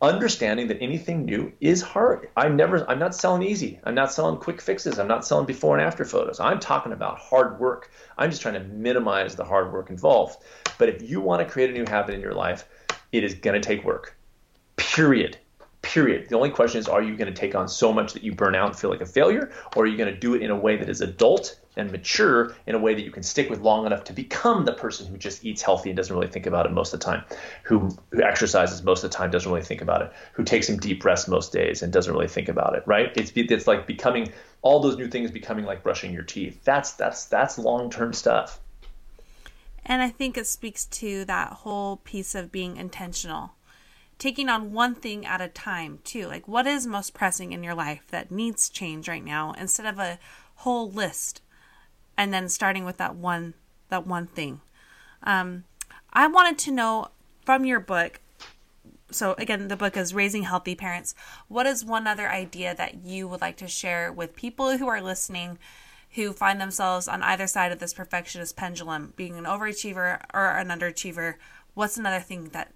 understanding 0.00 0.68
that 0.68 0.80
anything 0.80 1.24
new 1.24 1.52
is 1.60 1.82
hard. 1.82 2.28
I'm 2.36 2.56
never 2.56 2.88
i'm 2.88 2.98
not 2.98 3.14
selling 3.14 3.42
easy. 3.42 3.80
I'm 3.84 3.94
not 3.94 4.12
selling 4.12 4.38
quick 4.38 4.60
fixes. 4.60 4.98
I'm 4.98 5.08
not 5.08 5.24
selling 5.24 5.46
before 5.46 5.76
and 5.76 5.86
after 5.86 6.04
photos. 6.04 6.38
I'm 6.40 6.60
talking 6.60 6.92
about 6.92 7.18
hard 7.18 7.58
work. 7.58 7.90
I'm 8.16 8.30
just 8.30 8.42
trying 8.42 8.54
to 8.54 8.64
minimize 8.64 9.34
the 9.34 9.44
hard 9.44 9.72
work 9.72 9.90
involved. 9.90 10.38
But 10.78 10.88
if 10.88 11.02
you 11.02 11.20
want 11.20 11.46
to 11.46 11.52
create 11.52 11.70
a 11.70 11.72
new 11.72 11.84
habit 11.86 12.14
in 12.14 12.20
your 12.20 12.34
life 12.34 12.64
it 13.12 13.24
is 13.24 13.34
going 13.34 13.60
to 13.60 13.66
take 13.66 13.84
work. 13.84 14.16
Period. 14.76 15.38
Period. 15.82 16.28
The 16.28 16.36
only 16.36 16.50
question 16.50 16.80
is 16.80 16.88
are 16.88 17.02
you 17.02 17.16
going 17.16 17.32
to 17.32 17.40
take 17.40 17.54
on 17.54 17.68
so 17.68 17.92
much 17.92 18.12
that 18.12 18.22
you 18.22 18.34
burn 18.34 18.54
out 18.54 18.70
and 18.70 18.78
feel 18.78 18.90
like 18.90 19.00
a 19.00 19.06
failure, 19.06 19.50
or 19.76 19.84
are 19.84 19.86
you 19.86 19.96
going 19.96 20.12
to 20.12 20.18
do 20.18 20.34
it 20.34 20.42
in 20.42 20.50
a 20.50 20.56
way 20.56 20.76
that 20.76 20.88
is 20.88 21.00
adult 21.00 21.58
and 21.78 21.92
mature 21.92 22.54
in 22.66 22.74
a 22.74 22.78
way 22.78 22.94
that 22.94 23.02
you 23.02 23.10
can 23.10 23.22
stick 23.22 23.48
with 23.48 23.60
long 23.60 23.86
enough 23.86 24.04
to 24.04 24.12
become 24.12 24.64
the 24.64 24.72
person 24.72 25.06
who 25.06 25.16
just 25.16 25.44
eats 25.44 25.62
healthy 25.62 25.90
and 25.90 25.96
doesn't 25.96 26.14
really 26.14 26.28
think 26.28 26.46
about 26.46 26.66
it 26.66 26.72
most 26.72 26.92
of 26.92 27.00
the 27.00 27.06
time, 27.06 27.22
who, 27.62 27.88
who 28.10 28.22
exercises 28.22 28.82
most 28.82 29.04
of 29.04 29.10
the 29.10 29.16
time, 29.16 29.30
doesn't 29.30 29.50
really 29.50 29.64
think 29.64 29.80
about 29.80 30.02
it, 30.02 30.12
who 30.32 30.42
takes 30.42 30.66
some 30.66 30.76
deep 30.76 31.04
rest 31.04 31.28
most 31.28 31.52
days 31.52 31.82
and 31.82 31.92
doesn't 31.92 32.12
really 32.12 32.28
think 32.28 32.48
about 32.48 32.74
it, 32.74 32.82
right? 32.84 33.12
It's 33.16 33.32
it's 33.34 33.66
like 33.66 33.86
becoming 33.86 34.32
all 34.62 34.80
those 34.80 34.96
new 34.96 35.08
things 35.08 35.30
becoming 35.30 35.64
like 35.64 35.82
brushing 35.84 36.12
your 36.12 36.24
teeth. 36.24 36.64
That's 36.64 36.92
that's 36.92 37.26
that's 37.26 37.58
long-term 37.58 38.12
stuff. 38.12 38.60
And 39.86 40.02
I 40.02 40.10
think 40.10 40.36
it 40.36 40.46
speaks 40.46 40.84
to 40.86 41.24
that 41.26 41.52
whole 41.52 41.98
piece 41.98 42.34
of 42.34 42.52
being 42.52 42.76
intentional 42.76 43.52
taking 44.18 44.48
on 44.48 44.72
one 44.72 44.94
thing 44.94 45.24
at 45.24 45.40
a 45.40 45.48
time 45.48 46.00
too. 46.04 46.26
Like 46.26 46.48
what 46.48 46.66
is 46.66 46.86
most 46.86 47.14
pressing 47.14 47.52
in 47.52 47.62
your 47.62 47.74
life 47.74 48.02
that 48.10 48.30
needs 48.30 48.68
change 48.68 49.08
right 49.08 49.24
now 49.24 49.54
instead 49.58 49.86
of 49.86 49.98
a 49.98 50.18
whole 50.56 50.90
list 50.90 51.40
and 52.16 52.32
then 52.34 52.48
starting 52.48 52.84
with 52.84 52.96
that 52.96 53.14
one 53.14 53.54
that 53.88 54.06
one 54.06 54.26
thing? 54.26 54.60
Um, 55.22 55.64
i 56.12 56.26
wanted 56.26 56.58
to 56.58 56.70
know 56.70 57.08
from 57.44 57.64
your 57.64 57.80
book 57.80 58.20
so 59.10 59.34
again 59.36 59.68
the 59.68 59.76
book 59.76 59.96
is 59.96 60.14
raising 60.14 60.44
healthy 60.44 60.74
parents 60.74 61.14
what 61.48 61.66
is 61.66 61.84
one 61.84 62.06
other 62.06 62.30
idea 62.30 62.74
that 62.74 63.04
you 63.04 63.26
would 63.26 63.40
like 63.40 63.56
to 63.56 63.66
share 63.66 64.12
with 64.12 64.36
people 64.36 64.78
who 64.78 64.86
are 64.86 65.02
listening 65.02 65.58
who 66.12 66.32
find 66.32 66.60
themselves 66.60 67.06
on 67.06 67.22
either 67.22 67.46
side 67.46 67.72
of 67.72 67.78
this 67.78 67.92
perfectionist 67.92 68.56
pendulum 68.56 69.12
being 69.16 69.36
an 69.36 69.44
overachiever 69.44 70.22
or 70.32 70.46
an 70.46 70.68
underachiever? 70.68 71.34
What's 71.74 71.98
another 71.98 72.20
thing 72.20 72.48
that 72.48 72.72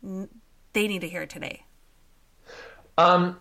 they 0.73 0.89
need 0.89 1.01
to 1.01 1.09
hear 1.09 1.27
today? 1.27 1.65
Um, 2.99 3.39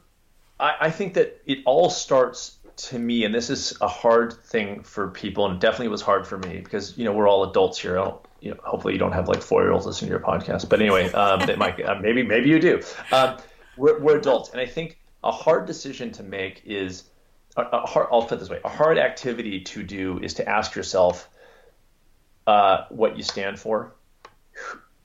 I, 0.60 0.76
I 0.82 0.90
think 0.92 1.16
that 1.16 1.42
it 1.46 1.60
all 1.66 1.90
starts 1.90 2.58
to 2.78 2.98
me, 2.98 3.26
and 3.26 3.34
this 3.34 3.50
is 3.50 3.80
a 3.82 3.88
hard 3.88 4.34
thing 4.34 4.84
for 4.84 5.10
people, 5.10 5.46
and 5.46 5.60
definitely 5.60 5.90
was 5.90 6.02
hard 6.02 6.26
for 6.28 6.38
me 6.38 6.60
because 6.60 6.98
you 6.98 7.06
know 7.06 7.14
we're 7.14 7.28
all 7.28 7.50
adults 7.50 7.78
here. 7.80 7.96
You 8.40 8.52
know, 8.52 8.58
hopefully 8.64 8.94
you 8.94 9.00
don't 9.00 9.12
have 9.12 9.28
like 9.28 9.42
four 9.42 9.62
year 9.62 9.72
olds 9.72 9.86
listening 9.86 10.10
to 10.10 10.18
your 10.18 10.26
podcast, 10.26 10.70
but 10.70 10.82
anyway, 10.82 11.12
um, 11.12 11.46
they 11.46 11.56
might, 11.56 11.84
uh, 11.84 12.00
maybe 12.02 12.24
maybe 12.24 12.50
you 12.50 12.60
do. 12.60 12.82
Um, 13.12 13.38
we're, 13.78 14.00
we're 14.00 14.18
adults, 14.18 14.52
and 14.52 14.60
I 14.60 14.66
think 14.66 15.00
a 15.24 15.32
hard 15.32 15.66
decision 15.66 16.12
to 16.14 16.24
make 16.24 16.64
is 16.66 17.04
a, 17.58 17.62
a 17.62 17.86
hard. 17.86 18.08
I'll 18.12 18.24
put 18.24 18.40
this 18.40 18.50
way: 18.50 18.60
a 18.64 18.70
hard 18.70 18.98
activity 18.98 19.62
to 19.62 19.84
do 19.84 20.20
is 20.20 20.36
to 20.36 20.48
ask 20.48 20.76
yourself 20.76 21.30
uh, 22.48 22.86
what 22.90 23.18
you 23.18 23.24
stand 23.24 23.60
for, 23.60 23.94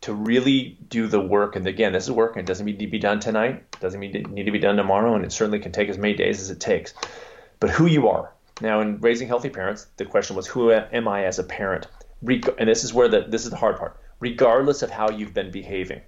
to 0.07 0.15
really 0.15 0.79
do 0.89 1.09
the 1.09 1.21
work. 1.21 1.57
And 1.57 1.67
again, 1.67 1.93
this 1.93 2.05
is 2.05 2.13
work, 2.13 2.37
and 2.37 2.41
it 2.41 2.47
doesn't 2.47 2.65
need 2.65 2.79
to 2.79 2.87
be 2.87 3.01
done 3.01 3.19
tonight, 3.19 3.57
it 3.57 3.81
doesn't 3.81 3.99
need 3.99 4.13
to, 4.13 4.53
be 4.53 4.59
done 4.61 4.77
tomorrow, 4.77 5.17
and 5.17 5.25
it 5.25 5.33
certainly 5.33 5.59
can 5.59 5.73
take 5.73 5.89
as 5.89 5.99
many 5.99 6.15
days 6.15 6.41
as 6.41 6.49
it 6.49 6.61
takes. 6.61 6.95
But 7.59 7.71
who 7.71 7.87
you 7.87 8.09
are. 8.09 8.33
Now, 8.61 8.81
in 8.81 9.01
raising 9.01 9.27
healthy 9.27 9.51
parents, 9.51 9.89
the 9.97 10.05
question 10.05 10.37
was, 10.37 10.47
who 10.47 10.71
am 10.71 11.09
I 11.09 11.25
as 11.25 11.41
a 11.41 11.45
parent? 11.45 11.89
And 12.25 12.69
this 12.69 12.85
is 12.85 12.95
where 12.95 13.09
the 13.09 13.27
this 13.29 13.45
is 13.45 13.51
the 13.51 13.57
hard 13.57 13.79
part. 13.79 13.99
Regardless 14.21 14.83
of 14.83 14.91
how 14.91 15.11
you've 15.11 15.35
been 15.35 15.51
behaving, 15.51 16.03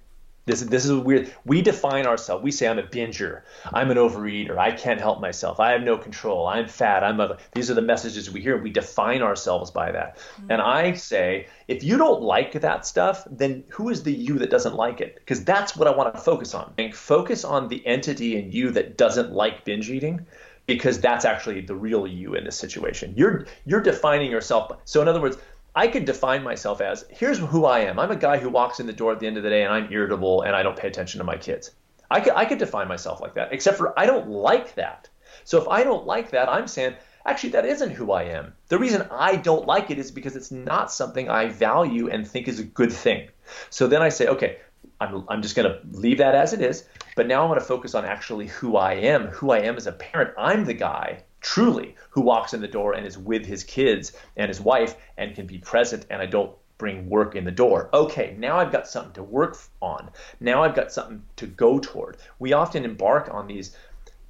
this, 0.49 0.61
this 0.61 0.85
is 0.85 0.93
weird. 0.93 1.33
We 1.45 1.61
define 1.61 2.07
ourselves. 2.07 2.43
We 2.43 2.51
say, 2.51 2.67
I'm 2.67 2.79
a 2.79 2.83
binger. 2.83 3.41
I'm 3.71 3.91
an 3.91 3.97
overeater. 3.97 4.57
I 4.57 4.71
can't 4.71 4.99
help 4.99 5.21
myself. 5.21 5.59
I 5.59 5.71
have 5.71 5.83
no 5.83 5.97
control. 5.97 6.47
I'm 6.47 6.67
fat. 6.67 7.03
I'm 7.03 7.19
a. 7.19 7.37
These 7.53 7.69
are 7.69 7.75
the 7.75 7.81
messages 7.81 8.31
we 8.31 8.41
hear. 8.41 8.57
We 8.57 8.71
define 8.71 9.21
ourselves 9.21 9.71
by 9.71 9.91
that. 9.91 10.17
Mm-hmm. 10.17 10.51
And 10.51 10.61
I 10.61 10.93
say, 10.93 11.47
if 11.67 11.83
you 11.83 11.97
don't 11.97 12.21
like 12.21 12.53
that 12.61 12.85
stuff, 12.85 13.27
then 13.29 13.63
who 13.69 13.89
is 13.89 14.03
the 14.03 14.13
you 14.13 14.39
that 14.39 14.49
doesn't 14.49 14.75
like 14.75 15.01
it? 15.01 15.15
Because 15.15 15.43
that's 15.45 15.75
what 15.75 15.87
I 15.87 15.91
want 15.91 16.13
to 16.13 16.19
focus 16.19 16.53
on. 16.53 16.73
And 16.77 16.95
focus 16.95 17.43
on 17.43 17.67
the 17.67 17.85
entity 17.85 18.37
in 18.37 18.51
you 18.51 18.71
that 18.71 18.97
doesn't 18.97 19.31
like 19.31 19.65
binge 19.65 19.89
eating 19.89 20.25
because 20.65 20.99
that's 20.99 21.25
actually 21.25 21.61
the 21.61 21.75
real 21.75 22.05
you 22.05 22.35
in 22.35 22.43
this 22.43 22.55
situation. 22.55 23.13
You're 23.17 23.47
you're 23.65 23.81
defining 23.81 24.31
yourself. 24.31 24.71
So 24.85 25.01
in 25.01 25.07
other 25.07 25.21
words, 25.21 25.37
I 25.75 25.87
could 25.87 26.05
define 26.05 26.43
myself 26.43 26.81
as 26.81 27.05
here's 27.09 27.39
who 27.39 27.65
I 27.65 27.79
am. 27.79 27.99
I'm 27.99 28.11
a 28.11 28.15
guy 28.15 28.37
who 28.37 28.49
walks 28.49 28.79
in 28.79 28.87
the 28.87 28.93
door 28.93 29.11
at 29.11 29.19
the 29.19 29.27
end 29.27 29.37
of 29.37 29.43
the 29.43 29.49
day 29.49 29.63
and 29.63 29.73
I'm 29.73 29.91
irritable 29.91 30.41
and 30.41 30.55
I 30.55 30.63
don't 30.63 30.77
pay 30.77 30.87
attention 30.87 31.19
to 31.19 31.23
my 31.23 31.37
kids. 31.37 31.71
I 32.11 32.21
could, 32.21 32.33
I 32.35 32.45
could 32.45 32.57
define 32.57 32.87
myself 32.87 33.21
like 33.21 33.35
that, 33.35 33.53
except 33.53 33.77
for 33.77 33.97
I 33.97 34.05
don't 34.05 34.29
like 34.29 34.75
that. 34.75 35.09
So 35.43 35.61
if 35.61 35.67
I 35.67 35.83
don't 35.83 36.07
like 36.07 36.31
that, 36.31 36.49
I'm 36.49 36.67
saying, 36.67 36.95
actually, 37.25 37.51
that 37.51 37.65
isn't 37.65 37.91
who 37.91 38.11
I 38.11 38.23
am. 38.23 38.53
The 38.67 38.79
reason 38.79 39.07
I 39.11 39.35
don't 39.35 39.67
like 39.67 39.91
it 39.91 39.99
is 39.99 40.09
because 40.09 40.35
it's 40.35 40.51
not 40.51 40.91
something 40.91 41.29
I 41.29 41.49
value 41.49 42.09
and 42.09 42.27
think 42.27 42.47
is 42.47 42.59
a 42.59 42.63
good 42.63 42.91
thing. 42.91 43.29
So 43.69 43.87
then 43.87 44.01
I 44.01 44.09
say, 44.09 44.27
okay, 44.27 44.57
I'm, 44.99 45.23
I'm 45.29 45.41
just 45.41 45.55
going 45.55 45.71
to 45.71 45.79
leave 45.97 46.17
that 46.17 46.35
as 46.35 46.53
it 46.53 46.61
is. 46.61 46.85
But 47.15 47.27
now 47.27 47.43
I'm 47.43 47.49
going 47.49 47.59
to 47.59 47.65
focus 47.65 47.95
on 47.95 48.05
actually 48.05 48.47
who 48.47 48.75
I 48.75 48.93
am, 48.93 49.27
who 49.27 49.51
I 49.51 49.59
am 49.59 49.77
as 49.77 49.87
a 49.87 49.91
parent. 49.91 50.33
I'm 50.37 50.65
the 50.65 50.73
guy 50.73 51.23
truly 51.41 51.95
who 52.09 52.21
walks 52.21 52.53
in 52.53 52.61
the 52.61 52.67
door 52.67 52.93
and 52.93 53.05
is 53.05 53.17
with 53.17 53.45
his 53.45 53.63
kids 53.63 54.13
and 54.37 54.47
his 54.47 54.61
wife 54.61 54.95
and 55.17 55.35
can 55.35 55.45
be 55.45 55.57
present 55.57 56.05
and 56.09 56.21
I 56.21 56.25
don't 56.25 56.55
bring 56.77 57.09
work 57.09 57.35
in 57.35 57.43
the 57.43 57.51
door. 57.51 57.89
Okay, 57.93 58.35
now 58.37 58.57
I've 58.57 58.71
got 58.71 58.87
something 58.87 59.13
to 59.13 59.23
work 59.23 59.57
on. 59.81 60.09
Now 60.39 60.63
I've 60.63 60.75
got 60.75 60.91
something 60.91 61.23
to 61.35 61.47
go 61.47 61.79
toward. 61.79 62.17
We 62.39 62.53
often 62.53 62.85
embark 62.85 63.29
on 63.33 63.47
these 63.47 63.75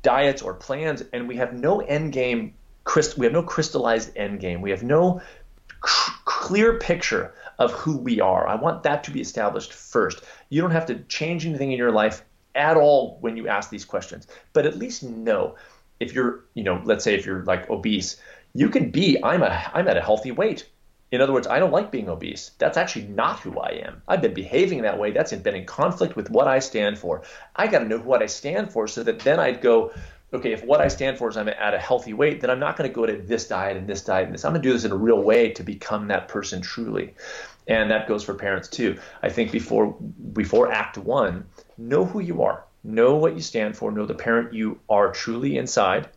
diets 0.01 0.41
or 0.41 0.53
plans 0.53 1.03
and 1.14 1.28
we 1.28 1.36
have 1.38 1.53
no 1.53 1.82
end 1.82 2.14
game 2.14 2.53
we 3.18 3.26
have 3.26 3.34
no 3.34 3.43
crystallized 3.43 4.18
end 4.18 4.39
game. 4.39 4.62
We 4.62 4.72
have 4.72 4.84
no 4.84 5.22
clear 5.80 6.80
picture 6.80 7.34
of 7.60 7.72
who 7.72 7.97
we 7.97 8.20
are. 8.20 8.47
I 8.47 8.55
want 8.55 8.84
that 8.84 9.03
to 9.05 9.12
be 9.12 9.22
established 9.22 9.74
first. 9.74 10.24
You 10.49 10.62
don't 10.62 10.72
have 10.72 10.88
to 10.88 10.99
change 11.03 11.45
anything 11.45 11.72
in 11.72 11.78
your 11.78 11.91
life 11.91 12.24
at 12.55 12.78
all 12.78 13.18
when 13.22 13.38
you 13.38 13.47
ask 13.47 13.70
these 13.70 13.86
questions, 13.86 14.28
but 14.53 14.66
at 14.66 14.78
least 14.78 15.03
know 15.03 15.55
if 16.00 16.14
you're, 16.14 16.45
you 16.54 16.64
know, 16.64 16.82
let's 16.84 17.04
say 17.04 17.16
if 17.16 17.26
you're 17.26 17.43
like 17.43 17.70
obese, 17.70 18.18
you 18.54 18.70
can 18.70 18.91
be 18.91 19.18
I'm 19.24 19.43
a 19.43 19.72
I'm 19.74 19.88
at 19.88 19.97
a 19.97 20.02
healthy 20.02 20.32
weight. 20.32 20.68
In 21.12 21.22
other 21.22 21.34
words, 21.34 21.47
I 21.47 21.58
don't 21.58 21.72
like 21.72 21.91
being 21.91 22.08
obese. 22.08 22.52
That's 22.60 22.78
actually 22.78 23.08
not 23.08 23.39
who 23.39 23.60
I 23.60 23.82
am. 23.84 24.02
I've 24.08 24.22
been 24.22 24.34
behaving 24.34 24.84
that 24.84 25.00
way. 25.00 25.12
That's 25.12 25.34
been 25.34 25.56
in 25.56 25.66
conflict 25.66 26.16
with 26.16 26.30
what 26.30 26.47
I 26.47 26.60
stand 26.60 27.00
for. 27.00 27.24
I 27.56 27.66
got 27.66 27.80
to 27.80 27.88
know 27.88 27.97
what 27.97 28.22
I 28.22 28.28
stand 28.28 28.72
for 28.72 28.88
so 28.88 29.02
that 29.04 29.20
then 29.20 29.39
I'd 29.39 29.62
go, 29.62 29.91
okay, 30.34 30.52
if 30.54 30.64
what 30.64 30.82
I 30.82 30.88
stand 30.88 31.18
for 31.18 31.28
is 31.28 31.36
I'm 31.36 31.50
at 31.50 31.74
a 31.74 31.80
healthy 31.80 32.14
weight, 32.14 32.41
then 32.41 32.52
I'm 32.52 32.60
not 32.60 32.78
going 32.78 32.88
to 32.88 32.93
go 32.93 33.08
to 33.08 33.18
this 33.18 33.47
diet 33.47 33.76
and 33.76 33.88
this 33.88 34.04
diet 34.04 34.26
and 34.26 34.36
this. 34.36 34.45
I'm 34.45 34.52
going 34.52 34.62
to 34.62 34.68
do 34.68 34.74
this 34.74 34.86
in 34.86 34.91
a 34.91 34.95
real 34.95 35.22
way 35.22 35.50
to 35.54 35.64
become 35.64 36.10
that 36.10 36.28
person 36.28 36.62
truly. 36.62 37.16
And 37.68 37.89
that 37.89 38.08
goes 38.08 38.24
for 38.24 38.36
parents 38.36 38.68
too. 38.68 39.00
I 39.24 39.30
think 39.30 39.52
before 39.52 39.95
before 40.34 40.72
act 40.72 40.97
1, 40.97 41.45
know 41.80 42.06
who 42.06 42.20
you 42.20 42.43
are. 42.43 42.64
Know 42.89 43.15
what 43.15 43.35
you 43.35 43.41
stand 43.41 43.77
for, 43.77 43.91
know 43.91 44.05
the 44.05 44.15
parent 44.15 44.53
you 44.53 44.79
are 44.89 45.11
truly 45.11 45.57
inside. 45.57 46.09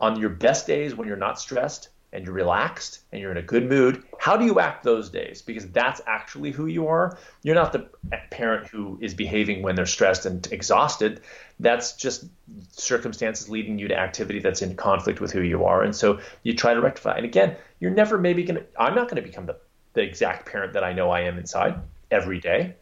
On 0.00 0.18
your 0.18 0.30
best 0.30 0.66
days 0.66 0.94
when 0.94 1.06
you're 1.06 1.16
not 1.16 1.40
stressed, 1.40 1.88
and 2.12 2.24
you're 2.24 2.34
relaxed 2.34 3.00
and 3.12 3.20
you're 3.20 3.30
in 3.30 3.36
a 3.36 3.42
good 3.42 3.68
mood, 3.68 4.02
how 4.18 4.36
do 4.38 4.44
you 4.46 4.58
act 4.58 4.82
those 4.82 5.10
days? 5.10 5.42
Because 5.42 5.66
that's 5.68 6.00
actually 6.06 6.50
who 6.50 6.64
you 6.64 6.88
are. 6.88 7.18
You're 7.42 7.54
not 7.54 7.72
the 7.72 7.90
parent 8.30 8.68
who 8.68 8.98
is 9.02 9.12
behaving 9.12 9.62
when 9.62 9.74
they're 9.74 9.84
stressed 9.84 10.24
and 10.24 10.50
exhausted. 10.50 11.20
That's 11.60 11.94
just 11.94 12.24
circumstances 12.70 13.50
leading 13.50 13.78
you 13.78 13.88
to 13.88 13.98
activity 13.98 14.38
that's 14.38 14.62
in 14.62 14.76
conflict 14.76 15.20
with 15.20 15.30
who 15.30 15.42
you 15.42 15.64
are. 15.64 15.82
And 15.82 15.94
so 15.94 16.20
you 16.42 16.54
try 16.54 16.72
to 16.72 16.80
rectify. 16.80 17.16
And 17.16 17.26
again, 17.26 17.56
you're 17.80 17.90
never 17.90 18.16
maybe 18.16 18.44
going 18.44 18.60
to, 18.60 18.66
I'm 18.78 18.94
not 18.94 19.10
going 19.10 19.22
to 19.22 19.28
become 19.28 19.44
the, 19.44 19.56
the 19.92 20.02
exact 20.02 20.46
parent 20.46 20.72
that 20.72 20.84
I 20.84 20.94
know 20.94 21.10
I 21.10 21.20
am 21.22 21.38
inside 21.38 21.80
every 22.10 22.40
day 22.40 22.76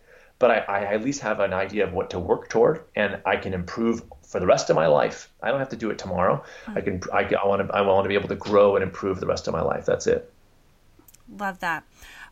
but 0.45 0.68
I, 0.68 0.80
I, 0.80 0.84
at 0.92 1.03
least 1.03 1.22
have 1.22 1.40
an 1.40 1.55
idea 1.55 1.86
of 1.86 1.95
what 1.95 2.11
to 2.11 2.18
work 2.18 2.51
toward 2.51 2.84
and 2.97 3.18
I 3.24 3.36
can 3.36 3.55
improve 3.55 4.03
for 4.28 4.40
the 4.40 4.47
rest 4.47 4.68
of 4.68 4.76
my 4.76 4.86
life. 4.86 5.30
I 5.42 5.49
don't 5.49 5.59
have 5.59 5.70
to 5.70 5.76
do 5.76 5.88
it 5.88 5.97
tomorrow. 5.97 6.45
Mm-hmm. 6.66 6.76
I 6.76 6.80
can. 6.82 7.01
I, 7.14 7.34
I 7.42 7.47
want 7.47 7.66
to. 7.66 7.74
I 7.74 7.80
want 7.80 8.05
to 8.05 8.11
be 8.11 8.14
able 8.14 8.28
to 8.28 8.34
grow 8.34 8.76
and 8.76 8.82
improve 8.82 9.20
the 9.20 9.26
rest 9.26 9.49
of 9.49 9.55
my 9.55 9.62
life. 9.62 9.86
That's 9.86 10.07
it. 10.07 10.30
Love 11.38 11.61
that. 11.61 11.84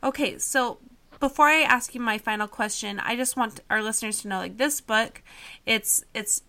Okay, 0.05 0.37
so 0.37 0.77
before 1.21 1.47
I 1.47 1.63
ask 1.63 1.95
you 1.95 2.03
my 2.03 2.19
final 2.19 2.47
question, 2.49 3.01
I 3.01 3.17
just 3.17 3.35
want 3.35 3.61
our 3.71 3.83
listeners 3.83 4.21
to 4.21 4.29
know, 4.29 4.41
like 4.41 4.59
this 4.59 4.83
book, 4.83 5.23
it's 5.65 6.05
it's 6.13 6.43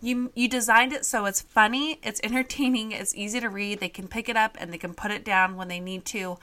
you 0.00 0.32
you 0.34 0.48
designed 0.48 0.94
it 0.94 1.04
so 1.04 1.26
it's 1.26 1.42
funny, 1.42 2.00
it's 2.02 2.18
entertaining, 2.24 2.92
it's 2.92 3.14
easy 3.14 3.40
to 3.40 3.50
read. 3.50 3.80
They 3.80 3.90
can 3.90 4.08
pick 4.08 4.30
it 4.30 4.38
up 4.38 4.56
and 4.58 4.72
they 4.72 4.78
can 4.78 4.94
put 4.94 5.10
it 5.10 5.22
down 5.22 5.54
when 5.56 5.68
they 5.68 5.80
need 5.80 6.06
to, 6.06 6.38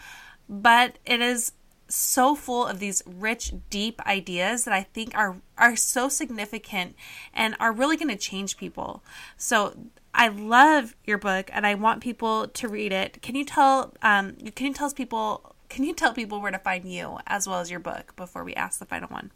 but 0.48 1.00
it 1.04 1.20
is 1.20 1.54
so 1.88 2.36
full 2.36 2.66
of 2.66 2.80
these 2.80 3.04
rich, 3.06 3.54
deep 3.70 4.02
ideas 4.06 4.66
that 4.66 4.74
I 4.74 4.84
think 4.84 5.16
are 5.16 5.38
are 5.58 5.76
so 5.76 6.10
significant 6.10 6.96
and 7.34 7.56
are 7.60 7.72
really 7.72 7.98
going 7.98 8.10
to 8.10 8.16
change 8.16 8.58
people. 8.58 9.04
So 9.38 9.76
I 10.14 10.30
love 10.30 10.96
your 11.06 11.18
book 11.18 11.50
and 11.54 11.66
I 11.68 11.76
want 11.76 12.02
people 12.02 12.48
to 12.48 12.68
read 12.68 12.92
it. 12.92 13.22
Can 13.22 13.36
you 13.36 13.46
tell 13.46 13.94
um, 14.02 14.36
can 14.56 14.68
you 14.68 14.74
tell 14.74 14.92
people 14.92 15.56
can 15.70 15.84
you 15.84 15.94
tell 15.94 16.14
people 16.14 16.42
where 16.42 16.52
to 16.52 16.60
find 16.60 16.86
you 16.86 17.18
as 17.28 17.48
well 17.48 17.60
as 17.60 17.70
your 17.70 17.80
book 17.80 18.16
before 18.16 18.44
we 18.44 18.54
ask 18.56 18.80
the 18.80 18.86
final 18.86 19.10
one? 19.10 19.32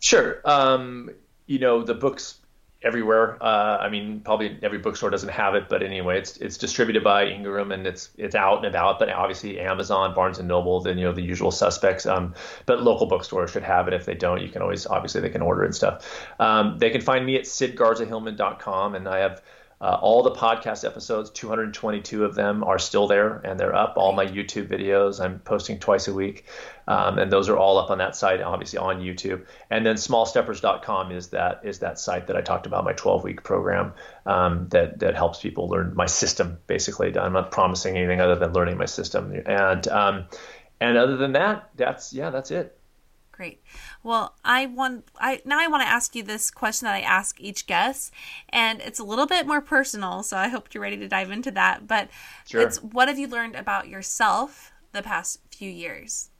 Sure. 0.00 0.40
Um, 0.44 1.10
you 1.46 1.58
know 1.58 1.82
the 1.82 1.94
book's 1.94 2.40
everywhere. 2.84 3.42
Uh, 3.42 3.78
I 3.78 3.88
mean, 3.88 4.20
probably 4.20 4.58
every 4.62 4.78
bookstore 4.78 5.10
doesn't 5.10 5.30
have 5.30 5.54
it, 5.54 5.68
but 5.68 5.82
anyway, 5.82 6.18
it's 6.18 6.36
it's 6.36 6.56
distributed 6.56 7.02
by 7.02 7.26
Ingram 7.26 7.72
and 7.72 7.86
it's 7.86 8.10
it's 8.16 8.34
out 8.34 8.58
and 8.58 8.66
about. 8.66 8.98
But 8.98 9.10
obviously, 9.10 9.58
Amazon, 9.60 10.14
Barnes 10.14 10.38
and 10.38 10.48
Noble, 10.48 10.80
then 10.80 10.98
you 10.98 11.04
know 11.04 11.12
the 11.12 11.22
usual 11.22 11.50
suspects. 11.50 12.06
Um, 12.06 12.34
but 12.66 12.82
local 12.82 13.06
bookstores 13.06 13.50
should 13.50 13.62
have 13.62 13.88
it. 13.88 13.94
If 13.94 14.04
they 14.04 14.14
don't, 14.14 14.42
you 14.42 14.48
can 14.48 14.62
always 14.62 14.86
obviously 14.86 15.20
they 15.20 15.30
can 15.30 15.42
order 15.42 15.64
and 15.64 15.74
stuff. 15.74 16.28
Um, 16.38 16.78
they 16.78 16.90
can 16.90 17.00
find 17.00 17.24
me 17.24 17.36
at 17.36 17.42
sidgarzahillman.com, 17.44 18.94
and 18.94 19.08
I 19.08 19.18
have 19.18 19.42
uh, 19.84 19.98
all 20.00 20.22
the 20.22 20.30
podcast 20.30 20.82
episodes, 20.82 21.28
222 21.28 22.24
of 22.24 22.34
them, 22.34 22.64
are 22.64 22.78
still 22.78 23.06
there 23.06 23.36
and 23.44 23.60
they're 23.60 23.74
up. 23.74 23.98
All 23.98 24.14
my 24.14 24.24
YouTube 24.24 24.66
videos, 24.66 25.22
I'm 25.22 25.40
posting 25.40 25.78
twice 25.78 26.08
a 26.08 26.14
week, 26.14 26.46
um, 26.88 27.18
and 27.18 27.30
those 27.30 27.50
are 27.50 27.58
all 27.58 27.76
up 27.76 27.90
on 27.90 27.98
that 27.98 28.16
site, 28.16 28.40
obviously 28.40 28.78
on 28.78 29.00
YouTube. 29.00 29.44
And 29.68 29.84
then 29.84 29.96
smallsteppers.com 29.96 31.12
is 31.12 31.28
that 31.28 31.60
is 31.64 31.80
that 31.80 31.98
site 31.98 32.28
that 32.28 32.36
I 32.36 32.40
talked 32.40 32.64
about, 32.64 32.84
my 32.84 32.94
12 32.94 33.24
week 33.24 33.42
program 33.42 33.92
um, 34.24 34.68
that 34.70 35.00
that 35.00 35.16
helps 35.16 35.42
people 35.42 35.68
learn 35.68 35.92
my 35.94 36.06
system. 36.06 36.56
Basically, 36.66 37.14
I'm 37.18 37.34
not 37.34 37.50
promising 37.50 37.98
anything 37.98 38.22
other 38.22 38.36
than 38.36 38.54
learning 38.54 38.78
my 38.78 38.86
system. 38.86 39.34
And 39.44 39.86
um, 39.88 40.24
and 40.80 40.96
other 40.96 41.18
than 41.18 41.32
that, 41.32 41.68
that's 41.76 42.14
yeah, 42.14 42.30
that's 42.30 42.50
it. 42.50 42.78
Great. 43.36 43.60
Well, 44.04 44.36
I 44.44 44.66
want 44.66 45.06
I 45.18 45.42
now 45.44 45.58
I 45.58 45.66
want 45.66 45.82
to 45.82 45.88
ask 45.88 46.14
you 46.14 46.22
this 46.22 46.52
question 46.52 46.86
that 46.86 46.94
I 46.94 47.00
ask 47.00 47.40
each 47.40 47.66
guest, 47.66 48.12
and 48.50 48.80
it's 48.80 49.00
a 49.00 49.04
little 49.04 49.26
bit 49.26 49.44
more 49.44 49.60
personal. 49.60 50.22
So 50.22 50.36
I 50.36 50.46
hope 50.46 50.72
you're 50.72 50.82
ready 50.82 50.98
to 50.98 51.08
dive 51.08 51.32
into 51.32 51.50
that. 51.50 51.88
But 51.88 52.10
sure. 52.46 52.60
it's 52.60 52.80
what 52.80 53.08
have 53.08 53.18
you 53.18 53.26
learned 53.26 53.56
about 53.56 53.88
yourself 53.88 54.70
the 54.92 55.02
past 55.02 55.40
few 55.50 55.68
years? 55.68 56.30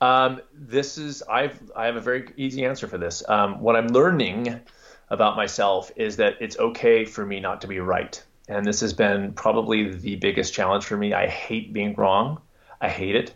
Um, 0.00 0.40
this 0.52 0.98
is 0.98 1.22
I've 1.22 1.70
I 1.76 1.86
have 1.86 1.94
a 1.94 2.00
very 2.00 2.32
easy 2.36 2.64
answer 2.64 2.88
for 2.88 2.98
this. 2.98 3.22
Um, 3.28 3.60
what 3.60 3.76
I'm 3.76 3.86
learning 3.86 4.60
about 5.08 5.36
myself 5.36 5.92
is 5.94 6.16
that 6.16 6.34
it's 6.40 6.58
okay 6.58 7.04
for 7.04 7.24
me 7.24 7.38
not 7.38 7.60
to 7.60 7.68
be 7.68 7.78
right, 7.78 8.20
and 8.48 8.66
this 8.66 8.80
has 8.80 8.92
been 8.92 9.32
probably 9.34 9.94
the 9.94 10.16
biggest 10.16 10.52
challenge 10.52 10.84
for 10.84 10.96
me. 10.96 11.12
I 11.14 11.28
hate 11.28 11.72
being 11.72 11.94
wrong. 11.94 12.40
I 12.80 12.88
hate 12.88 13.14
it, 13.14 13.34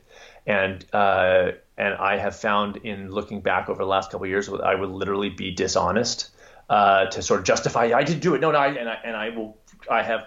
and 0.48 0.84
uh, 0.92 1.52
and 1.78 1.94
I 1.94 2.18
have 2.18 2.36
found 2.36 2.78
in 2.78 3.10
looking 3.10 3.40
back 3.40 3.68
over 3.68 3.78
the 3.78 3.88
last 3.88 4.10
couple 4.10 4.24
of 4.24 4.30
years, 4.30 4.48
I 4.48 4.74
would 4.74 4.90
literally 4.90 5.30
be 5.30 5.52
dishonest 5.52 6.30
uh, 6.68 7.06
to 7.06 7.22
sort 7.22 7.40
of 7.40 7.46
justify 7.46 7.92
I 7.94 8.02
didn't 8.02 8.20
do 8.20 8.34
it. 8.34 8.40
No, 8.40 8.50
no, 8.50 8.58
I, 8.58 8.66
and 8.68 8.88
I 8.88 8.98
and 9.04 9.16
I 9.16 9.30
will 9.30 9.56
I 9.90 10.02
have 10.02 10.26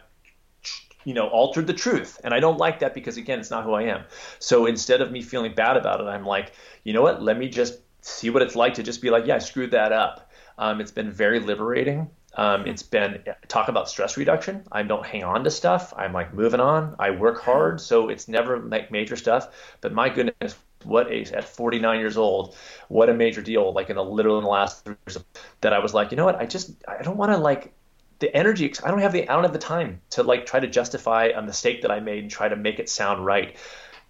you 1.04 1.14
know 1.14 1.28
altered 1.28 1.68
the 1.68 1.74
truth, 1.74 2.20
and 2.24 2.34
I 2.34 2.39
don't 2.39 2.58
like 2.58 2.80
that 2.80 2.93
because 2.93 3.18
again, 3.18 3.39
it's 3.39 3.52
not 3.52 3.66
who 3.66 3.74
I 3.74 3.84
am. 3.84 4.06
So 4.39 4.66
instead 4.66 5.02
of 5.02 5.12
me 5.12 5.22
feeling 5.22 5.54
bad 5.54 5.78
about 5.78 5.99
it, 5.99 6.06
I'm 6.06 6.26
like, 6.26 6.54
you 6.84 6.93
know 6.93 7.02
what? 7.02 7.22
Let 7.22 7.38
me 7.38 7.49
just 7.49 7.80
see 8.02 8.30
what 8.30 8.41
it's 8.41 8.56
like 8.56 8.74
to 8.76 8.84
just 8.84 9.02
be 9.02 9.10
like, 9.10 9.28
yeah, 9.28 9.36
I 9.36 9.39
screwed 9.39 9.72
that 9.72 9.91
up. 9.91 10.32
Um, 10.58 10.82
it's 10.82 10.91
been 10.91 11.12
very 11.12 11.39
liberating. 11.39 12.10
Um, 12.36 12.66
it's 12.66 12.82
been 12.82 13.24
talk 13.49 13.68
about 13.68 13.89
stress 13.89 14.16
reduction. 14.16 14.64
I 14.72 14.84
don't 14.84 15.06
hang 15.06 15.24
on 15.24 15.43
to 15.43 15.52
stuff. 15.52 15.93
I'm 15.97 16.14
like 16.14 16.34
moving 16.34 16.62
on. 16.62 16.95
I 16.97 17.12
work 17.12 17.41
hard, 17.41 17.82
so 17.82 18.08
it's 18.08 18.30
never 18.30 18.58
like 18.58 18.89
major 18.89 19.18
stuff. 19.18 19.49
But 19.82 19.91
my 19.93 20.08
goodness, 20.08 20.56
what 20.86 21.11
a 21.11 21.21
at 21.36 21.43
49 21.43 21.99
years 21.99 22.17
old 22.17 22.55
what 22.88 23.09
a 23.09 23.13
major 23.13 23.41
deal 23.41 23.73
like 23.73 23.89
in 23.89 23.95
the 23.95 24.03
literally 24.03 24.39
in 24.39 24.43
the 24.43 24.49
last 24.49 24.86
years 24.86 25.17
that 25.61 25.73
i 25.73 25.79
was 25.79 25.93
like 25.93 26.11
you 26.11 26.17
know 26.17 26.25
what? 26.25 26.36
I 26.36 26.45
just 26.45 26.71
i 26.88 27.01
don't 27.01 27.17
want 27.17 27.32
to 27.32 27.38
like 27.38 27.73
the 28.19 28.36
energy 28.36 28.73
i 28.84 28.91
don't 28.91 28.99
have 28.99 29.13
the 29.13 29.27
i 29.27 29.34
don't 29.34 29.43
have 29.43 29.53
the 29.53 29.59
time 29.59 30.01
to 30.11 30.23
like 30.23 30.45
try 30.45 30.59
to 30.59 30.67
justify 30.67 31.32
a 31.36 31.41
mistake 31.41 31.82
that 31.82 31.91
i 31.91 31.99
made 31.99 32.19
and 32.19 32.32
try 32.32 32.47
to 32.47 32.55
make 32.55 32.79
it 32.79 32.89
sound 32.89 33.25
right. 33.25 33.57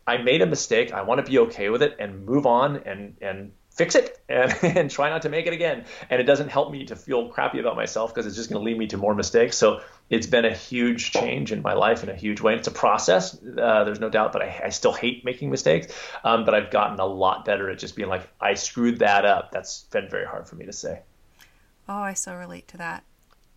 I 0.08 0.18
made 0.18 0.42
a 0.42 0.46
mistake. 0.46 0.92
I 0.92 1.04
want 1.04 1.24
to 1.24 1.32
be 1.32 1.38
okay 1.40 1.70
with 1.70 1.84
it 1.84 1.96
and 2.00 2.26
move 2.26 2.46
on 2.46 2.78
and 2.86 3.16
and 3.22 3.52
fix 3.82 3.96
it 3.96 4.22
and, 4.30 4.56
and 4.78 4.92
try 4.92 5.10
not 5.10 5.24
to 5.24 5.30
make 5.30 5.48
it 5.48 5.54
again. 5.54 5.86
And 6.10 6.22
it 6.22 6.26
doesn't 6.26 6.50
help 6.50 6.72
me 6.72 6.86
to 6.86 6.96
feel 6.96 7.30
crappy 7.30 7.60
about 7.60 7.76
myself 7.76 8.14
because 8.14 8.28
it's 8.28 8.36
just 8.36 8.50
going 8.50 8.62
to 8.62 8.66
lead 8.66 8.78
me 8.78 8.88
to 8.88 8.98
more 8.98 9.16
mistakes. 9.16 9.58
So 9.58 9.82
it's 10.10 10.28
been 10.28 10.46
a 10.46 10.54
huge 10.54 11.12
change 11.12 11.52
in 11.52 11.62
my 11.62 11.74
life 11.74 12.04
in 12.04 12.10
a 12.10 12.16
huge 12.16 12.42
way. 12.42 12.54
And 12.54 12.60
it's 12.60 12.68
a 12.68 12.72
process, 12.72 13.36
uh, 13.36 13.84
there's 13.84 14.00
no 14.00 14.10
doubt, 14.10 14.34
but 14.34 14.44
I, 14.44 14.62
I, 14.66 14.70
still 14.70 14.94
hate 14.94 15.26
making 15.26 15.50
mistakes. 15.50 15.94
Um, 16.24 16.46
but 16.46 16.54
I've 16.54 16.70
gotten 16.70 17.00
a 17.00 17.06
lot 17.06 17.46
better 17.46 17.70
at 17.70 17.80
just 17.80 17.96
being 17.96 18.10
like, 18.10 18.28
I 18.40 18.54
screwed 18.54 19.00
that 19.00 19.26
up. 19.26 19.52
That's 19.52 19.84
been 19.86 20.10
very 20.10 20.26
hard 20.26 20.48
for 20.48 20.56
me 20.56 20.66
to 20.66 20.74
say. 20.74 21.02
Oh, 21.90 22.02
I 22.02 22.14
so 22.14 22.36
relate 22.36 22.68
to 22.70 22.78
that 22.78 23.04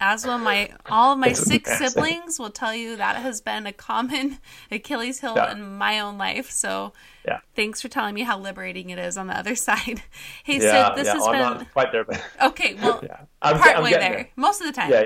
as 0.05 0.26
well 0.26 0.38
my 0.38 0.70
all 0.90 1.14
of 1.14 1.18
my 1.18 1.32
six 1.32 1.78
siblings 1.78 2.38
will 2.38 2.50
tell 2.50 2.74
you 2.74 2.96
that 2.96 3.16
has 3.16 3.40
been 3.40 3.66
a 3.66 3.72
common 3.72 4.38
Achilles 4.70 5.20
heel 5.20 5.32
yeah. 5.34 5.52
in 5.52 5.76
my 5.76 5.98
own 5.98 6.18
life. 6.18 6.50
So 6.50 6.92
yeah. 7.26 7.40
thanks 7.57 7.80
for 7.80 7.88
telling 7.88 8.14
me 8.14 8.22
how 8.22 8.38
liberating 8.38 8.90
it 8.90 8.98
is 8.98 9.16
on 9.16 9.28
the 9.28 9.36
other 9.36 9.55
side. 9.68 10.02
Hey 10.44 10.61
yeah, 10.61 10.88
Sid, 10.88 10.98
this 10.98 11.12
has 11.12 11.20
well, 11.22 11.32
been 11.32 11.42
I'm 11.42 11.59
not 11.59 11.72
quite 11.72 11.90
there, 11.90 12.05
but 12.05 12.22
okay. 12.42 12.74
Well, 12.74 13.00
yeah. 13.02 13.20
I'm, 13.40 13.59
partway 13.59 13.94
I'm 13.94 14.00
there. 14.00 14.11
there. 14.11 14.28
most 14.36 14.61
of 14.61 14.66
the 14.66 14.72
time. 14.72 14.90
Yeah, 14.90 15.05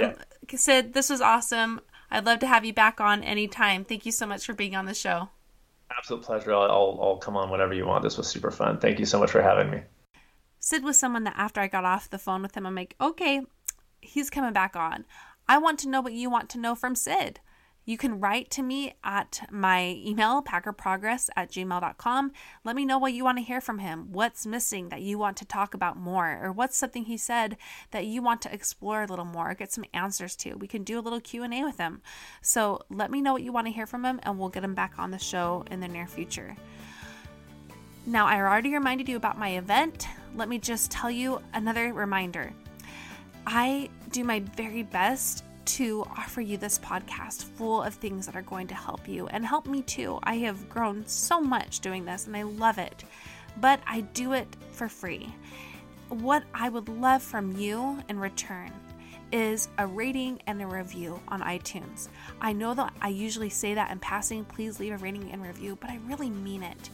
yeah, 0.00 0.06
um, 0.06 0.14
Sid, 0.54 0.94
this 0.94 1.10
was 1.10 1.20
awesome. 1.20 1.80
I'd 2.10 2.24
love 2.24 2.40
to 2.40 2.46
have 2.46 2.64
you 2.64 2.72
back 2.72 3.00
on 3.00 3.22
anytime. 3.22 3.84
Thank 3.84 4.06
you 4.06 4.12
so 4.12 4.26
much 4.26 4.44
for 4.46 4.54
being 4.54 4.74
on 4.74 4.86
the 4.86 4.94
show. 4.94 5.28
Absolute 5.96 6.22
pleasure. 6.22 6.52
I'll, 6.52 6.70
I'll, 6.70 6.98
I'll 7.02 7.16
come 7.16 7.36
on 7.36 7.50
whenever 7.50 7.74
you 7.74 7.86
want. 7.86 8.02
This 8.02 8.16
was 8.16 8.28
super 8.28 8.50
fun. 8.50 8.78
Thank 8.78 8.98
you 8.98 9.06
so 9.06 9.18
much 9.18 9.30
for 9.30 9.42
having 9.42 9.70
me. 9.70 9.82
Sid 10.58 10.84
was 10.84 10.98
someone 10.98 11.24
that 11.24 11.34
after 11.36 11.60
I 11.60 11.66
got 11.66 11.84
off 11.84 12.08
the 12.08 12.18
phone 12.18 12.40
with 12.40 12.56
him, 12.56 12.66
I'm 12.66 12.74
like, 12.74 12.94
okay, 13.00 13.42
he's 14.02 14.30
coming 14.30 14.52
back 14.52 14.76
on. 14.76 15.06
I 15.48 15.58
want 15.58 15.78
to 15.80 15.88
know 15.88 16.00
what 16.00 16.12
you 16.12 16.28
want 16.30 16.50
to 16.50 16.58
know 16.58 16.74
from 16.74 16.94
Sid. 16.94 17.40
You 17.84 17.98
can 17.98 18.20
write 18.20 18.48
to 18.52 18.62
me 18.62 18.94
at 19.02 19.44
my 19.50 20.00
email, 20.04 20.40
packerprogress 20.40 21.28
at 21.34 21.50
gmail.com. 21.50 22.32
Let 22.62 22.76
me 22.76 22.84
know 22.84 22.98
what 22.98 23.12
you 23.12 23.24
want 23.24 23.38
to 23.38 23.44
hear 23.44 23.60
from 23.60 23.80
him. 23.80 24.12
What's 24.12 24.46
missing 24.46 24.88
that 24.90 25.02
you 25.02 25.18
want 25.18 25.36
to 25.38 25.44
talk 25.44 25.74
about 25.74 25.96
more? 25.96 26.38
Or 26.40 26.52
what's 26.52 26.76
something 26.76 27.04
he 27.04 27.16
said 27.16 27.56
that 27.90 28.06
you 28.06 28.22
want 28.22 28.40
to 28.42 28.54
explore 28.54 29.02
a 29.02 29.06
little 29.06 29.24
more, 29.24 29.54
get 29.54 29.72
some 29.72 29.84
answers 29.92 30.36
to? 30.36 30.54
We 30.54 30.68
can 30.68 30.84
do 30.84 30.98
a 30.98 31.02
little 31.02 31.20
Q&A 31.20 31.64
with 31.64 31.78
him. 31.78 32.02
So 32.40 32.82
let 32.88 33.10
me 33.10 33.20
know 33.20 33.32
what 33.32 33.42
you 33.42 33.50
want 33.50 33.66
to 33.66 33.72
hear 33.72 33.86
from 33.86 34.04
him 34.04 34.20
and 34.22 34.38
we'll 34.38 34.48
get 34.48 34.64
him 34.64 34.76
back 34.76 34.94
on 34.98 35.10
the 35.10 35.18
show 35.18 35.64
in 35.68 35.80
the 35.80 35.88
near 35.88 36.06
future. 36.06 36.56
Now, 38.06 38.26
I 38.26 38.40
already 38.40 38.72
reminded 38.72 39.08
you 39.08 39.16
about 39.16 39.38
my 39.38 39.56
event. 39.56 40.06
Let 40.36 40.48
me 40.48 40.58
just 40.58 40.90
tell 40.90 41.10
you 41.10 41.40
another 41.52 41.92
reminder. 41.92 42.52
I 43.46 43.88
do 44.10 44.24
my 44.24 44.40
very 44.56 44.82
best 44.82 45.44
to 45.64 46.04
offer 46.16 46.40
you 46.40 46.56
this 46.56 46.78
podcast 46.78 47.44
full 47.44 47.82
of 47.82 47.94
things 47.94 48.26
that 48.26 48.36
are 48.36 48.42
going 48.42 48.66
to 48.68 48.74
help 48.74 49.08
you 49.08 49.26
and 49.28 49.44
help 49.44 49.66
me 49.66 49.82
too. 49.82 50.18
I 50.22 50.36
have 50.38 50.68
grown 50.68 51.06
so 51.06 51.40
much 51.40 51.80
doing 51.80 52.04
this 52.04 52.26
and 52.26 52.36
I 52.36 52.42
love 52.42 52.78
it, 52.78 53.04
but 53.60 53.80
I 53.86 54.00
do 54.00 54.32
it 54.32 54.48
for 54.72 54.88
free. 54.88 55.34
What 56.08 56.44
I 56.52 56.68
would 56.68 56.88
love 56.88 57.22
from 57.22 57.56
you 57.56 58.02
in 58.08 58.18
return 58.18 58.70
is 59.32 59.68
a 59.78 59.86
rating 59.86 60.40
and 60.46 60.60
a 60.60 60.66
review 60.66 61.18
on 61.28 61.40
iTunes. 61.40 62.08
I 62.40 62.52
know 62.52 62.74
that 62.74 62.92
I 63.00 63.08
usually 63.08 63.48
say 63.48 63.72
that 63.74 63.90
in 63.90 63.98
passing, 63.98 64.44
please 64.44 64.78
leave 64.78 64.92
a 64.92 64.98
rating 64.98 65.30
and 65.32 65.42
review, 65.42 65.78
but 65.80 65.90
I 65.90 65.98
really 66.06 66.28
mean 66.28 66.62
it. 66.62 66.90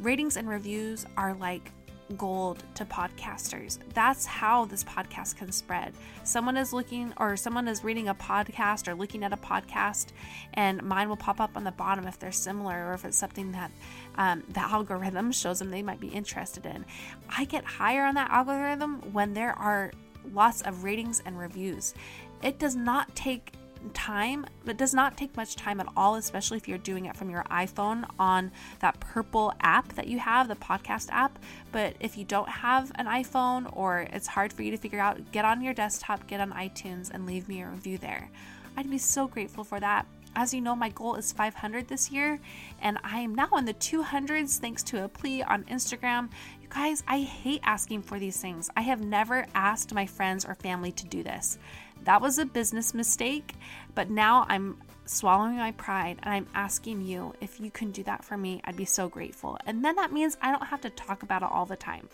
Ratings 0.00 0.36
and 0.36 0.48
reviews 0.48 1.06
are 1.16 1.34
like 1.34 1.70
gold 2.16 2.62
to 2.74 2.84
podcasters. 2.84 3.78
That's 3.94 4.26
how 4.26 4.64
this 4.64 4.84
podcast 4.84 5.36
can 5.36 5.52
spread. 5.52 5.92
Someone 6.24 6.56
is 6.56 6.72
looking 6.72 7.12
or 7.16 7.36
someone 7.36 7.68
is 7.68 7.84
reading 7.84 8.08
a 8.08 8.14
podcast 8.14 8.88
or 8.88 8.94
looking 8.94 9.24
at 9.24 9.32
a 9.32 9.36
podcast, 9.36 10.08
and 10.54 10.82
mine 10.82 11.08
will 11.08 11.16
pop 11.16 11.40
up 11.40 11.56
on 11.56 11.64
the 11.64 11.72
bottom 11.72 12.06
if 12.06 12.18
they're 12.18 12.32
similar 12.32 12.88
or 12.88 12.94
if 12.94 13.04
it's 13.04 13.16
something 13.16 13.52
that 13.52 13.70
um, 14.16 14.42
the 14.50 14.60
algorithm 14.60 15.32
shows 15.32 15.58
them 15.58 15.70
they 15.70 15.82
might 15.82 16.00
be 16.00 16.08
interested 16.08 16.66
in. 16.66 16.84
I 17.28 17.44
get 17.44 17.64
higher 17.64 18.04
on 18.04 18.14
that 18.14 18.30
algorithm 18.30 19.00
when 19.12 19.34
there 19.34 19.52
are 19.58 19.92
lots 20.32 20.62
of 20.62 20.84
ratings 20.84 21.22
and 21.24 21.38
reviews. 21.38 21.94
It 22.42 22.58
does 22.58 22.76
not 22.76 23.14
take 23.14 23.52
time. 23.94 24.46
It 24.66 24.76
does 24.76 24.94
not 24.94 25.16
take 25.16 25.36
much 25.36 25.56
time 25.56 25.80
at 25.80 25.86
all, 25.96 26.14
especially 26.16 26.56
if 26.56 26.68
you're 26.68 26.78
doing 26.78 27.06
it 27.06 27.16
from 27.16 27.30
your 27.30 27.44
iPhone 27.44 28.08
on 28.18 28.50
that 28.80 29.00
purple 29.00 29.52
app 29.60 29.92
that 29.94 30.06
you 30.06 30.18
have, 30.18 30.48
the 30.48 30.56
podcast 30.56 31.08
app. 31.10 31.38
But 31.72 31.96
if 32.00 32.16
you 32.16 32.24
don't 32.24 32.48
have 32.48 32.92
an 32.96 33.06
iPhone 33.06 33.74
or 33.76 34.00
it's 34.12 34.26
hard 34.26 34.52
for 34.52 34.62
you 34.62 34.70
to 34.70 34.76
figure 34.76 35.00
out, 35.00 35.32
get 35.32 35.44
on 35.44 35.62
your 35.62 35.74
desktop, 35.74 36.26
get 36.26 36.40
on 36.40 36.52
iTunes, 36.52 37.10
and 37.10 37.26
leave 37.26 37.48
me 37.48 37.62
a 37.62 37.68
review 37.68 37.98
there. 37.98 38.30
I'd 38.76 38.90
be 38.90 38.98
so 38.98 39.26
grateful 39.26 39.64
for 39.64 39.80
that. 39.80 40.06
As 40.36 40.54
you 40.54 40.60
know, 40.60 40.76
my 40.76 40.90
goal 40.90 41.16
is 41.16 41.32
500 41.32 41.88
this 41.88 42.10
year, 42.10 42.38
and 42.80 42.98
I 43.02 43.18
am 43.18 43.34
now 43.34 43.48
in 43.56 43.64
the 43.64 43.74
200s 43.74 44.58
thanks 44.58 44.84
to 44.84 45.04
a 45.04 45.08
plea 45.08 45.42
on 45.42 45.64
Instagram. 45.64 46.30
You 46.62 46.68
guys, 46.68 47.02
I 47.08 47.20
hate 47.22 47.60
asking 47.64 48.02
for 48.02 48.20
these 48.20 48.40
things. 48.40 48.70
I 48.76 48.82
have 48.82 49.00
never 49.00 49.46
asked 49.54 49.92
my 49.92 50.06
friends 50.06 50.44
or 50.44 50.54
family 50.54 50.92
to 50.92 51.06
do 51.06 51.24
this. 51.24 51.58
That 52.04 52.20
was 52.20 52.38
a 52.38 52.46
business 52.46 52.94
mistake, 52.94 53.54
but 53.94 54.10
now 54.10 54.46
I'm 54.48 54.78
swallowing 55.04 55.56
my 55.56 55.72
pride 55.72 56.18
and 56.22 56.32
I'm 56.32 56.46
asking 56.54 57.02
you 57.02 57.34
if 57.40 57.60
you 57.60 57.70
can 57.70 57.90
do 57.90 58.02
that 58.04 58.24
for 58.24 58.36
me. 58.36 58.60
I'd 58.64 58.76
be 58.76 58.84
so 58.84 59.08
grateful. 59.08 59.58
And 59.66 59.84
then 59.84 59.96
that 59.96 60.12
means 60.12 60.38
I 60.40 60.50
don't 60.50 60.66
have 60.66 60.80
to 60.82 60.90
talk 60.90 61.22
about 61.22 61.42
it 61.42 61.48
all 61.50 61.66
the 61.66 61.76
time, 61.76 62.08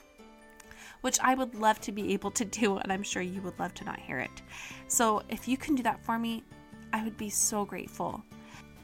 which 1.02 1.18
I 1.20 1.34
would 1.34 1.54
love 1.54 1.80
to 1.82 1.92
be 1.92 2.12
able 2.14 2.30
to 2.32 2.44
do, 2.44 2.78
and 2.78 2.92
I'm 2.92 3.02
sure 3.02 3.22
you 3.22 3.42
would 3.42 3.58
love 3.58 3.74
to 3.74 3.84
not 3.84 4.00
hear 4.00 4.18
it. 4.18 4.42
So 4.88 5.22
if 5.28 5.46
you 5.46 5.56
can 5.56 5.74
do 5.74 5.82
that 5.82 6.04
for 6.04 6.18
me, 6.18 6.42
I 6.92 7.04
would 7.04 7.16
be 7.16 7.30
so 7.30 7.64
grateful. 7.64 8.24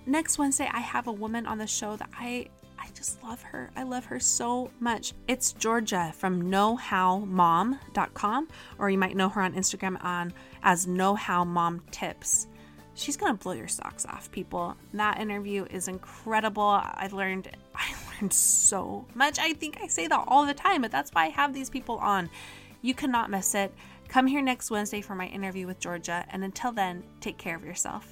Next 0.04 0.36
Wednesday, 0.36 0.68
I 0.72 0.80
have 0.80 1.06
a 1.06 1.12
woman 1.12 1.46
on 1.46 1.58
the 1.58 1.66
show 1.66 1.96
that 1.96 2.10
I 2.18 2.48
I 2.82 2.88
just 2.94 3.22
love 3.22 3.40
her. 3.42 3.70
I 3.76 3.84
love 3.84 4.06
her 4.06 4.18
so 4.18 4.70
much. 4.80 5.12
It's 5.28 5.52
Georgia 5.52 6.12
from 6.16 6.50
knowhowmom.com, 6.50 8.48
or 8.78 8.90
you 8.90 8.98
might 8.98 9.16
know 9.16 9.28
her 9.28 9.40
on 9.40 9.54
Instagram 9.54 10.02
on 10.02 10.32
as 10.64 10.86
knowhowmomtips. 10.86 12.46
She's 12.94 13.16
gonna 13.16 13.34
blow 13.34 13.52
your 13.52 13.68
socks 13.68 14.04
off, 14.04 14.32
people. 14.32 14.76
That 14.94 15.20
interview 15.20 15.64
is 15.70 15.86
incredible. 15.86 16.62
I 16.62 17.08
learned 17.12 17.56
I 17.74 17.94
learned 18.20 18.32
so 18.32 19.06
much. 19.14 19.38
I 19.38 19.52
think 19.52 19.78
I 19.80 19.86
say 19.86 20.08
that 20.08 20.24
all 20.26 20.44
the 20.44 20.52
time, 20.52 20.82
but 20.82 20.90
that's 20.90 21.10
why 21.12 21.26
I 21.26 21.28
have 21.28 21.54
these 21.54 21.70
people 21.70 21.98
on. 21.98 22.28
You 22.82 22.94
cannot 22.94 23.30
miss 23.30 23.54
it. 23.54 23.72
Come 24.08 24.26
here 24.26 24.42
next 24.42 24.70
Wednesday 24.70 25.00
for 25.00 25.14
my 25.14 25.26
interview 25.26 25.68
with 25.68 25.78
Georgia, 25.78 26.26
and 26.30 26.42
until 26.42 26.72
then, 26.72 27.04
take 27.20 27.38
care 27.38 27.56
of 27.56 27.64
yourself. 27.64 28.11